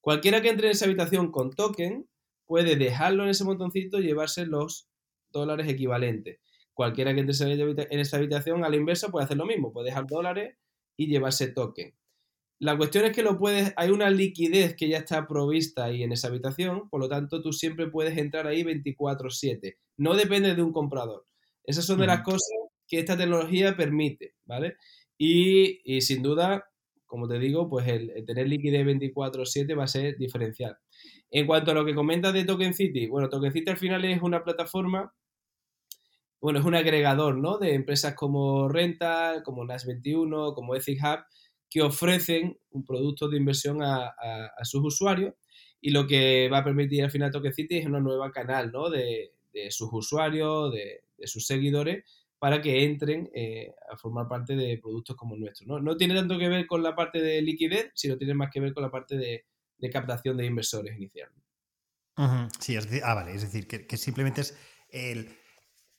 Cualquiera 0.00 0.40
que 0.40 0.50
entre 0.50 0.68
en 0.68 0.72
esa 0.72 0.84
habitación 0.84 1.30
con 1.32 1.50
token 1.50 2.08
puede 2.46 2.76
dejarlo 2.76 3.24
en 3.24 3.30
ese 3.30 3.44
montoncito 3.44 3.98
y 3.98 4.04
llevarse 4.04 4.46
los 4.46 4.88
dólares 5.30 5.68
equivalentes. 5.68 6.40
Cualquiera 6.74 7.14
que 7.14 7.20
entre 7.20 7.34
en 7.90 8.00
esa 8.00 8.16
habitación 8.18 8.64
a 8.64 8.68
la 8.68 8.76
inversa 8.76 9.08
puede 9.08 9.24
hacer 9.24 9.36
lo 9.36 9.46
mismo, 9.46 9.72
puede 9.72 9.86
dejar 9.86 10.06
dólares 10.06 10.56
y 10.96 11.08
llevarse 11.08 11.48
token. 11.48 11.94
La 12.58 12.76
cuestión 12.76 13.04
es 13.04 13.12
que 13.12 13.22
lo 13.22 13.38
puedes, 13.38 13.72
hay 13.76 13.90
una 13.90 14.08
liquidez 14.08 14.74
que 14.76 14.88
ya 14.88 14.98
está 14.98 15.26
provista 15.26 15.84
ahí 15.84 16.02
en 16.02 16.12
esa 16.12 16.28
habitación, 16.28 16.88
por 16.88 17.00
lo 17.00 17.08
tanto 17.08 17.42
tú 17.42 17.52
siempre 17.52 17.88
puedes 17.88 18.16
entrar 18.16 18.46
ahí 18.46 18.62
24/7. 18.62 19.76
No 19.98 20.14
depende 20.14 20.54
de 20.54 20.62
un 20.62 20.72
comprador. 20.72 21.26
Esas 21.64 21.84
son 21.84 21.98
de 21.98 22.06
las 22.06 22.22
cosas 22.22 22.48
que 22.88 22.98
esta 22.98 23.16
tecnología 23.16 23.76
permite, 23.76 24.34
¿vale? 24.44 24.76
Y, 25.18 25.80
y 25.84 26.00
sin 26.00 26.22
duda, 26.22 26.64
como 27.06 27.28
te 27.28 27.38
digo, 27.38 27.68
pues 27.68 27.86
el, 27.88 28.24
tener 28.26 28.48
liquidez 28.48 28.84
24/7 28.86 29.76
va 29.76 29.84
a 29.84 29.88
ser 29.88 30.16
diferencial. 30.18 30.76
En 31.30 31.46
cuanto 31.46 31.70
a 31.70 31.74
lo 31.74 31.84
que 31.84 31.94
comentas 31.94 32.32
de 32.34 32.44
Token 32.44 32.74
City, 32.74 33.06
bueno, 33.06 33.28
Token 33.28 33.52
City 33.52 33.70
al 33.70 33.78
final 33.78 34.04
es 34.04 34.22
una 34.22 34.44
plataforma, 34.44 35.12
bueno, 36.40 36.58
es 36.58 36.64
un 36.64 36.74
agregador, 36.74 37.38
¿no? 37.38 37.58
De 37.58 37.74
empresas 37.74 38.14
como 38.14 38.68
Rental, 38.68 39.42
como 39.42 39.64
NAS21, 39.64 40.54
como 40.54 40.74
Ethic 40.76 41.00
Hub, 41.02 41.24
que 41.68 41.82
ofrecen 41.82 42.58
un 42.70 42.84
producto 42.84 43.28
de 43.28 43.36
inversión 43.36 43.82
a, 43.82 44.14
sus 44.62 44.84
usuarios 44.84 45.34
y 45.80 45.90
lo 45.90 46.06
que 46.06 46.48
va 46.48 46.58
a 46.58 46.64
permitir 46.64 47.04
al 47.04 47.10
final 47.10 47.30
Token 47.30 47.52
City 47.52 47.78
es 47.78 47.86
una 47.86 48.00
nueva 48.00 48.30
canal, 48.30 48.72
¿no? 48.72 48.90
De, 48.90 49.32
sus 49.70 49.88
usuarios, 49.90 50.72
de, 50.72 51.02
sus 51.26 51.46
seguidores, 51.46 52.04
para 52.38 52.60
que 52.60 52.84
entren 52.84 53.30
eh, 53.34 53.72
a 53.90 53.96
formar 53.96 54.28
parte 54.28 54.54
de 54.54 54.78
productos 54.78 55.16
como 55.16 55.34
nuestros. 55.34 55.66
¿no? 55.66 55.80
¿no? 55.80 55.96
tiene 55.96 56.14
tanto 56.14 56.38
que 56.38 56.48
ver 56.50 56.66
con 56.66 56.82
la 56.82 56.94
parte 56.94 57.22
de 57.22 57.40
liquidez, 57.40 57.90
sino 57.94 58.18
tiene 58.18 58.34
más 58.34 58.50
que 58.52 58.60
ver 58.60 58.74
con 58.74 58.82
la 58.82 58.90
parte 58.90 59.16
de, 59.16 59.44
captación 59.90 60.36
de 60.36 60.44
inversores 60.44 60.94
inicialmente. 60.96 61.46
Sí, 62.60 62.76
es 62.76 62.84
decir, 62.84 63.02
ah, 63.04 63.14
vale, 63.14 63.34
es 63.34 63.42
decir, 63.42 63.66
que, 63.66 63.96
simplemente 63.96 64.42
es 64.42 64.58
el, 64.90 65.30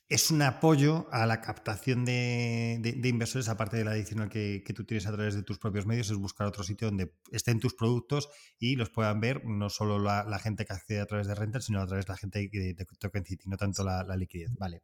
es 0.08 0.30
un 0.30 0.40
apoyo 0.40 1.06
a 1.12 1.26
la 1.26 1.42
captación 1.42 2.06
de, 2.06 2.80
inversores, 3.04 3.48
aparte 3.48 3.76
de 3.76 3.84
la 3.84 3.90
adicional 3.90 4.30
que, 4.30 4.62
tú 4.74 4.84
tienes 4.84 5.06
a 5.06 5.12
través 5.12 5.34
de 5.34 5.42
tus 5.42 5.58
propios 5.58 5.84
medios, 5.84 6.10
es 6.10 6.16
buscar 6.16 6.46
otro 6.46 6.64
sitio 6.64 6.88
donde 6.88 7.12
estén 7.30 7.60
tus 7.60 7.74
productos 7.74 8.30
y 8.58 8.76
los 8.76 8.88
puedan 8.88 9.20
ver 9.20 9.44
no 9.44 9.68
solo 9.68 9.98
la, 9.98 10.38
gente 10.38 10.64
que 10.64 10.72
accede 10.72 11.00
a 11.00 11.06
través 11.06 11.26
de 11.26 11.34
rentas, 11.34 11.66
sino 11.66 11.82
a 11.82 11.86
través 11.86 12.06
de 12.06 12.12
la 12.12 12.16
gente 12.16 12.48
de, 12.50 12.86
Token 12.98 13.24
City, 13.24 13.48
no 13.48 13.58
tanto 13.58 13.84
la, 13.84 14.16
liquidez. 14.16 14.50
Vale. 14.58 14.82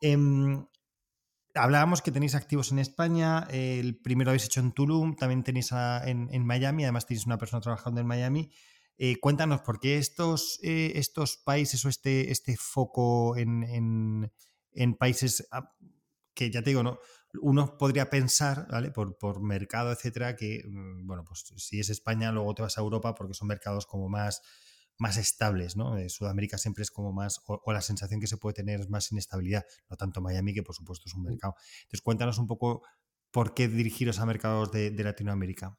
Em, 0.00 0.64
hablábamos 1.54 2.00
que 2.00 2.12
tenéis 2.12 2.36
activos 2.36 2.70
en 2.70 2.78
España, 2.78 3.48
el 3.50 3.96
primero 3.96 4.30
habéis 4.30 4.44
hecho 4.44 4.60
en 4.60 4.72
Tulum, 4.72 5.16
también 5.16 5.42
tenéis 5.42 5.72
en, 5.72 6.46
Miami, 6.46 6.84
además 6.84 7.06
tenéis 7.06 7.26
una 7.26 7.38
persona 7.38 7.60
trabajando 7.60 8.00
en 8.00 8.06
Miami. 8.06 8.52
Eh, 8.96 9.18
cuéntanos, 9.20 9.62
¿por 9.62 9.80
qué 9.80 9.98
estos, 9.98 10.58
eh, 10.62 10.92
estos 10.96 11.36
países 11.36 11.84
o 11.84 11.88
este, 11.88 12.30
este 12.30 12.56
foco 12.56 13.36
en, 13.36 14.30
países 14.98 15.46
ah, 15.50 15.72
que 16.34 16.50
ya 16.50 16.62
te 16.62 16.70
digo, 16.70 16.82
¿no? 16.82 16.98
uno 17.42 17.76
podría 17.76 18.10
pensar, 18.10 18.68
¿vale? 18.70 18.92
Por, 18.92 19.18
por 19.18 19.42
mercado, 19.42 19.90
etcétera, 19.90 20.36
que, 20.36 20.62
mm, 20.64 21.06
bueno, 21.06 21.24
pues 21.24 21.52
si 21.56 21.80
es 21.80 21.90
España, 21.90 22.30
luego 22.30 22.54
te 22.54 22.62
vas 22.62 22.78
a 22.78 22.80
Europa 22.80 23.14
porque 23.14 23.34
son 23.34 23.48
mercados 23.48 23.86
como 23.86 24.08
más 24.08 24.40
más 24.98 25.16
estables, 25.16 25.76
¿no? 25.76 25.96
Eh, 25.96 26.08
Sudamérica 26.08 26.58
siempre 26.58 26.82
es 26.82 26.90
como 26.90 27.12
más, 27.12 27.40
o, 27.46 27.72
la 27.72 27.80
sensación 27.80 28.20
que 28.20 28.26
se 28.26 28.36
puede 28.36 28.54
tener 28.54 28.80
es 28.80 28.88
más 28.88 29.10
inestabilidad, 29.10 29.64
no 29.88 29.96
tanto 29.96 30.20
Miami, 30.20 30.54
que 30.54 30.62
por 30.62 30.74
supuesto 30.74 31.04
es 31.06 31.14
un 31.14 31.24
mercado. 31.24 31.54
Entonces, 31.82 32.00
cuéntanos 32.02 32.38
un 32.38 32.46
poco 32.46 32.82
por 33.30 33.54
qué 33.54 33.68
dirigiros 33.68 34.20
a 34.20 34.26
mercados 34.26 34.70
de, 34.70 34.90
Latinoamérica. 34.92 35.76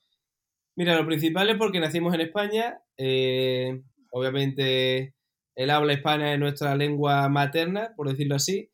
Mira, 0.76 0.96
lo 0.96 1.06
principal 1.06 1.50
es 1.50 1.58
porque 1.58 1.80
nacimos 1.80 2.14
en 2.14 2.22
España, 2.22 2.80
eh, 2.98 3.82
obviamente 4.12 5.16
el 5.56 5.70
habla 5.70 5.94
hispana 5.94 6.34
es 6.34 6.40
nuestra 6.40 6.76
lengua 6.76 7.30
materna, 7.30 7.94
por 7.96 8.10
decirlo 8.10 8.36
así, 8.36 8.70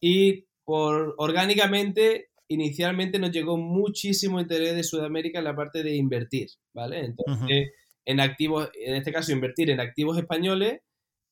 y 0.00 0.46
por 0.64 1.14
orgánicamente 1.18 2.30
inicialmente 2.48 3.18
nos 3.18 3.30
llegó 3.30 3.56
muchísimo 3.56 4.40
interés 4.40 4.74
de 4.74 4.82
Sudamérica 4.82 5.38
en 5.38 5.44
la 5.44 5.54
parte 5.54 5.82
de 5.82 5.94
invertir, 5.94 6.48
¿vale? 6.74 7.04
Entonces, 7.04 7.70
en 8.04 8.20
activos, 8.20 8.70
en 8.74 8.94
este 8.94 9.12
caso 9.12 9.32
invertir 9.32 9.70
en 9.70 9.80
activos 9.80 10.18
españoles, 10.18 10.80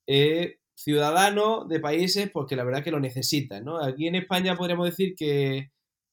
eh, 0.06 0.58
ciudadanos 0.76 1.68
de 1.68 1.80
países 1.80 2.30
porque 2.30 2.54
la 2.54 2.64
verdad 2.64 2.84
que 2.84 2.90
lo 2.90 3.00
necesitan. 3.00 3.64
¿no? 3.64 3.82
Aquí 3.82 4.06
en 4.06 4.14
España 4.14 4.56
podríamos 4.56 4.88
decir 4.88 5.14
que 5.16 5.70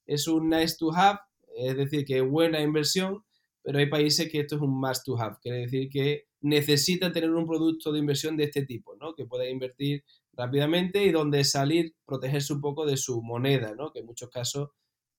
es 0.07 0.27
un 0.27 0.49
nice 0.49 0.75
to 0.79 0.93
have, 0.93 1.19
es 1.55 1.75
decir, 1.75 2.05
que 2.05 2.17
es 2.17 2.23
buena 2.23 2.61
inversión, 2.61 3.23
pero 3.63 3.79
hay 3.79 3.87
países 3.87 4.29
que 4.29 4.41
esto 4.41 4.57
es 4.57 4.61
un 4.61 4.79
must 4.79 5.05
to 5.05 5.17
have, 5.17 5.37
quiere 5.41 5.59
decir 5.59 5.89
que 5.89 6.25
necesitan 6.41 7.13
tener 7.13 7.31
un 7.31 7.47
producto 7.47 7.91
de 7.91 7.99
inversión 7.99 8.35
de 8.35 8.43
este 8.43 8.65
tipo, 8.65 8.95
¿no? 8.97 9.15
que 9.15 9.25
pueda 9.25 9.49
invertir 9.49 10.03
rápidamente 10.33 11.03
y 11.03 11.11
donde 11.11 11.43
salir, 11.45 11.95
protegerse 12.05 12.53
un 12.53 12.61
poco 12.61 12.85
de 12.85 12.97
su 12.97 13.21
moneda, 13.23 13.73
¿no? 13.75 13.91
que 13.91 13.99
en 13.99 14.05
muchos 14.05 14.29
casos 14.29 14.69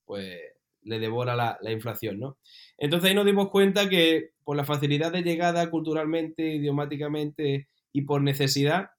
pues 0.04 0.38
le 0.82 0.98
devora 0.98 1.34
la, 1.34 1.72
inflación, 1.72 2.20
¿no? 2.20 2.36
Entonces 2.76 3.08
ahí 3.08 3.14
nos 3.14 3.24
dimos 3.24 3.48
cuenta 3.48 3.88
que 3.88 4.32
por 4.44 4.54
la 4.54 4.64
facilidad 4.64 5.10
de 5.12 5.22
llegada 5.22 5.70
culturalmente, 5.70 6.56
idiomáticamente 6.56 7.68
y 7.90 8.02
por 8.02 8.20
necesidad, 8.20 8.90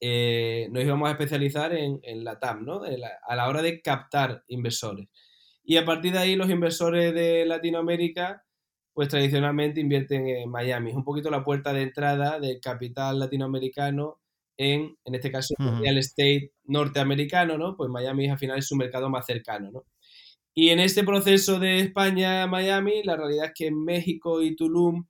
eh, 0.00 0.68
nos 0.70 0.84
íbamos 0.84 1.08
a 1.08 1.12
especializar 1.12 1.72
en, 1.74 2.00
la 2.22 2.38
TAM, 2.38 2.64
¿no? 2.64 2.82
a 2.84 3.34
la 3.34 3.48
hora 3.48 3.60
de 3.60 3.82
captar 3.82 4.44
inversores. 4.46 5.08
Y 5.68 5.76
a 5.76 5.84
partir 5.84 6.14
de 6.14 6.18
ahí 6.18 6.34
los 6.34 6.48
inversores 6.48 7.12
de 7.12 7.44
Latinoamérica, 7.44 8.42
pues 8.94 9.08
tradicionalmente 9.08 9.80
invierten 9.80 10.26
en 10.26 10.50
Miami. 10.50 10.88
Es 10.88 10.96
un 10.96 11.04
poquito 11.04 11.30
la 11.30 11.44
puerta 11.44 11.74
de 11.74 11.82
entrada 11.82 12.40
del 12.40 12.58
capital 12.58 13.18
latinoamericano 13.18 14.18
en, 14.56 14.96
en 15.04 15.14
este 15.14 15.30
caso, 15.30 15.54
el 15.58 15.78
real 15.78 15.98
estate 15.98 16.52
norteamericano, 16.64 17.58
¿no? 17.58 17.76
Pues 17.76 17.90
Miami 17.90 18.30
al 18.30 18.38
final 18.38 18.58
es 18.58 18.66
su 18.66 18.76
mercado 18.76 19.10
más 19.10 19.26
cercano, 19.26 19.70
¿no? 19.70 19.84
Y 20.54 20.70
en 20.70 20.80
este 20.80 21.04
proceso 21.04 21.60
de 21.60 21.80
España 21.80 22.44
a 22.44 22.46
Miami, 22.46 23.02
la 23.04 23.16
realidad 23.16 23.48
es 23.48 23.52
que 23.54 23.66
en 23.66 23.84
México 23.84 24.42
y 24.42 24.56
Tulum, 24.56 25.06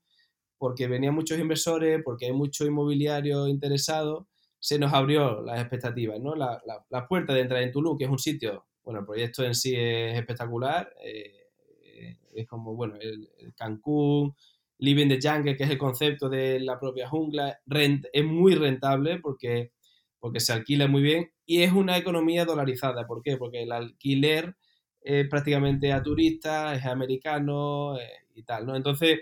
porque 0.59 0.89
venían 0.89 1.15
muchos 1.15 1.39
inversores, 1.39 2.03
porque 2.05 2.27
hay 2.27 2.33
mucho 2.33 2.67
inmobiliario 2.67 3.47
interesado, 3.47 4.29
se 4.59 4.77
nos 4.81 4.93
abrió 4.93 5.41
las 5.41 5.61
expectativas, 5.61 6.19
¿no? 6.21 6.35
La, 6.35 6.61
la, 6.91 7.07
puerta 7.07 7.33
de 7.33 7.43
entrar 7.43 7.63
en 7.63 7.71
Tulum, 7.71 7.97
que 7.97 8.07
es 8.07 8.11
un 8.11 8.19
sitio, 8.19 8.67
bueno, 8.89 9.01
el 9.01 9.07
proyecto 9.07 9.45
en 9.45 9.55
sí 9.55 9.75
es 9.77 10.17
espectacular, 10.17 10.91
eh, 11.05 12.17
es 12.35 12.47
como, 12.47 12.75
bueno, 12.75 12.95
el, 12.99 13.29
Cancún, 13.55 14.35
Living 14.79 15.09
the 15.09 15.19
Jungle, 15.21 15.57
que 15.57 15.65
es 15.65 15.71
el 15.71 15.77
concepto 15.77 16.31
de 16.31 16.59
la 16.59 16.81
propia 16.81 17.07
jungla, 17.07 17.61
es 17.71 18.25
muy 18.25 18.55
rentable 18.55 19.19
porque, 19.19 19.73
porque 20.19 20.41
se 20.41 20.55
alquila 20.55 20.87
muy 20.89 21.03
bien 21.03 21.31
y 21.45 21.65
es 21.65 21.73
una 21.73 21.99
economía 21.99 22.47
dolarizada. 22.47 23.07
¿Por 23.07 23.21
qué? 23.21 23.37
Porque 23.37 23.63
el 23.63 23.73
alquiler 23.73 24.57
prácticamente 25.29 25.93
a 25.93 26.03
turistas, 26.03 26.79
es 26.79 26.87
americano 26.87 27.99
eh, 27.99 28.09
y 28.37 28.43
tal, 28.45 28.65
¿no? 28.65 28.75
Entonces, 28.75 29.19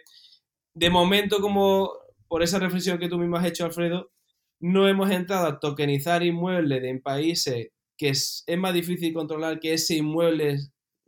de 0.75 0.91
momento, 0.91 1.41
como 1.41 1.91
por 2.29 2.45
esa 2.45 2.61
reflexión 2.61 3.01
que 3.01 3.09
tú 3.09 3.19
mismo 3.19 3.37
has 3.37 3.47
hecho, 3.47 3.65
Alfredo, 3.65 4.13
no 4.61 4.87
hemos 4.87 5.11
entrado 5.11 5.49
a 5.49 5.59
tokenizar 5.59 6.23
inmuebles 6.23 6.85
en 6.85 7.03
países 7.03 7.71
que 7.97 8.11
es, 8.11 8.45
más 8.59 8.75
difícil 8.75 9.13
controlar 9.13 9.61
que 9.61 9.75
ese 9.75 9.97
inmueble, 9.97 10.59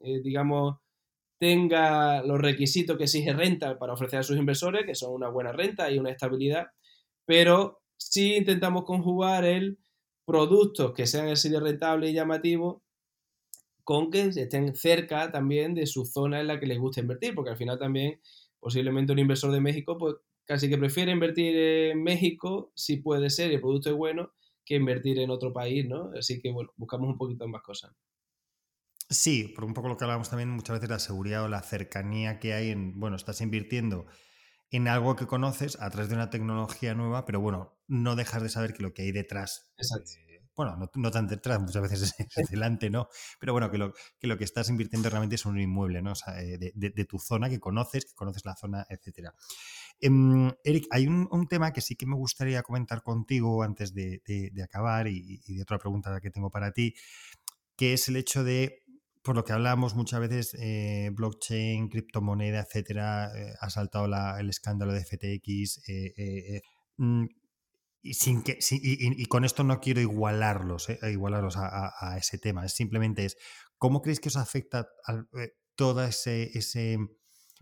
eh, 0.01 0.21
digamos, 0.23 0.79
tenga 1.39 2.23
los 2.23 2.41
requisitos 2.41 2.97
que 2.97 3.05
exige 3.05 3.33
renta 3.33 3.79
para 3.79 3.93
ofrecer 3.93 4.21
a 4.21 4.23
sus 4.23 4.37
inversores, 4.37 4.85
que 4.87 4.95
son 4.95 5.13
una 5.13 5.29
buena 5.29 5.53
renta 5.53 5.91
y 5.91 5.99
una 5.99 6.11
estabilidad, 6.11 6.69
pero 7.25 7.81
sí 7.97 8.37
intentamos 8.37 8.85
conjugar 8.85 9.45
el 9.45 9.79
productos 10.25 10.93
que 10.93 11.07
sean 11.07 11.29
así 11.29 11.49
de 11.49 11.61
rentable 11.61 12.11
y 12.11 12.13
llamativo 12.13 12.83
con 13.83 14.11
que 14.11 14.21
estén 14.21 14.75
cerca 14.77 15.33
también 15.33 15.75
de 15.75 15.87
su 15.87 16.05
zona 16.05 16.41
en 16.41 16.49
la 16.49 16.61
que 16.61 16.67
les 16.67 16.79
gusta 16.79 17.01
invertir, 17.01 17.35
porque 17.35 17.51
al 17.51 17.57
final 17.57 17.79
también 17.79 18.21
posiblemente 18.61 19.13
un 19.13 19.19
inversor 19.19 19.51
de 19.53 19.61
México 19.61 19.97
pues 19.97 20.17
casi 20.45 20.69
que 20.69 20.77
prefiere 20.77 21.13
invertir 21.13 21.57
en 21.57 22.03
México, 22.03 22.73
si 22.75 22.97
puede 22.99 23.31
ser 23.31 23.51
y 23.51 23.55
el 23.55 23.61
producto 23.61 23.89
es 23.91 23.97
bueno, 23.97 24.33
que 24.69 24.77
invertir 24.77 25.19
en 25.19 25.31
otro 25.31 25.53
país, 25.53 25.89
¿no? 25.89 26.11
Así 26.17 26.41
que 26.41 26.53
bueno, 26.53 26.71
buscamos 26.77 27.09
un 27.09 27.17
poquito 27.17 27.49
más 27.49 27.63
cosas. 27.63 27.93
Sí, 29.11 29.49
por 29.55 29.65
un 29.65 29.73
poco 29.73 29.89
lo 29.89 29.97
que 29.97 30.05
hablábamos 30.05 30.29
también 30.29 30.51
muchas 30.51 30.77
veces 30.77 30.91
la 30.91 30.99
seguridad 30.99 31.45
o 31.45 31.49
la 31.49 31.63
cercanía 31.63 32.39
que 32.39 32.53
hay 32.53 32.71
en, 32.71 33.01
bueno, 33.01 33.17
estás 33.17 33.41
invirtiendo 33.41 34.07
en 34.71 34.87
algo 34.87 35.17
que 35.17 35.27
conoces 35.27 35.81
a 35.81 35.89
través 35.89 36.11
de 36.11 36.17
una 36.17 36.29
tecnología 36.29 36.95
nueva, 36.95 37.25
pero 37.25 37.41
bueno, 37.41 37.81
no 37.87 38.17
dejas 38.17 38.43
de 38.43 38.51
saber 38.51 38.75
que 38.75 38.83
lo 38.83 38.93
que 38.93 39.03
hay 39.03 39.13
detrás 39.13 39.73
bueno, 40.59 40.91
no, 40.97 41.11
tan 41.13 41.29
detrás, 41.29 41.61
muchas 41.61 41.83
veces 41.83 42.15
es, 42.19 42.49
delante, 42.51 42.91
¿no? 42.91 43.09
Pero 43.39 43.53
bueno, 43.53 43.71
que 43.71 43.79
lo, 43.79 43.95
que 44.19 44.27
lo 44.27 44.37
que 44.37 44.43
estás 44.43 44.69
invirtiendo 44.69 45.09
realmente 45.09 45.37
es 45.37 45.47
un 45.47 45.61
inmueble, 45.61 46.03
¿no? 46.03 46.13
O 46.13 46.15
sea, 46.17 46.43
eh, 46.43 46.59
de, 46.59 47.05
tu 47.05 47.21
zona, 47.21 47.49
que 47.49 47.61
conoces, 47.61 48.07
que 48.07 48.15
conoces 48.17 48.45
la 48.45 48.57
zona, 48.57 48.85
etcétera. 48.91 49.33
Em, 50.01 50.51
Eric, 50.65 50.89
hay 50.91 51.07
un, 51.07 51.47
tema 51.49 51.73
que 51.73 51.81
sí 51.81 51.95
que 51.95 52.07
me 52.07 52.17
gustaría 52.17 52.65
comentar 52.65 53.05
contigo 53.05 53.63
antes 53.63 53.95
de, 53.95 54.21
acabar 54.65 55.07
y, 55.07 55.41
y, 55.47 55.55
de 55.55 55.63
otra 55.63 55.79
pregunta 55.79 56.21
que 56.21 56.31
tengo 56.31 56.51
para 56.51 56.73
ti, 56.73 56.93
que 57.77 57.93
es 57.93 58.09
el 58.09 58.17
hecho 58.17 58.43
de 58.43 58.83
por 59.23 59.37
lo 59.37 59.45
que 59.45 59.53
hablamos 59.53 59.95
muchas 59.95 60.19
veces, 60.19 60.57
eh, 60.59 61.11
blockchain, 61.13 61.89
criptomoneda, 61.89 62.63
etcétera, 62.63 63.31
eh, 63.37 63.55
ha 63.61 63.71
saltado 63.71 64.07
el 64.39 64.51
escándalo 64.51 64.93
de 64.93 65.05
FTX. 65.05 65.83
Eh, 68.03 68.11
y, 68.11 68.15
sin 68.15 68.43
que, 68.43 68.59
y, 68.71 69.27
con 69.27 69.45
esto 69.45 69.65
no 69.65 69.81
quiero 69.81 70.01
igualarlos, 70.01 70.89
igualarlos 71.03 71.57
a, 71.57 72.17
ese 72.19 72.39
tema. 72.39 72.65
Es 72.65 72.73
simplemente 72.73 73.25
es 73.25 73.37
cómo 73.77 74.03
creéis 74.03 74.21
que 74.21 74.29
os 74.29 74.37
afecta 74.37 74.89
toda 75.75 76.09
ese, 76.09 76.51
ese, 76.59 76.99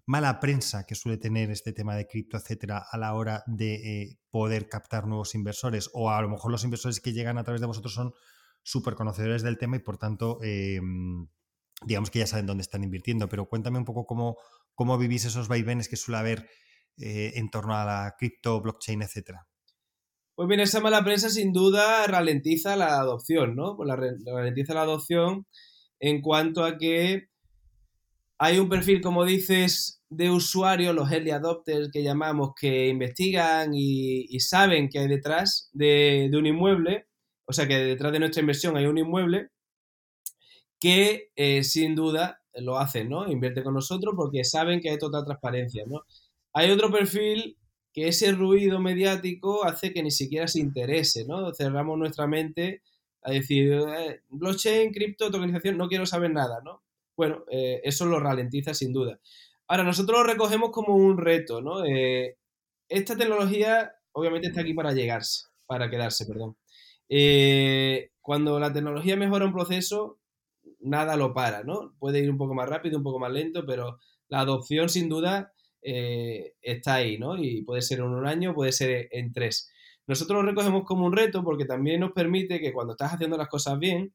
mala 0.06 0.38
prensa 0.38 0.84
que 0.86 0.94
suele 0.94 1.18
tener 1.18 1.50
este 1.50 1.72
tema 1.72 1.96
de 1.96 2.06
cripto, 2.06 2.36
etcétera, 2.36 2.84
a 2.90 2.96
la 2.96 3.14
hora 3.14 3.42
de 3.46 4.18
poder 4.30 4.68
captar 4.68 5.06
nuevos 5.06 5.34
inversores. 5.34 5.90
O 5.92 6.10
a 6.10 6.22
lo 6.22 6.28
mejor 6.28 6.52
los 6.52 6.64
inversores 6.64 7.00
que 7.00 7.12
llegan 7.12 7.38
a 7.38 7.44
través 7.44 7.60
de 7.60 7.66
vosotros 7.66 7.94
son 7.94 8.12
súper 8.62 8.94
conocedores 8.94 9.42
del 9.42 9.58
tema 9.58 9.76
y 9.76 9.80
por 9.80 9.96
tanto 9.96 10.38
em, 10.42 11.28
digamos 11.84 12.10
que 12.10 12.18
ya 12.20 12.26
saben 12.26 12.46
dónde 12.46 12.62
están 12.62 12.82
invirtiendo, 12.82 13.28
pero 13.28 13.48
cuéntame 13.48 13.78
un 13.78 13.84
poco 13.84 14.06
cómo, 14.06 14.36
cómo 14.74 14.98
vivís 14.98 15.24
esos 15.24 15.48
vaivenes 15.48 15.88
que 15.88 15.96
suele 15.96 16.18
haber 16.18 16.48
eh, 16.98 17.32
en 17.36 17.50
torno 17.50 17.76
a 17.76 17.84
la 17.84 18.14
cripto, 18.18 18.60
blockchain, 18.60 19.02
etcétera. 19.02 19.46
Pues 20.36 20.48
bien, 20.48 20.60
esa 20.60 20.80
mala 20.80 21.02
prensa 21.02 21.30
sin 21.30 21.50
duda 21.54 22.06
ralentiza 22.06 22.76
la 22.76 22.98
adopción, 23.00 23.56
¿no? 23.56 23.74
Pues 23.74 23.88
la, 23.88 23.96
ralentiza 23.96 24.74
la 24.74 24.82
adopción 24.82 25.46
en 25.98 26.20
cuanto 26.20 26.62
a 26.62 26.76
que 26.76 27.28
hay 28.38 28.58
un 28.58 28.68
perfil, 28.68 29.00
como 29.00 29.24
dices, 29.24 30.02
de 30.10 30.30
usuarios, 30.30 30.94
los 30.94 31.10
early 31.10 31.30
adopters 31.30 31.90
que 31.90 32.02
llamamos, 32.02 32.50
que 32.60 32.88
investigan 32.88 33.70
y, 33.74 34.38
saben 34.40 34.90
que 34.90 34.98
hay 34.98 35.08
detrás 35.08 35.70
de, 35.72 36.30
un 36.34 36.44
inmueble, 36.44 37.06
o 37.46 37.54
sea, 37.54 37.66
que 37.66 37.78
detrás 37.78 38.12
de 38.12 38.18
nuestra 38.20 38.40
inversión 38.40 38.76
hay 38.76 38.84
un 38.84 38.98
inmueble, 38.98 39.48
que 40.78 41.30
eh, 41.36 41.64
sin 41.64 41.94
duda 41.94 42.42
lo 42.56 42.78
hacen, 42.78 43.08
¿no? 43.08 43.26
Invierte 43.30 43.62
con 43.64 43.72
nosotros 43.72 44.12
porque 44.14 44.44
saben 44.44 44.80
que 44.80 44.90
hay 44.90 44.98
total 44.98 45.24
transparencia, 45.24 45.84
¿no? 45.86 46.02
Hay 46.52 46.70
otro 46.70 46.90
perfil 46.92 47.56
que 47.96 48.08
ese 48.08 48.30
ruido 48.32 48.78
mediático 48.78 49.64
hace 49.64 49.94
que 49.94 50.02
ni 50.02 50.10
siquiera 50.10 50.46
se 50.48 50.60
interese, 50.60 51.24
¿no? 51.24 51.54
Cerramos 51.54 51.96
nuestra 51.96 52.26
mente 52.26 52.82
a 53.22 53.30
decir, 53.30 53.72
eh, 53.72 54.20
blockchain, 54.28 54.92
cripto, 54.92 55.30
tokenización, 55.30 55.78
no 55.78 55.88
quiero 55.88 56.04
saber 56.04 56.30
nada, 56.30 56.60
¿no? 56.62 56.82
Bueno, 57.16 57.46
eh, 57.50 57.80
eso 57.84 58.04
lo 58.04 58.20
ralentiza 58.20 58.74
sin 58.74 58.92
duda. 58.92 59.18
Ahora, 59.66 59.82
nosotros 59.82 60.18
lo 60.18 60.26
recogemos 60.26 60.72
como 60.72 60.94
un 60.94 61.16
reto, 61.16 61.62
¿no? 61.62 61.82
esta 62.88 63.16
tecnología 63.16 63.92
obviamente 64.12 64.48
está 64.48 64.60
aquí 64.60 64.74
para 64.74 64.92
llegarse, 64.92 65.46
para 65.64 65.88
quedarse, 65.88 66.26
perdón. 66.26 66.56
cuando 68.20 68.60
la 68.60 68.72
tecnología 68.74 69.16
mejora 69.16 69.46
un 69.46 69.54
proceso, 69.54 70.18
nada 70.80 71.16
lo 71.16 71.32
para, 71.32 71.64
¿no? 71.64 71.94
Puede 71.98 72.20
ir 72.20 72.30
un 72.30 72.36
poco 72.36 72.54
más 72.54 72.68
rápido, 72.68 72.98
un 72.98 73.04
poco 73.04 73.18
más 73.18 73.32
lento, 73.32 73.64
pero 73.64 73.98
la 74.28 74.40
adopción 74.40 74.90
sin 74.90 75.08
duda 75.08 75.54
eh, 75.82 76.54
está 76.62 76.94
ahí, 76.96 77.18
¿no? 77.18 77.36
Y 77.36 77.62
puede 77.62 77.82
ser 77.82 77.98
en 77.98 78.06
un 78.06 78.26
año, 78.26 78.54
puede 78.54 78.72
ser 78.72 79.08
en 79.12 79.32
tres. 79.32 79.70
Nosotros 80.06 80.42
lo 80.42 80.48
recogemos 80.48 80.84
como 80.84 81.06
un 81.06 81.12
reto 81.12 81.42
porque 81.42 81.64
también 81.64 82.00
nos 82.00 82.12
permite 82.12 82.60
que 82.60 82.72
cuando 82.72 82.92
estás 82.92 83.14
haciendo 83.14 83.36
las 83.36 83.48
cosas 83.48 83.78
bien, 83.78 84.12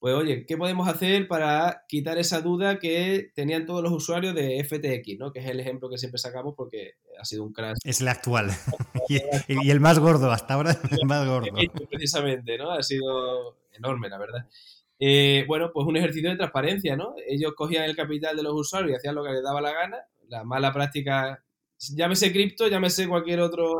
pues 0.00 0.14
oye, 0.14 0.46
¿qué 0.46 0.56
podemos 0.56 0.88
hacer 0.88 1.28
para 1.28 1.84
quitar 1.86 2.16
esa 2.16 2.40
duda 2.40 2.78
que 2.78 3.32
tenían 3.34 3.66
todos 3.66 3.82
los 3.82 3.92
usuarios 3.92 4.34
de 4.34 4.64
FTX, 4.64 5.18
¿no? 5.18 5.30
Que 5.30 5.40
es 5.40 5.46
el 5.46 5.60
ejemplo 5.60 5.90
que 5.90 5.98
siempre 5.98 6.18
sacamos 6.18 6.54
porque 6.56 6.94
ha 7.20 7.24
sido 7.26 7.44
un 7.44 7.52
crash. 7.52 7.76
Es 7.84 8.00
el 8.00 8.08
actual. 8.08 8.50
y, 9.08 9.70
el 9.70 9.80
más 9.80 9.98
gordo, 9.98 10.30
hasta 10.30 10.54
ahora 10.54 10.70
el 10.90 11.06
más 11.06 11.26
gordo. 11.26 11.48
Precisamente, 11.90 12.56
¿no? 12.56 12.70
Ha 12.70 12.82
sido 12.82 13.58
enorme, 13.72 14.08
la 14.08 14.18
verdad. 14.18 14.48
Eh, 14.98 15.44
bueno, 15.46 15.70
pues 15.70 15.86
un 15.86 15.98
ejercicio 15.98 16.30
de 16.30 16.36
transparencia, 16.36 16.96
¿no? 16.96 17.14
Ellos 17.26 17.52
cogían 17.54 17.84
el 17.84 17.94
capital 17.94 18.34
de 18.36 18.42
los 18.42 18.54
usuarios 18.54 18.92
y 18.92 18.96
hacían 18.96 19.14
lo 19.14 19.22
que 19.22 19.32
les 19.32 19.42
daba 19.42 19.60
la 19.60 19.72
gana. 19.72 19.98
La 20.30 20.44
mala 20.44 20.72
práctica, 20.72 21.44
llámese 21.94 22.32
cripto, 22.32 22.68
llámese 22.68 23.06
cualquier 23.08 23.40
otro 23.40 23.78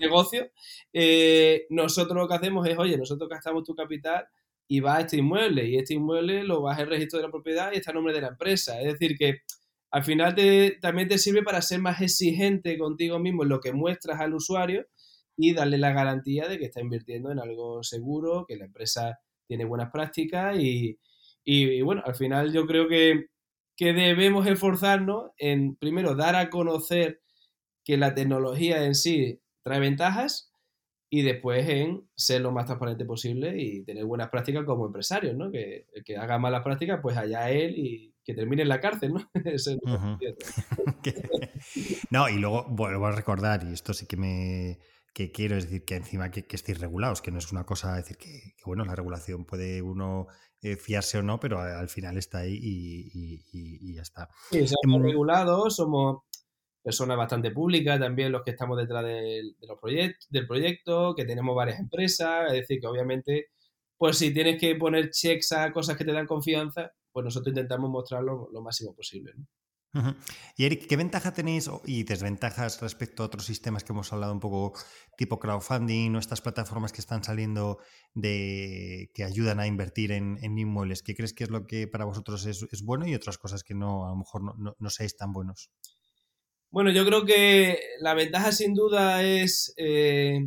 negocio. 0.00 0.50
Eh, 0.92 1.66
nosotros 1.70 2.16
lo 2.16 2.26
que 2.26 2.34
hacemos 2.34 2.66
es, 2.66 2.76
oye, 2.78 2.96
nosotros 2.96 3.28
gastamos 3.28 3.64
tu 3.64 3.74
capital 3.74 4.26
y 4.66 4.80
va 4.80 4.96
a 4.96 5.00
este 5.00 5.18
inmueble 5.18 5.68
y 5.68 5.76
este 5.76 5.94
inmueble 5.94 6.42
lo 6.42 6.62
vas 6.62 6.78
al 6.78 6.88
registro 6.88 7.18
de 7.18 7.26
la 7.26 7.30
propiedad 7.30 7.72
y 7.72 7.76
está 7.76 7.90
a 7.90 7.94
nombre 7.94 8.14
de 8.14 8.20
la 8.22 8.28
empresa. 8.28 8.80
Es 8.80 8.92
decir, 8.92 9.16
que 9.16 9.42
al 9.90 10.04
final 10.04 10.34
también 10.80 11.08
te 11.08 11.18
sirve 11.18 11.42
para 11.42 11.62
ser 11.62 11.80
más 11.80 12.00
exigente 12.00 12.78
contigo 12.78 13.18
mismo 13.18 13.42
en 13.42 13.48
lo 13.48 13.60
que 13.60 13.72
muestras 13.72 14.20
al 14.20 14.34
usuario 14.34 14.86
y 15.36 15.54
darle 15.54 15.78
la 15.78 15.92
garantía 15.92 16.48
de 16.48 16.58
que 16.58 16.66
está 16.66 16.80
invirtiendo 16.80 17.32
en 17.32 17.40
algo 17.40 17.82
seguro, 17.82 18.44
que 18.46 18.56
la 18.56 18.66
empresa 18.66 19.18
tiene 19.48 19.64
buenas 19.64 19.90
prácticas 19.90 20.56
y, 20.56 20.96
bueno, 21.82 22.02
al 22.04 22.14
final 22.14 22.52
yo 22.52 22.66
creo 22.66 22.86
que, 22.86 23.26
debemos 23.86 24.46
esforzarnos 24.46 25.32
en, 25.38 25.76
primero, 25.76 26.14
dar 26.14 26.36
a 26.36 26.50
conocer 26.50 27.20
que 27.84 27.96
la 27.96 28.14
tecnología 28.14 28.84
en 28.84 28.94
sí 28.94 29.40
trae 29.62 29.80
ventajas 29.80 30.52
y 31.10 31.22
después 31.22 31.68
en 31.68 32.08
ser 32.14 32.40
lo 32.40 32.52
más 32.52 32.66
transparente 32.66 33.04
posible 33.04 33.60
y 33.60 33.82
tener 33.84 34.04
buenas 34.04 34.28
prácticas 34.28 34.64
como 34.64 34.86
empresarios, 34.86 35.36
¿no? 35.36 35.50
Que 35.50 35.86
el 35.92 36.04
que 36.04 36.16
haga 36.16 36.38
malas 36.38 36.62
prácticas, 36.62 37.00
pues 37.02 37.16
allá 37.16 37.50
él 37.50 37.74
y 37.76 38.14
que 38.24 38.34
termine 38.34 38.62
en 38.62 38.68
la 38.68 38.80
cárcel, 38.80 39.14
¿no? 39.14 39.28
no, 42.10 42.28
y 42.28 42.38
luego 42.38 42.66
vuelvo 42.68 43.06
a 43.06 43.12
recordar, 43.12 43.64
y 43.64 43.72
esto 43.72 43.92
sí 43.92 44.06
que 44.06 44.16
me, 44.16 44.78
que 45.12 45.32
quiero 45.32 45.56
decir 45.56 45.84
que 45.84 45.96
encima 45.96 46.30
que, 46.30 46.46
que 46.46 46.56
estéis 46.56 46.78
regulados, 46.78 47.22
que 47.22 47.32
no 47.32 47.38
es 47.38 47.50
una 47.50 47.64
cosa 47.64 47.96
decir 47.96 48.16
que, 48.16 48.54
bueno, 48.64 48.84
la 48.84 48.94
regulación 48.94 49.44
puede 49.44 49.82
uno 49.82 50.28
eh, 50.62 50.76
fiarse 50.76 51.18
o 51.18 51.22
no, 51.22 51.40
pero 51.40 51.60
al 51.60 51.88
final 51.88 52.16
está 52.18 52.38
ahí 52.38 52.58
y, 52.62 53.94
ya 53.94 54.02
está. 54.02 54.28
Sí, 54.50 54.66
somos 54.66 55.00
em, 55.00 55.02
regulados, 55.02 55.76
somos 55.76 56.22
personas 56.82 57.16
bastante 57.16 57.50
públicas 57.50 57.98
también 58.00 58.32
los 58.32 58.42
que 58.42 58.52
estamos 58.52 58.76
detrás 58.78 59.04
del, 59.04 59.56
de 59.58 59.66
los 59.66 59.78
del 60.28 60.46
proyecto, 60.46 61.14
que 61.14 61.24
tenemos 61.24 61.54
varias 61.54 61.78
empresas, 61.78 62.46
es 62.48 62.52
decir, 62.52 62.80
que 62.80 62.86
obviamente, 62.86 63.46
pues 63.96 64.18
si 64.18 64.32
tienes 64.32 64.60
que 64.60 64.74
poner 64.76 65.10
checks 65.10 65.52
a 65.52 65.72
cosas 65.72 65.96
que 65.96 66.04
te 66.04 66.12
dan 66.12 66.26
confianza, 66.26 66.92
pues 67.12 67.24
nosotros 67.24 67.52
intentamos 67.52 67.90
mostrarlo 67.90 68.48
lo 68.52 68.62
máximo 68.62 68.94
posible. 68.94 69.32
¿no? 69.36 69.46
Y 70.56 70.64
Eric, 70.64 70.86
¿qué 70.86 70.96
ventaja 70.96 71.32
tenéis 71.32 71.68
y 71.84 72.04
desventajas 72.04 72.80
respecto 72.80 73.22
a 73.22 73.26
otros 73.26 73.44
sistemas 73.44 73.82
que 73.82 73.92
hemos 73.92 74.12
hablado 74.12 74.32
un 74.32 74.38
poco 74.38 74.72
tipo 75.16 75.40
crowdfunding 75.40 76.14
o 76.14 76.18
estas 76.18 76.40
plataformas 76.40 76.92
que 76.92 77.00
están 77.00 77.24
saliendo 77.24 77.78
de 78.14 79.10
que 79.14 79.24
ayudan 79.24 79.58
a 79.58 79.66
invertir 79.66 80.12
en, 80.12 80.38
inmuebles? 80.42 81.02
¿Qué 81.02 81.14
crees 81.14 81.32
que 81.32 81.44
es 81.44 81.50
lo 81.50 81.66
que 81.66 81.88
para 81.88 82.04
vosotros 82.04 82.46
es, 82.46 82.82
bueno 82.84 83.06
y 83.06 83.14
otras 83.14 83.36
cosas 83.36 83.64
que 83.64 83.74
no, 83.74 84.06
a 84.06 84.10
lo 84.10 84.16
mejor 84.16 84.42
no, 84.44 84.76
no, 84.78 84.90
seáis 84.90 85.16
tan 85.16 85.32
buenos? 85.32 85.70
Bueno, 86.70 86.92
yo 86.92 87.04
creo 87.04 87.24
que 87.24 87.80
la 88.00 88.14
ventaja 88.14 88.52
sin 88.52 88.74
duda 88.74 89.24
es 89.24 89.74
eh, 89.76 90.38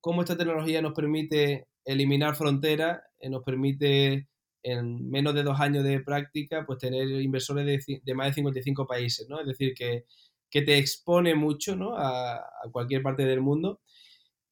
cómo 0.00 0.22
esta 0.22 0.36
tecnología 0.36 0.82
nos 0.82 0.94
permite 0.94 1.66
eliminar 1.84 2.36
fronteras, 2.36 3.00
eh, 3.18 3.28
nos 3.28 3.42
permite 3.42 4.28
en 4.64 5.10
menos 5.10 5.34
de 5.34 5.42
dos 5.42 5.60
años 5.60 5.84
de 5.84 6.00
práctica, 6.00 6.64
pues 6.66 6.78
tener 6.78 7.06
inversores 7.20 7.86
de, 7.86 8.14
más 8.14 8.28
de 8.28 8.34
55 8.34 8.86
países, 8.86 9.28
¿no? 9.28 9.38
Es 9.38 9.46
decir, 9.46 9.74
que, 9.74 10.04
te 10.50 10.78
expone 10.78 11.34
mucho, 11.34 11.76
¿no? 11.76 11.94
A, 11.96 12.40
cualquier 12.72 13.02
parte 13.02 13.24
del 13.24 13.40
mundo. 13.40 13.80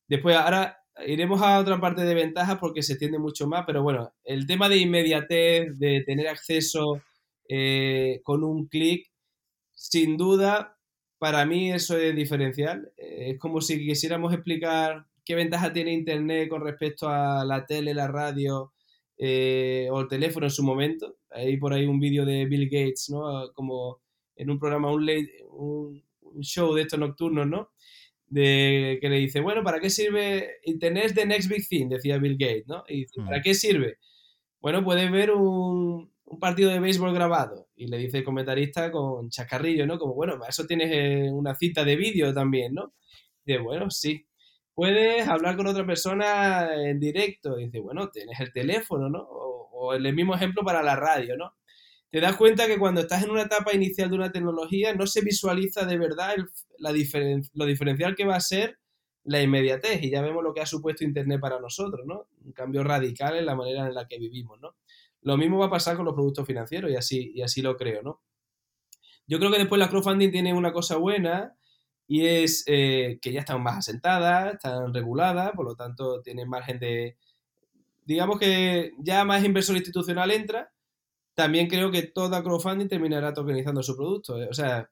Después, 0.08 0.36
ahora 0.36 0.78
iremos 1.06 1.40
a 1.40 1.58
otra 1.58 1.80
parte 1.80 2.02
de 2.02 2.14
ventajas 2.14 2.58
porque 2.58 2.82
se 2.82 2.94
extiende 2.94 3.18
mucho 3.18 3.46
más, 3.46 3.64
pero 3.66 3.82
bueno, 3.82 4.12
el 4.24 4.46
tema 4.46 4.68
de 4.68 4.78
inmediatez, 4.78 5.78
de 5.78 6.02
tener 6.02 6.28
acceso 6.28 7.00
eh, 7.48 8.20
con 8.24 8.44
un 8.44 8.66
clic, 8.66 9.06
sin 9.74 10.16
duda, 10.16 10.76
para 11.18 11.46
mí 11.46 11.72
eso 11.72 11.96
es 11.96 12.14
diferencial. 12.14 12.92
Es 12.96 13.38
como 13.38 13.60
si 13.60 13.78
quisiéramos 13.78 14.34
explicar 14.34 15.06
qué 15.24 15.34
ventaja 15.36 15.72
tiene 15.72 15.92
Internet 15.92 16.48
con 16.48 16.62
respecto 16.62 17.08
a 17.08 17.44
la 17.44 17.64
tele, 17.64 17.94
la 17.94 18.08
radio, 18.08 18.72
eh, 19.18 19.88
o 19.90 20.00
el 20.00 20.08
teléfono 20.08 20.46
en 20.46 20.50
su 20.50 20.62
momento. 20.62 21.16
Hay 21.30 21.56
por 21.56 21.72
ahí 21.72 21.86
un 21.86 22.00
vídeo 22.00 22.24
de 22.24 22.46
Bill 22.46 22.66
Gates, 22.66 23.10
¿no? 23.10 23.52
Como 23.54 24.00
en 24.36 24.50
un 24.50 24.58
programa, 24.58 24.90
un, 24.92 26.02
un, 26.22 26.42
show 26.42 26.74
de 26.74 26.82
estos 26.82 26.98
nocturnos, 26.98 27.46
¿no? 27.46 27.70
De, 28.26 28.98
que 29.00 29.08
le 29.08 29.16
dice, 29.16 29.40
bueno, 29.40 29.62
¿para 29.62 29.78
qué 29.78 29.90
sirve 29.90 30.58
Internet 30.64 31.12
the 31.14 31.26
next 31.26 31.48
big 31.48 31.68
thing? 31.68 31.88
Decía 31.88 32.18
Bill 32.18 32.36
Gates, 32.38 32.66
¿no? 32.66 32.84
Y 32.88 33.00
dice, 33.00 33.20
¿para 33.22 33.38
mm. 33.38 33.42
qué 33.42 33.54
sirve? 33.54 33.98
Bueno, 34.60 34.82
puedes 34.82 35.10
ver 35.10 35.32
un, 35.32 36.10
un, 36.24 36.40
partido 36.40 36.70
de 36.70 36.80
béisbol 36.80 37.12
grabado. 37.12 37.68
Y 37.76 37.88
le 37.88 37.98
dice 37.98 38.18
el 38.18 38.24
comentarista 38.24 38.90
con 38.90 39.28
chacarrillo, 39.28 39.86
¿no? 39.86 39.98
Como, 39.98 40.14
bueno, 40.14 40.38
para 40.38 40.50
eso 40.50 40.66
tienes 40.66 40.90
eh, 40.92 41.30
una 41.30 41.54
cita 41.54 41.84
de 41.84 41.96
vídeo 41.96 42.32
también, 42.32 42.74
¿no? 42.74 42.94
Y 43.44 43.52
dice, 43.52 43.62
bueno, 43.62 43.90
sí. 43.90 44.26
Puedes 44.74 45.28
hablar 45.28 45.56
con 45.56 45.66
otra 45.66 45.86
persona 45.86 46.74
en 46.74 46.98
directo. 47.00 47.58
Y 47.58 47.66
dices, 47.66 47.82
bueno, 47.82 48.10
tienes 48.10 48.38
el 48.40 48.52
teléfono, 48.52 49.08
¿no? 49.08 49.20
O, 49.20 49.70
o, 49.72 49.94
el 49.94 50.14
mismo 50.14 50.34
ejemplo 50.34 50.62
para 50.64 50.82
la 50.82 50.96
radio, 50.96 51.36
¿no? 51.36 51.54
Te 52.10 52.20
das 52.20 52.36
cuenta 52.36 52.66
que 52.66 52.78
cuando 52.78 53.00
estás 53.00 53.24
en 53.24 53.30
una 53.30 53.42
etapa 53.42 53.72
inicial 53.72 54.10
de 54.10 54.16
una 54.16 54.32
tecnología 54.32 54.94
no 54.94 55.06
se 55.06 55.22
visualiza 55.22 55.86
de 55.86 55.96
verdad 55.96 56.34
el, 56.34 56.46
la 56.78 56.92
diferen, 56.92 57.42
lo 57.54 57.64
diferencial 57.64 58.14
que 58.14 58.26
va 58.26 58.36
a 58.36 58.40
ser 58.40 58.78
la 59.24 59.40
inmediatez. 59.40 60.02
Y 60.02 60.10
ya 60.10 60.20
vemos 60.20 60.44
lo 60.44 60.52
que 60.52 60.60
ha 60.60 60.66
supuesto 60.66 61.04
Internet 61.04 61.40
para 61.40 61.58
nosotros, 61.58 62.06
¿no? 62.06 62.26
Un 62.44 62.52
cambio 62.52 62.84
radical 62.84 63.36
en 63.36 63.46
la 63.46 63.54
manera 63.54 63.86
en 63.86 63.94
la 63.94 64.06
que 64.08 64.18
vivimos, 64.18 64.60
¿no? 64.60 64.76
Lo 65.22 65.36
mismo 65.36 65.58
va 65.58 65.66
a 65.66 65.70
pasar 65.70 65.96
con 65.96 66.04
los 66.04 66.14
productos 66.14 66.46
financieros 66.46 66.90
y 66.90 66.96
así, 66.96 67.32
y 67.34 67.42
así 67.42 67.62
lo 67.62 67.76
creo, 67.76 68.02
¿no? 68.02 68.20
Yo 69.26 69.38
creo 69.38 69.50
que 69.50 69.58
después 69.58 69.78
la 69.78 69.88
crowdfunding 69.88 70.30
tiene 70.30 70.52
una 70.52 70.72
cosa 70.72 70.96
buena 70.96 71.56
y 72.06 72.26
es 72.26 72.64
eh, 72.66 73.18
que 73.20 73.32
ya 73.32 73.40
están 73.40 73.62
más 73.62 73.78
asentadas, 73.78 74.54
están 74.54 74.92
reguladas, 74.92 75.52
por 75.52 75.64
lo 75.64 75.74
tanto 75.74 76.20
tienen 76.22 76.48
margen 76.48 76.78
de... 76.78 77.16
Digamos 78.04 78.38
que 78.38 78.92
ya 78.98 79.24
más 79.24 79.44
inversor 79.44 79.76
institucional 79.76 80.30
entra, 80.30 80.72
también 81.34 81.68
creo 81.68 81.90
que 81.90 82.02
toda 82.02 82.42
crowdfunding 82.42 82.88
terminará 82.88 83.32
tokenizando 83.32 83.82
su 83.82 83.96
producto. 83.96 84.42
¿eh? 84.42 84.48
O 84.50 84.54
sea, 84.54 84.90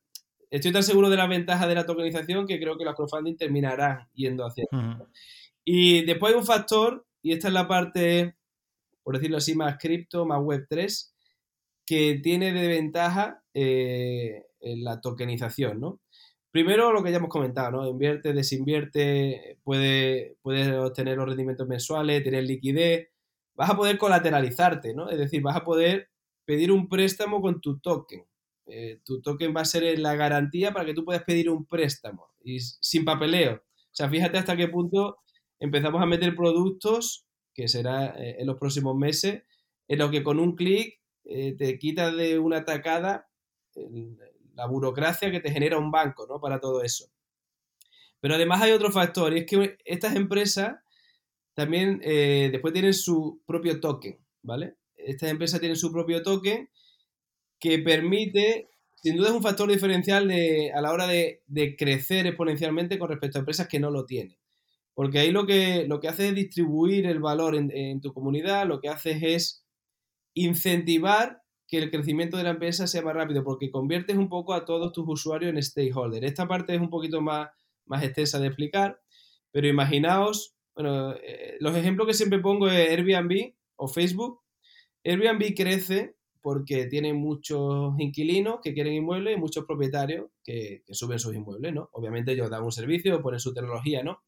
estoy 0.49 0.73
tan 0.73 0.83
seguro 0.83 1.11
de 1.11 1.17
la 1.17 1.27
ventaja 1.27 1.67
de 1.67 1.75
la 1.75 1.87
tokenización 1.87 2.47
que 2.47 2.59
creo 2.59 2.79
que 2.79 2.85
los 2.85 2.95
crowdfunding 2.95 3.37
terminarán 3.37 4.09
yendo 4.15 4.47
hacia 4.47 4.65
uh 4.73 4.77
-huh. 4.77 5.07
Y 5.65 6.05
después 6.05 6.33
hay 6.33 6.39
un 6.39 6.47
factor, 6.47 7.07
y 7.23 7.33
esta 7.33 7.49
es 7.49 7.55
la 7.55 7.69
parte, 7.69 8.35
por 9.03 9.17
decirlo 9.17 9.37
así, 9.37 9.55
más 9.55 9.77
cripto, 9.79 10.25
más 10.25 10.41
web 10.41 10.67
3, 10.69 11.15
que 11.85 12.21
tiene 12.23 12.53
de 12.53 12.69
ventaja 12.69 13.43
eh, 13.53 14.47
la 14.61 15.01
tokenización, 15.01 15.81
¿no? 15.81 16.01
Primero, 16.51 16.93
lo 16.93 17.03
que 17.03 17.11
ya 17.11 17.19
hemos 17.19 17.29
comentado, 17.29 17.71
¿no? 17.71 17.89
Invierte, 17.89 18.33
desinvierte, 18.33 19.59
puede, 19.63 20.37
puede 20.43 20.77
obtener 20.79 21.17
los 21.17 21.29
rendimientos 21.29 21.69
mensuales, 21.69 22.25
tener 22.25 22.43
liquidez, 22.45 23.09
vas 23.55 23.71
a 23.71 23.77
poder 23.77 23.99
colateralizarte, 23.99 24.95
¿no? 24.95 25.09
Es 25.11 25.19
decir, 25.19 25.43
vas 25.43 25.57
a 25.57 25.65
poder 25.65 26.11
pedir 26.45 26.73
un 26.73 26.89
préstamo 26.89 27.41
con 27.41 27.61
tu 27.61 27.79
token. 27.79 28.25
Eh, 28.67 29.01
tu 29.05 29.21
token 29.21 29.55
va 29.57 29.61
a 29.61 29.65
ser 29.65 29.99
la 29.99 30.15
garantía 30.17 30.73
para 30.73 30.85
que 30.85 30.95
tú 30.95 31.05
puedas 31.05 31.25
pedir 31.25 31.51
un 31.51 31.67
préstamo 31.67 32.29
y 32.43 32.61
sin 32.61 33.05
papeleo. 33.05 33.55
O 33.55 33.95
sea, 33.95 34.09
fíjate 34.09 34.39
hasta 34.39 34.57
qué 34.57 34.69
punto 34.69 35.19
empezamos 35.59 36.03
a 36.03 36.07
meter 36.07 36.35
productos, 36.35 37.27
que 37.55 37.69
será 37.69 38.15
eh, 38.19 38.37
en 38.39 38.47
los 38.47 38.59
próximos 38.59 38.97
meses, 38.97 39.43
en 39.89 39.99
los 39.99 40.11
que 40.11 40.23
con 40.23 40.41
un 40.41 40.57
clic 40.57 41.01
eh, 41.25 41.55
te 41.57 41.79
quitas 41.79 42.17
de 42.17 42.39
una 42.39 42.65
tacada 42.65 43.29
el, 43.75 44.17
la 44.61 44.67
burocracia 44.67 45.31
que 45.31 45.41
te 45.41 45.51
genera 45.51 45.79
un 45.79 45.91
banco, 45.91 46.27
¿no? 46.27 46.39
Para 46.39 46.61
todo 46.61 46.83
eso. 46.83 47.07
Pero 48.21 48.35
además 48.35 48.61
hay 48.61 48.73
otro 48.73 48.93
factor, 48.93 49.33
y 49.33 49.39
es 49.39 49.47
que 49.47 49.79
estas 49.87 50.15
empresas 50.15 50.75
también 51.55 51.99
eh, 52.05 52.51
después 52.53 52.75
tienen 52.75 52.93
su 52.93 53.43
propio 53.47 53.81
token, 53.81 54.19
¿vale? 54.43 54.77
Estas 54.95 55.31
empresas 55.31 55.61
tienen 55.61 55.77
su 55.77 55.91
propio 55.91 56.23
token 56.23 56.69
que 57.59 57.79
permite, 57.79 58.69
sin 58.97 59.17
duda 59.17 59.29
es 59.31 59.35
un 59.35 59.43
factor 59.43 59.71
diferencial 59.71 60.31
a 60.31 60.81
la 60.83 60.93
hora 60.93 61.07
de, 61.07 61.41
crecer 61.79 62.27
exponencialmente 62.27 62.99
con 62.99 63.09
respecto 63.09 63.39
a 63.39 63.41
empresas 63.41 63.67
que 63.67 63.81
no 63.81 63.91
lo 63.91 64.05
tienen. 64.05 64.37
Porque 64.93 65.21
ahí 65.21 65.31
lo 65.31 65.47
que, 65.47 65.87
lo 65.89 66.01
que 66.01 66.09
haces 66.09 66.29
es 66.29 66.35
distribuir 66.35 67.07
el 67.07 67.21
valor 67.21 67.55
en, 67.55 67.71
en 67.75 68.03
tu 68.03 68.13
comunidad, 68.13 68.67
lo 68.67 68.79
que 68.79 68.91
haces 68.91 69.23
es 69.23 69.65
incentivar 70.35 71.41
que 71.71 71.79
el 71.79 71.91
crecimiento 71.91 72.37
de 72.37 72.43
la 72.43 72.51
empresa 72.51 72.89
sea 72.89 73.03
más 73.03 73.15
rápido, 73.15 73.45
porque 73.45 73.71
conviertes 73.71 74.17
un 74.17 74.29
poco 74.29 74.55
a 74.55 74.65
todos 74.65 74.93
tus 74.93 75.05
usuarios 75.07 75.53
en 75.53 75.63
stakeholder. 75.63 76.25
Esta 76.25 76.49
parte 76.49 76.75
es 76.75 76.81
un 76.81 76.91
poquito 76.91 77.21
más, 77.21 77.49
más 77.87 78.03
extensa 78.03 78.41
de 78.41 78.49
explicar, 78.49 79.01
pero 79.53 79.69
imaginaos, 79.69 80.57
bueno, 80.75 81.15
eh, 81.15 81.57
los 81.61 81.77
ejemplos 81.77 82.09
que 82.09 82.15
siempre 82.15 82.41
pongo 82.41 82.69
es 82.69 82.91
Airbnb 82.91 83.55
o 83.77 83.87
Facebook. 83.87 84.41
Airbnb 85.05 85.55
crece 85.55 86.17
porque 86.43 86.87
tiene 86.87 87.15
muchos 87.15 87.95
inquilinos 87.99 88.61
que 88.63 88.75
quieren 88.75 88.95
inmuebles 88.95 89.37
y 89.37 89.41
muchos 89.41 89.65
propietarios 89.65 90.27
que, 90.43 90.83
suben 90.91 91.19
sus 91.19 91.35
inmuebles, 91.35 91.73
¿no? 91.73 91.89
Obviamente 91.93 92.33
ellos 92.33 92.51
dan 92.51 92.65
un 92.65 92.73
servicio, 92.73 93.23
ponen 93.23 93.41
su 93.41 93.55
tecnología, 93.55 94.03
¿no? 94.03 94.23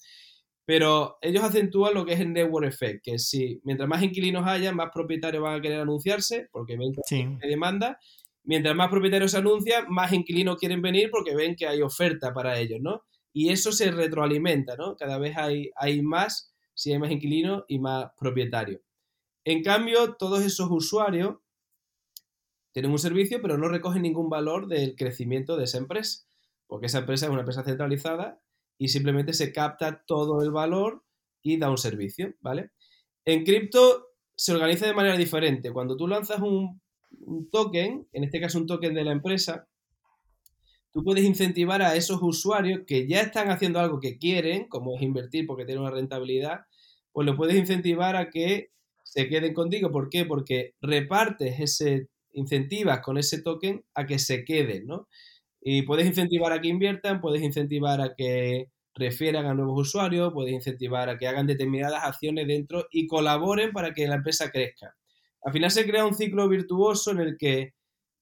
Pero 0.65 1.19
ellos 1.21 1.43
acentúan 1.43 1.95
lo 1.95 2.05
que 2.05 2.13
es 2.13 2.21
el 2.21 2.33
network 2.33 2.67
effect, 2.67 3.03
que 3.03 3.19
si 3.19 3.61
mientras 3.65 3.89
más 3.89 4.03
inquilinos 4.03 4.47
haya, 4.47 4.73
más 4.73 4.91
propietarios 4.93 5.43
van 5.43 5.59
a 5.59 5.61
querer 5.61 5.81
anunciarse 5.81 6.49
porque 6.53 6.77
ven 6.77 6.93
que 6.93 7.01
sí. 7.05 7.27
hay 7.43 7.49
demanda. 7.49 7.99
Mientras 8.45 8.75
más 8.75 8.89
propietarios 8.89 9.33
se 9.33 9.39
anuncian, 9.39 9.87
más 9.89 10.13
inquilinos 10.13 10.57
quieren 10.57 10.83
venir 10.83 11.11
porque 11.11 11.35
ven 11.35 11.57
que 11.57 11.67
hay 11.67 11.83
oferta 11.83 12.33
para 12.33 12.59
ellos, 12.59 12.81
¿no? 12.81 13.03
Y 13.33 13.51
eso 13.51 13.73
se 13.73 13.91
retroalimenta, 13.91 14.77
¿no? 14.77 14.97
Cada 14.97 15.19
vez 15.19 15.37
hay, 15.37 15.71
hay 15.77 16.03
más, 16.03 16.53
si 16.75 16.93
hay 16.93 16.99
más 16.99 17.11
inquilinos 17.11 17.65
y 17.67 17.79
más 17.79 18.11
propietarios. 18.19 18.81
En 19.45 19.63
cambio, 19.63 20.15
todos 20.15 20.45
esos 20.45 20.69
usuarios 20.71 21.37
tienen 22.73 22.91
un 22.91 22.99
servicio, 22.99 23.41
pero 23.43 23.59
no 23.59 23.69
recogen 23.69 24.03
ningún 24.03 24.29
valor 24.29 24.67
del 24.67 24.97
crecimiento 24.97 25.57
de 25.57 25.65
esa 25.65 25.79
empresa, 25.79 26.25
porque 26.67 26.87
esa 26.87 27.01
empresa 27.01 27.27
es 27.27 27.33
una 27.33 27.41
empresa 27.41 27.65
centralizada 27.65 28.41
y 28.79 28.89
simplemente 28.89 29.33
se 29.33 29.53
capta 29.53 30.03
todo 30.07 30.43
el 30.43 30.51
valor 30.51 31.05
y 31.43 31.59
da 31.59 31.71
un 31.71 31.79
servicio, 31.79 32.35
¿vale? 32.41 32.71
En 33.25 33.45
cripto 33.45 34.09
se 34.35 34.53
organiza 34.53 34.87
de 34.87 34.95
manera 34.95 35.17
diferente. 35.17 35.73
Cuando 35.73 35.97
tú 35.97 36.09
lanzas 36.09 36.41
un, 36.41 36.81
token, 37.51 38.09
en 38.13 38.25
este 38.25 38.41
caso 38.41 38.59
un 38.59 38.67
token 38.67 38.95
de 38.95 39.05
la 39.05 39.13
empresa, 39.13 39.69
tú 40.93 41.05
puedes 41.05 41.25
incentivar 41.25 41.83
a 41.83 41.95
esos 41.95 42.21
usuarios 42.23 42.81
que 42.87 43.07
ya 43.07 43.21
están 43.21 43.51
haciendo 43.51 43.81
algo 43.81 44.01
que 44.01 44.19
quieren, 44.19 44.67
como 44.69 44.97
es 44.97 45.03
invertir 45.03 45.47
porque 45.47 45.65
tiene 45.65 45.81
una 45.81 45.91
rentabilidad, 45.91 46.63
pues 47.13 47.27
lo 47.27 47.37
puedes 47.37 47.57
incentivar 47.57 48.17
a 48.17 48.31
que 48.31 48.71
se 49.05 49.29
queden 49.29 49.55
contigo. 49.55 49.91
¿Por 49.91 50.09
qué? 50.09 50.25
Porque 50.25 50.75
repartes 50.81 51.61
ese, 51.61 52.09
incentivas 52.33 53.01
con 53.01 53.19
ese 53.19 53.43
token 53.43 53.85
a 53.95 54.07
que 54.07 54.19
se 54.19 54.45
queden, 54.45 54.87
¿no? 54.87 55.09
Y 55.65 55.83
puedes 55.83 56.07
incentivar 56.07 56.53
a 56.53 56.61
que 56.61 56.69
inviertan, 56.69 57.21
puedes 57.21 57.43
incentivar 57.43 58.01
a 58.01 58.15
que 58.15 58.69
refieran 58.95 59.47
a 59.47 59.55
nuevos 59.55 59.89
usuarios, 59.89 60.33
puedes 60.33 60.53
incentivar 60.53 61.09
a 61.09 61.17
que 61.17 61.29
hagan 61.29 61.47
determinadas 61.47 62.05
acciones 62.05 62.47
dentro 62.47 62.87
y 62.91 63.07
colaboren 63.07 63.73
para 63.73 63.95
que 63.95 64.07
la 64.07 64.17
empresa 64.17 64.51
crezca. 64.51 64.95
Al 65.45 65.53
final 65.53 65.71
se 65.71 65.87
crea 65.87 66.05
un 66.05 66.15
ciclo 66.15 66.49
virtuoso 66.49 67.13
en 67.13 67.21
el 67.21 67.37
que 67.39 67.75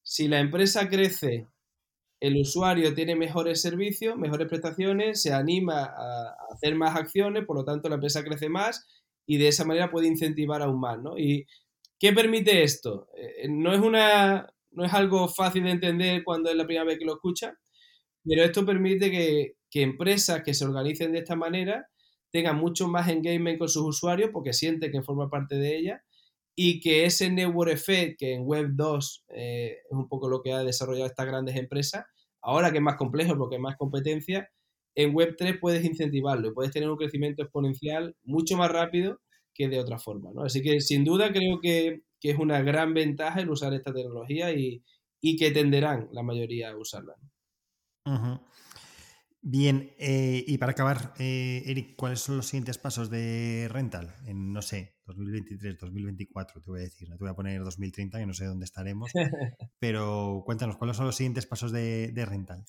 si 0.02 0.28
la 0.28 0.40
empresa 0.40 0.88
crece, 0.88 1.46
el 2.20 2.36
usuario 2.36 2.94
tiene 2.94 3.16
mejores 3.16 3.62
servicios, 3.62 4.16
mejores 4.16 4.46
prestaciones, 4.48 5.22
se 5.22 5.32
anima 5.32 5.84
a 5.84 6.36
hacer 6.52 6.74
más 6.74 6.96
acciones, 6.96 7.44
por 7.46 7.56
lo 7.56 7.64
tanto 7.64 7.88
la 7.88 7.94
empresa 7.94 8.22
crece 8.22 8.48
más 8.48 8.86
y 9.26 9.38
de 9.38 9.48
esa 9.48 9.64
manera 9.64 9.90
puede 9.90 10.08
incentivar 10.08 10.62
aún 10.62 10.80
más. 10.80 11.00
¿no? 11.00 11.18
¿Y 11.18 11.46
qué 11.98 12.12
permite 12.12 12.62
esto? 12.62 13.08
Eh, 13.16 13.48
no 13.48 13.72
es 13.72 13.80
una, 13.80 14.52
no 14.72 14.84
es 14.84 14.92
algo 14.92 15.28
fácil 15.28 15.64
de 15.64 15.70
entender 15.70 16.24
cuando 16.24 16.50
es 16.50 16.56
la 16.56 16.66
primera 16.66 16.84
vez 16.84 16.98
que 16.98 17.04
lo 17.04 17.14
escucha, 17.14 17.54
pero 18.24 18.42
esto 18.44 18.64
permite 18.64 19.10
que, 19.10 19.54
que 19.70 19.82
empresas 19.82 20.42
que 20.42 20.54
se 20.54 20.64
organicen 20.64 21.12
de 21.12 21.18
esta 21.18 21.36
manera 21.36 21.86
tengan 22.30 22.56
mucho 22.58 22.88
más 22.88 23.08
engagement 23.08 23.58
con 23.58 23.68
sus 23.68 23.82
usuarios 23.82 24.30
porque 24.32 24.52
sienten 24.52 24.92
que 24.92 25.02
forma 25.02 25.28
parte 25.28 25.56
de 25.56 25.76
ella 25.76 26.02
y 26.56 26.80
que 26.80 27.04
ese 27.06 27.30
network 27.30 27.72
effect 27.72 28.18
que 28.18 28.34
en 28.34 28.42
Web 28.44 28.70
2 28.72 29.24
eh, 29.28 29.78
es 29.90 29.96
un 29.96 30.08
poco 30.08 30.28
lo 30.28 30.42
que 30.42 30.52
ha 30.52 30.62
desarrollado 30.62 31.06
estas 31.06 31.26
grandes 31.26 31.56
empresas, 31.56 32.04
ahora 32.42 32.70
que 32.70 32.78
es 32.78 32.82
más 32.82 32.96
complejo 32.96 33.36
porque 33.36 33.56
hay 33.56 33.62
más 33.62 33.76
competencia, 33.76 34.48
en 34.94 35.14
Web 35.14 35.36
3 35.38 35.58
puedes 35.60 35.84
incentivarlo 35.84 36.48
y 36.48 36.52
puedes 36.52 36.72
tener 36.72 36.90
un 36.90 36.96
crecimiento 36.96 37.42
exponencial 37.42 38.16
mucho 38.24 38.56
más 38.56 38.70
rápido 38.70 39.20
que 39.54 39.68
de 39.68 39.80
otra 39.80 39.98
forma. 39.98 40.30
¿no? 40.34 40.42
Así 40.42 40.62
que 40.62 40.80
sin 40.80 41.04
duda 41.04 41.32
creo 41.32 41.60
que, 41.60 42.02
que, 42.20 42.30
es 42.30 42.38
una 42.38 42.62
gran 42.62 42.94
ventaja 42.94 43.40
el 43.40 43.50
usar 43.50 43.74
esta 43.74 43.92
tecnología 43.92 44.52
y, 44.52 44.84
y 45.20 45.36
que 45.36 45.50
tenderán 45.50 46.08
la 46.12 46.22
mayoría 46.22 46.70
a 46.70 46.76
usarla. 46.76 47.14
Uh 48.06 48.10
-huh. 48.10 48.40
Bien, 49.42 49.94
eh, 49.98 50.44
y 50.46 50.58
para 50.58 50.72
acabar, 50.72 51.14
eh, 51.18 51.62
Eric, 51.64 51.96
¿cuáles 51.96 52.20
son 52.20 52.36
los 52.36 52.46
siguientes 52.46 52.76
pasos 52.76 53.08
de 53.08 53.68
Rental? 53.70 54.14
En, 54.26 54.52
no 54.52 54.60
sé, 54.60 54.96
2023, 55.06 55.78
2024, 55.78 56.60
te 56.60 56.70
voy 56.70 56.80
a 56.80 56.82
decir. 56.82 57.08
No 57.08 57.16
te 57.16 57.24
voy 57.24 57.30
a 57.30 57.36
poner 57.36 57.62
2030, 57.64 58.18
que 58.18 58.26
no 58.26 58.34
sé 58.34 58.44
dónde 58.44 58.66
estaremos. 58.66 59.10
pero 59.78 60.42
cuéntanos, 60.44 60.76
¿cuáles 60.76 60.98
son 60.98 61.06
los 61.06 61.16
siguientes 61.16 61.46
pasos 61.46 61.72
de, 61.72 62.12
de, 62.12 62.26
Rental? 62.26 62.66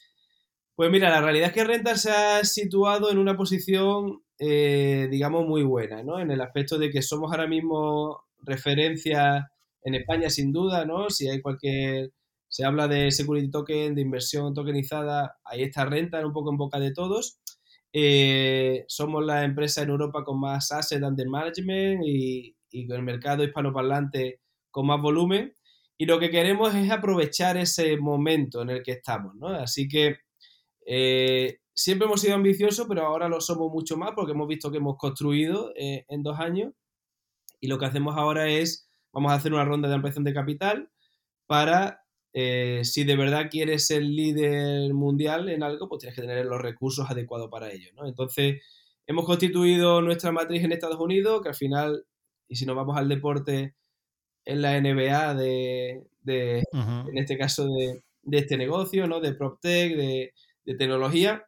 Pues 0.73 0.89
mira, 0.89 1.09
la 1.09 1.21
realidad 1.21 1.49
es 1.49 1.53
que 1.53 1.65
Rental 1.65 1.97
se 1.97 2.11
ha 2.11 2.43
situado 2.45 3.11
en 3.11 3.17
una 3.17 3.35
posición, 3.35 4.23
eh, 4.39 5.09
digamos, 5.11 5.45
muy 5.45 5.63
buena, 5.63 6.03
¿no? 6.03 6.21
En 6.21 6.31
el 6.31 6.39
aspecto 6.39 6.77
de 6.77 6.89
que 6.89 7.01
somos 7.01 7.31
ahora 7.31 7.47
mismo 7.47 8.23
referencia 8.41 9.51
en 9.83 9.95
España, 9.95 10.29
sin 10.29 10.51
duda, 10.51 10.85
¿no? 10.85 11.09
Si 11.09 11.29
hay 11.29 11.41
cualquier 11.41 12.11
se 12.51 12.65
habla 12.65 12.89
de 12.89 13.11
security 13.11 13.49
token, 13.49 13.95
de 13.95 14.01
inversión 14.01 14.53
tokenizada, 14.53 15.37
ahí 15.45 15.63
está 15.63 15.85
renta 15.85 16.25
un 16.25 16.33
poco 16.33 16.51
en 16.51 16.57
boca 16.57 16.81
de 16.81 16.91
todos. 16.91 17.39
Eh, 17.93 18.83
somos 18.89 19.25
la 19.25 19.45
empresa 19.45 19.83
en 19.83 19.89
Europa 19.89 20.25
con 20.25 20.37
más 20.37 20.69
asset 20.73 21.01
under 21.01 21.29
management 21.29 22.03
y, 22.05 22.57
y 22.69 22.87
con 22.87 22.97
el 22.97 23.03
mercado 23.03 23.45
hispanoparlante 23.45 24.41
con 24.69 24.85
más 24.85 25.01
volumen. 25.01 25.55
Y 25.97 26.05
lo 26.05 26.19
que 26.19 26.29
queremos 26.29 26.75
es 26.75 26.91
aprovechar 26.91 27.55
ese 27.55 27.95
momento 27.95 28.63
en 28.63 28.71
el 28.71 28.83
que 28.83 28.93
estamos, 28.93 29.33
¿no? 29.35 29.47
Así 29.47 29.87
que 29.87 30.17
eh, 30.85 31.59
siempre 31.73 32.05
hemos 32.07 32.19
sido 32.19 32.35
ambiciosos, 32.35 32.85
pero 32.85 33.05
ahora 33.05 33.29
lo 33.29 33.39
somos 33.39 33.71
mucho 33.71 33.95
más 33.95 34.11
porque 34.13 34.33
hemos 34.33 34.49
visto 34.49 34.69
que 34.71 34.77
hemos 34.79 34.97
construido 34.97 35.71
eh, 35.77 36.03
en 36.09 36.21
dos 36.21 36.37
años 36.37 36.73
y 37.61 37.67
lo 37.67 37.79
que 37.79 37.85
hacemos 37.85 38.17
ahora 38.17 38.49
es, 38.49 38.89
vamos 39.13 39.31
a 39.31 39.35
hacer 39.35 39.53
una 39.53 39.63
ronda 39.63 39.87
de 39.87 39.95
ampliación 39.95 40.25
de 40.25 40.33
capital 40.33 40.89
para, 41.47 42.03
eh, 42.33 42.81
si 42.83 43.03
de 43.03 43.15
verdad 43.15 43.49
quieres 43.49 43.87
ser 43.87 44.01
líder 44.01 44.93
mundial 44.93 45.47
en 45.47 45.63
algo, 45.63 45.87
pues 45.87 45.99
tienes 45.99 46.15
que 46.15 46.23
tener 46.23 46.45
los 46.45 46.61
recursos 46.61 47.09
adecuados 47.09 47.49
para 47.49 47.71
ello, 47.71 47.89
¿no? 47.95 48.07
Entonces, 48.07 48.61
hemos 49.07 49.25
constituido 49.25 50.01
nuestra 50.01 50.31
matriz 50.31 50.63
en 50.63 50.71
Estados 50.71 50.99
Unidos, 50.99 51.41
que 51.41 51.49
al 51.49 51.55
final, 51.55 52.05
y 52.47 52.55
si 52.55 52.65
nos 52.65 52.75
vamos 52.75 52.97
al 52.97 53.07
deporte, 53.07 53.75
es 54.43 54.57
la 54.57 54.79
NBA 54.81 55.35
de, 55.35 56.03
en 56.25 57.17
este 57.17 57.37
caso, 57.37 57.67
de, 57.67 58.01
este 58.31 58.57
negocio, 58.57 59.07
¿no? 59.07 59.19
De 59.19 59.33
PropTech, 59.33 59.95
de, 59.95 60.33
de 60.65 60.75
tecnología 60.75 61.45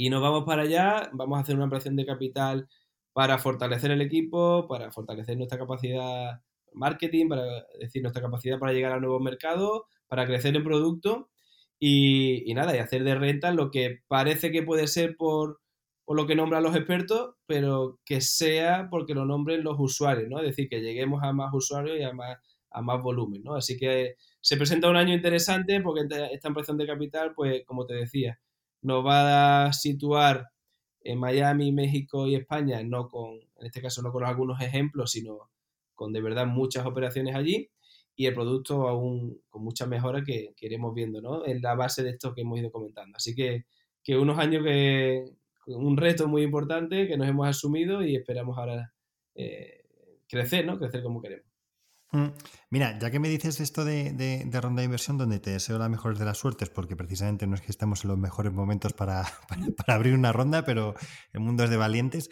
y 0.00 0.08
nos 0.08 0.22
vamos 0.22 0.44
para 0.44 0.62
allá, 0.62 1.10
vamos 1.12 1.36
a 1.36 1.42
hacer 1.42 1.56
una 1.56 1.64
ampliación 1.64 1.94
de 1.94 2.06
capital 2.06 2.66
para 3.20 3.36
fortalecer 3.36 3.90
el 3.90 4.00
equipo, 4.00 4.66
para 4.66 4.90
fortalecer 4.90 5.36
nuestra 5.36 5.58
capacidad 5.58 6.40
marketing, 6.72 7.28
para 7.28 7.66
decir 7.78 8.00
nuestra 8.00 8.22
capacidad 8.22 8.58
para 8.58 8.72
llegar 8.72 8.92
a 8.92 8.98
nuevos 8.98 9.20
mercados, 9.20 9.82
para 10.08 10.24
crecer 10.24 10.56
en 10.56 10.64
producto 10.64 11.28
y, 11.78 12.50
nada, 12.54 12.74
y 12.74 12.78
hacer 12.78 13.04
de 13.04 13.14
renta 13.14 13.52
lo 13.52 13.70
que 13.70 13.98
parece 14.08 14.50
que 14.50 14.62
puede 14.62 14.86
ser 14.86 15.18
por, 15.18 15.60
por, 16.06 16.16
lo 16.16 16.26
que 16.26 16.34
nombran 16.34 16.62
los 16.62 16.74
expertos, 16.74 17.34
pero 17.44 18.00
que 18.06 18.22
sea 18.22 18.88
porque 18.90 19.12
lo 19.12 19.26
nombren 19.26 19.64
los 19.64 19.76
usuarios, 19.78 20.30
¿no? 20.30 20.38
Es 20.38 20.46
decir, 20.46 20.70
que 20.70 20.80
lleguemos 20.80 21.22
a 21.22 21.34
más 21.34 21.52
usuarios 21.52 21.98
y 21.98 22.02
a 22.02 22.14
más, 22.14 22.38
a 22.70 22.80
más 22.80 23.02
volumen, 23.02 23.42
¿no? 23.44 23.54
Así 23.54 23.76
que 23.76 24.14
se 24.40 24.56
presenta 24.56 24.88
un 24.88 24.96
año 24.96 25.12
interesante 25.12 25.78
porque 25.82 26.06
esta 26.32 26.48
ampliación 26.48 26.78
de 26.78 26.86
capital, 26.86 27.34
pues 27.34 27.64
como 27.66 27.84
te 27.84 27.92
decía, 27.92 28.40
nos 28.80 29.04
va 29.04 29.66
a 29.66 29.72
situar 29.74 30.46
en 31.02 31.18
Miami, 31.18 31.72
México 31.72 32.26
y 32.26 32.34
España, 32.34 32.82
no 32.82 33.08
con, 33.08 33.34
en 33.34 33.66
este 33.66 33.82
caso 33.82 34.02
no 34.02 34.12
con 34.12 34.24
algunos 34.24 34.60
ejemplos, 34.60 35.12
sino 35.12 35.50
con 35.94 36.12
de 36.12 36.20
verdad 36.20 36.46
muchas 36.46 36.86
operaciones 36.86 37.34
allí 37.34 37.70
y 38.16 38.26
el 38.26 38.34
producto 38.34 38.88
aún 38.88 39.40
con 39.48 39.62
muchas 39.64 39.88
mejoras 39.88 40.24
que, 40.24 40.52
que 40.56 40.66
iremos 40.66 40.94
viendo, 40.94 41.22
¿no? 41.22 41.46
En 41.46 41.62
la 41.62 41.74
base 41.74 42.02
de 42.02 42.10
esto 42.10 42.34
que 42.34 42.42
hemos 42.42 42.58
ido 42.58 42.70
comentando. 42.70 43.16
Así 43.16 43.34
que, 43.34 43.64
que 44.02 44.16
unos 44.18 44.38
años 44.38 44.64
que, 44.64 45.24
un 45.66 45.96
reto 45.96 46.28
muy 46.28 46.42
importante 46.42 47.06
que 47.06 47.16
nos 47.16 47.28
hemos 47.28 47.48
asumido 47.48 48.02
y 48.02 48.16
esperamos 48.16 48.58
ahora 48.58 48.92
eh, 49.34 49.84
crecer, 50.28 50.66
¿no? 50.66 50.78
Crecer 50.78 51.02
como 51.02 51.22
queremos. 51.22 51.49
Mm. 52.12 52.28
Mira, 52.70 52.98
ya 52.98 53.10
que 53.10 53.20
me 53.20 53.28
dices 53.28 53.60
esto 53.60 53.84
de, 53.84 54.48
ronda 54.60 54.80
de 54.80 54.84
inversión, 54.84 55.16
donde 55.18 55.38
te 55.38 55.50
deseo 55.50 55.78
la 55.78 55.88
mejor 55.88 56.18
de 56.18 56.24
las 56.24 56.38
suertes, 56.38 56.68
porque 56.68 56.96
precisamente 56.96 57.46
no 57.46 57.54
es 57.54 57.60
que 57.60 57.70
estemos 57.70 58.04
en 58.04 58.08
los 58.08 58.18
mejores 58.18 58.52
momentos 58.52 58.92
para, 58.94 59.24
abrir 59.86 60.14
una 60.14 60.32
ronda, 60.32 60.64
pero 60.64 60.94
el 61.32 61.40
mundo 61.40 61.64
es 61.64 61.70
de 61.70 61.76
valientes. 61.76 62.30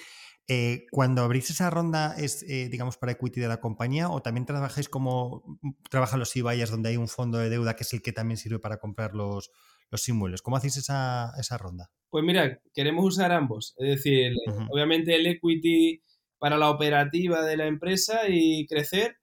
Eh, 0.50 0.86
cuando 0.90 1.22
abrís 1.22 1.50
esa 1.50 1.68
ronda, 1.68 2.14
¿es, 2.16 2.42
eh, 2.48 2.68
digamos, 2.70 2.96
para 2.96 3.12
equity 3.12 3.38
de 3.38 3.48
la 3.48 3.60
compañía 3.60 4.08
o 4.08 4.22
también 4.22 4.46
trabajáis 4.46 4.88
como 4.88 5.60
trabajan 5.90 6.18
los 6.18 6.34
IBAYAS, 6.34 6.70
donde 6.70 6.88
hay 6.88 6.96
un 6.96 7.08
fondo 7.08 7.36
de 7.36 7.50
deuda 7.50 7.76
que 7.76 7.82
es 7.82 7.92
el 7.92 8.00
que 8.00 8.12
también 8.12 8.38
sirve 8.38 8.58
para 8.58 8.78
comprar 8.78 9.14
los, 9.14 9.50
los 9.90 10.08
inmuebles? 10.08 10.40
¿Cómo 10.40 10.56
hacéis 10.56 10.78
esa, 10.78 11.58
ronda? 11.58 11.90
Pues 12.08 12.24
mira, 12.24 12.60
queremos 12.72 13.04
usar 13.04 13.30
ambos. 13.30 13.74
Es 13.76 13.96
decir, 13.96 14.32
obviamente 14.70 15.14
el 15.14 15.26
equity 15.26 16.02
para 16.38 16.56
la 16.56 16.70
operativa 16.70 17.42
de 17.42 17.56
la 17.56 17.66
empresa 17.66 18.22
y 18.28 18.66
crecer 18.66 19.18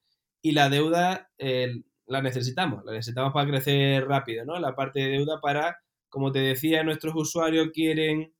y 0.45 0.51
la 0.51 0.69
deuda 0.69 1.31
eh, 1.39 1.81
la 2.05 2.21
necesitamos, 2.21 2.85
la 2.85 2.91
necesitamos 2.91 3.33
para 3.33 3.49
crecer 3.49 4.05
rápido, 4.05 4.45
¿no? 4.45 4.59
La 4.59 4.75
parte 4.75 4.99
de 4.99 5.09
deuda 5.09 5.41
para, 5.41 5.79
como 6.07 6.31
te 6.31 6.37
decía, 6.37 6.83
nuestros 6.83 7.15
usuarios 7.15 7.69
quieren 7.73 8.31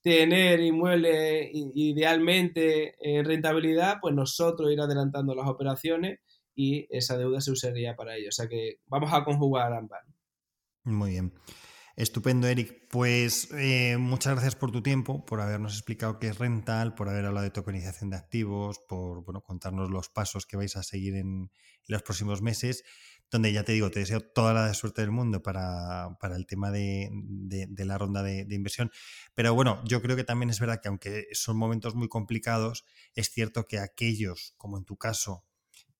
tener 0.00 0.60
inmuebles 0.60 1.50
idealmente 1.52 2.94
en 3.00 3.24
rentabilidad, 3.24 3.96
pues 4.00 4.14
nosotros 4.14 4.70
ir 4.70 4.80
adelantando 4.80 5.34
las 5.34 5.48
operaciones 5.48 6.20
y 6.54 6.86
esa 6.88 7.18
deuda 7.18 7.40
se 7.40 7.50
usaría 7.50 7.96
para 7.96 8.14
ello. 8.14 8.28
O 8.28 8.32
sea 8.32 8.46
que 8.46 8.76
vamos 8.86 9.12
a 9.12 9.24
conjugar 9.24 9.72
ambas. 9.72 10.04
Muy 10.84 11.10
bien. 11.10 11.32
Estupendo, 11.98 12.46
Eric. 12.46 12.86
Pues 12.90 13.48
eh, 13.54 13.96
muchas 13.98 14.34
gracias 14.34 14.54
por 14.54 14.70
tu 14.70 14.84
tiempo, 14.84 15.26
por 15.26 15.40
habernos 15.40 15.72
explicado 15.74 16.20
qué 16.20 16.28
es 16.28 16.38
rental, 16.38 16.94
por 16.94 17.08
haber 17.08 17.24
hablado 17.24 17.42
de 17.42 17.50
tokenización 17.50 18.10
de 18.10 18.16
activos, 18.16 18.78
por 18.88 19.24
bueno, 19.24 19.42
contarnos 19.42 19.90
los 19.90 20.08
pasos 20.08 20.46
que 20.46 20.56
vais 20.56 20.76
a 20.76 20.84
seguir 20.84 21.16
en, 21.16 21.50
los 21.88 22.02
próximos 22.04 22.40
meses, 22.40 22.84
donde 23.32 23.52
ya 23.52 23.64
te 23.64 23.72
digo, 23.72 23.90
te 23.90 23.98
deseo 23.98 24.20
toda 24.20 24.54
la 24.54 24.72
suerte 24.74 25.00
del 25.00 25.10
mundo 25.10 25.42
para, 25.42 26.16
el 26.36 26.46
tema 26.46 26.70
de, 26.70 27.10
la 27.76 27.98
ronda 27.98 28.22
de, 28.22 28.46
inversión. 28.48 28.92
Pero 29.34 29.52
bueno, 29.54 29.82
yo 29.84 30.00
creo 30.00 30.14
que 30.14 30.22
también 30.22 30.50
es 30.50 30.60
verdad 30.60 30.80
que 30.80 30.86
aunque 30.86 31.26
son 31.32 31.56
momentos 31.56 31.96
muy 31.96 32.06
complicados, 32.06 32.84
es 33.16 33.30
cierto 33.30 33.66
que 33.66 33.80
aquellos, 33.80 34.54
como 34.56 34.78
en 34.78 34.84
tu 34.84 34.96
caso, 34.96 35.44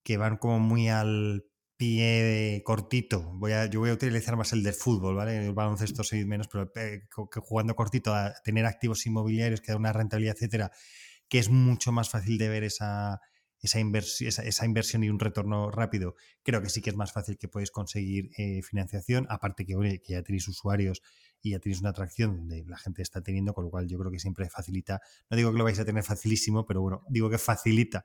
que 0.04 0.16
van 0.16 0.36
como 0.36 0.60
muy 0.60 0.88
al 0.90 1.44
pie 1.78 2.60
cortito. 2.64 3.32
Voy 3.36 3.52
a, 3.52 3.66
yo 3.66 3.80
voy 3.80 3.90
a 3.90 3.94
utilizar 3.94 4.36
más 4.36 4.52
el 4.52 4.62
del 4.62 4.74
fútbol, 4.74 5.14
¿vale? 5.14 5.46
El 5.46 5.54
baloncesto 5.54 6.02
menos, 6.26 6.48
pero 6.48 6.70
eh, 6.76 7.04
jugando 7.10 7.74
cortito, 7.76 8.12
a 8.14 8.34
tener 8.44 8.66
activos 8.66 9.06
inmobiliarios 9.06 9.60
que 9.60 9.72
da 9.72 9.78
una 9.78 9.92
rentabilidad, 9.92 10.34
etcétera, 10.34 10.72
que 11.28 11.38
es 11.38 11.48
mucho 11.48 11.92
más 11.92 12.10
fácil 12.10 12.36
de 12.36 12.48
ver 12.48 12.64
esa, 12.64 13.20
esa, 13.60 13.78
esa, 13.78 14.66
inversión 14.66 15.04
y 15.04 15.08
un 15.08 15.20
retorno 15.20 15.70
rápido. 15.70 16.16
Creo 16.42 16.60
que 16.60 16.68
sí 16.68 16.80
que 16.80 16.90
es 16.90 16.96
más 16.96 17.12
fácil 17.12 17.38
que 17.38 17.46
podéis 17.46 17.70
conseguir 17.70 18.30
eh, 18.36 18.60
financiación, 18.62 19.26
aparte 19.30 19.64
que, 19.64 19.74
que 20.04 20.12
ya 20.14 20.22
tenéis 20.22 20.48
usuarios 20.48 21.00
y 21.40 21.52
ya 21.52 21.60
tenéis 21.60 21.80
una 21.80 21.90
atracción 21.90 22.36
donde 22.36 22.64
la 22.66 22.78
gente 22.78 23.02
está 23.02 23.22
teniendo, 23.22 23.54
con 23.54 23.64
lo 23.64 23.70
cual 23.70 23.86
yo 23.86 23.98
creo 23.98 24.10
que 24.10 24.18
siempre 24.18 24.50
facilita, 24.50 25.00
no 25.30 25.36
digo 25.36 25.52
que 25.52 25.58
lo 25.58 25.64
vais 25.64 25.78
a 25.78 25.84
tener 25.84 26.02
facilísimo, 26.02 26.66
pero 26.66 26.80
bueno, 26.80 27.04
digo 27.08 27.30
que 27.30 27.38
facilita 27.38 28.04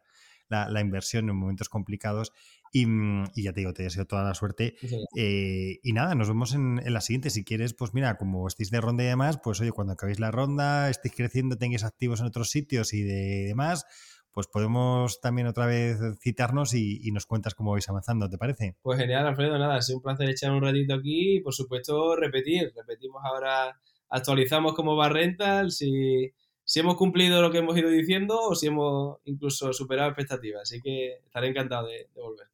la, 0.49 0.81
inversión 0.81 1.29
en 1.29 1.35
momentos 1.35 1.69
complicados. 1.69 2.31
Mm, 2.73 3.25
y, 3.35 3.43
ya 3.43 3.53
te 3.53 3.61
digo, 3.61 3.73
te 3.73 3.83
deseo 3.83 4.05
toda 4.05 4.23
la 4.23 4.33
suerte. 4.33 4.75
Eh, 5.15 5.79
y 5.83 5.93
nada, 5.93 6.15
nos 6.15 6.27
vemos 6.27 6.53
en, 6.53 6.81
la 6.85 7.01
siguiente. 7.01 7.29
Si 7.29 7.43
quieres, 7.43 7.73
pues 7.73 7.93
mira, 7.93 8.17
como 8.17 8.47
estéis 8.47 8.71
de 8.71 8.81
ronda 8.81 9.03
y 9.03 9.07
demás, 9.07 9.39
pues 9.43 9.61
oye, 9.61 9.71
cuando 9.71 9.93
acabéis 9.93 10.19
la 10.19 10.31
ronda, 10.31 10.89
estéis 10.89 11.15
creciendo, 11.15 11.57
tengáis 11.57 11.83
activos 11.83 12.19
en 12.19 12.27
otros 12.27 12.49
sitios 12.49 12.93
y 12.93 13.03
de, 13.03 13.45
demás, 13.47 13.85
pues 14.33 14.47
podemos 14.47 15.21
también 15.21 15.47
otra 15.47 15.67
vez 15.67 15.99
citarnos 16.19 16.73
y, 16.73 17.09
nos 17.11 17.27
cuentas 17.27 17.53
cómo 17.53 17.71
vais 17.71 17.87
avanzando, 17.87 18.27
¿te 18.27 18.37
parece? 18.37 18.75
Pues 18.81 18.99
genial, 18.99 19.27
Alfredo, 19.27 19.57
nada, 19.59 19.75
ha 19.75 19.81
sido 19.81 19.97
un 19.99 20.03
placer 20.03 20.29
echar 20.29 20.51
un 20.51 20.63
ratito 20.63 20.95
aquí 20.95 21.37
y 21.37 21.41
por 21.41 21.53
supuesto 21.53 22.15
repetir, 22.15 22.73
repetimos 22.75 23.21
ahora, 23.23 23.79
actualizamos 24.09 24.73
cómo 24.73 24.95
va 24.95 25.09
Rental, 25.09 25.71
si 25.71 26.33
si 26.73 26.79
hemos 26.79 26.95
cumplido 26.95 27.39
lo 27.39 27.51
que 27.51 27.59
hemos 27.59 27.77
ido 27.77 27.87
diciendo 27.87 28.35
o 28.35 28.55
si 28.55 28.65
hemos 28.65 29.19
incluso 29.25 29.71
superado 29.73 30.09
expectativas. 30.09 30.63
Así 30.63 30.81
que 30.81 31.19
estaré 31.23 31.49
encantado 31.49 31.85
de, 31.85 32.09
volver. 32.15 32.47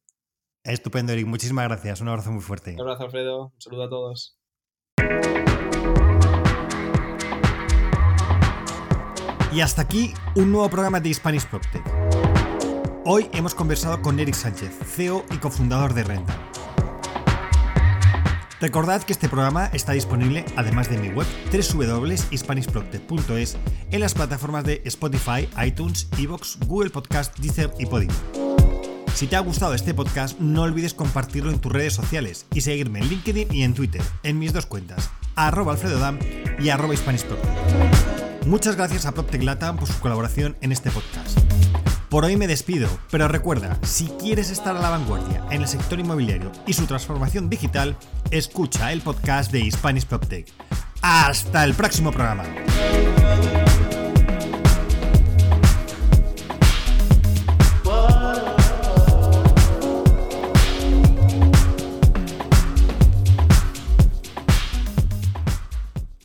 Estupendo, 0.62 1.14
Eric. 1.14 1.26
Muchísimas 1.26 1.66
gracias. 1.66 2.02
Un 2.02 2.08
abrazo 2.08 2.30
muy 2.30 2.42
fuerte. 2.42 2.74
Un 2.74 2.82
abrazo, 2.82 3.04
Alfredo. 3.04 3.44
Un 3.54 3.60
saludo 3.62 3.84
a 3.84 3.88
todos. 3.88 4.38
Y 9.54 9.62
hasta 9.62 9.80
aquí 9.80 10.12
un 10.36 10.52
nuevo 10.52 10.68
programa 10.68 11.00
de 11.00 11.14
Spanish 11.14 11.46
PropTech. 11.46 11.82
Hoy 13.06 13.26
hemos 13.32 13.54
conversado 13.54 14.02
con 14.02 14.20
Eric 14.20 14.34
Sánchez, 14.34 14.80
CEO 14.84 15.24
y 15.30 15.38
cofundador 15.38 15.94
de 15.94 16.04
Renta. 16.04 16.38
Recordad 18.60 19.02
que 19.02 19.14
este 19.14 19.28
programa 19.28 19.70
está 19.72 19.92
disponible, 19.92 20.44
además 20.54 20.90
de 20.90 20.98
mi 20.98 21.08
web, 21.08 21.26
www.hispanishproctet.es, 21.50 23.56
en 23.90 24.00
las 24.00 24.12
plataformas 24.12 24.64
de 24.64 24.82
Spotify, 24.84 25.48
iTunes, 25.64 26.08
Evox, 26.18 26.58
Google 26.66 26.90
Podcast, 26.90 27.38
Deezer 27.38 27.72
y 27.78 27.86
Podimo. 27.86 28.12
Si 29.14 29.26
te 29.26 29.36
ha 29.36 29.40
gustado 29.40 29.72
este 29.72 29.94
podcast, 29.94 30.38
no 30.38 30.62
olvides 30.62 30.92
compartirlo 30.92 31.50
en 31.50 31.58
tus 31.58 31.72
redes 31.72 31.94
sociales 31.94 32.44
y 32.52 32.60
seguirme 32.60 33.00
en 33.00 33.08
LinkedIn 33.08 33.48
y 33.50 33.62
en 33.62 33.72
Twitter, 33.72 34.02
en 34.22 34.38
mis 34.38 34.52
dos 34.52 34.66
cuentas, 34.66 35.08
arroba 35.36 35.72
alfredodam 35.72 36.18
y 36.58 36.68
arroba 36.68 36.94
Muchas 38.46 38.76
gracias 38.76 39.06
a 39.06 39.12
PropTech 39.12 39.42
Latam 39.42 39.78
por 39.78 39.88
su 39.88 39.98
colaboración 40.00 40.58
en 40.60 40.72
este 40.72 40.90
podcast. 40.90 41.38
Por 42.10 42.24
hoy 42.24 42.36
me 42.36 42.48
despido, 42.48 42.88
pero 43.12 43.28
recuerda, 43.28 43.78
si 43.82 44.08
quieres 44.18 44.50
estar 44.50 44.76
a 44.76 44.80
la 44.80 44.90
vanguardia 44.90 45.46
en 45.52 45.62
el 45.62 45.68
sector 45.68 46.00
inmobiliario 46.00 46.50
y 46.66 46.72
su 46.72 46.84
transformación 46.86 47.48
digital, 47.48 47.96
escucha 48.32 48.90
el 48.90 49.00
podcast 49.00 49.52
de 49.52 49.60
Hispanic 49.60 50.06
PropTech. 50.06 50.52
Hasta 51.02 51.62
el 51.62 51.72
próximo 51.74 52.10
programa. 52.10 52.42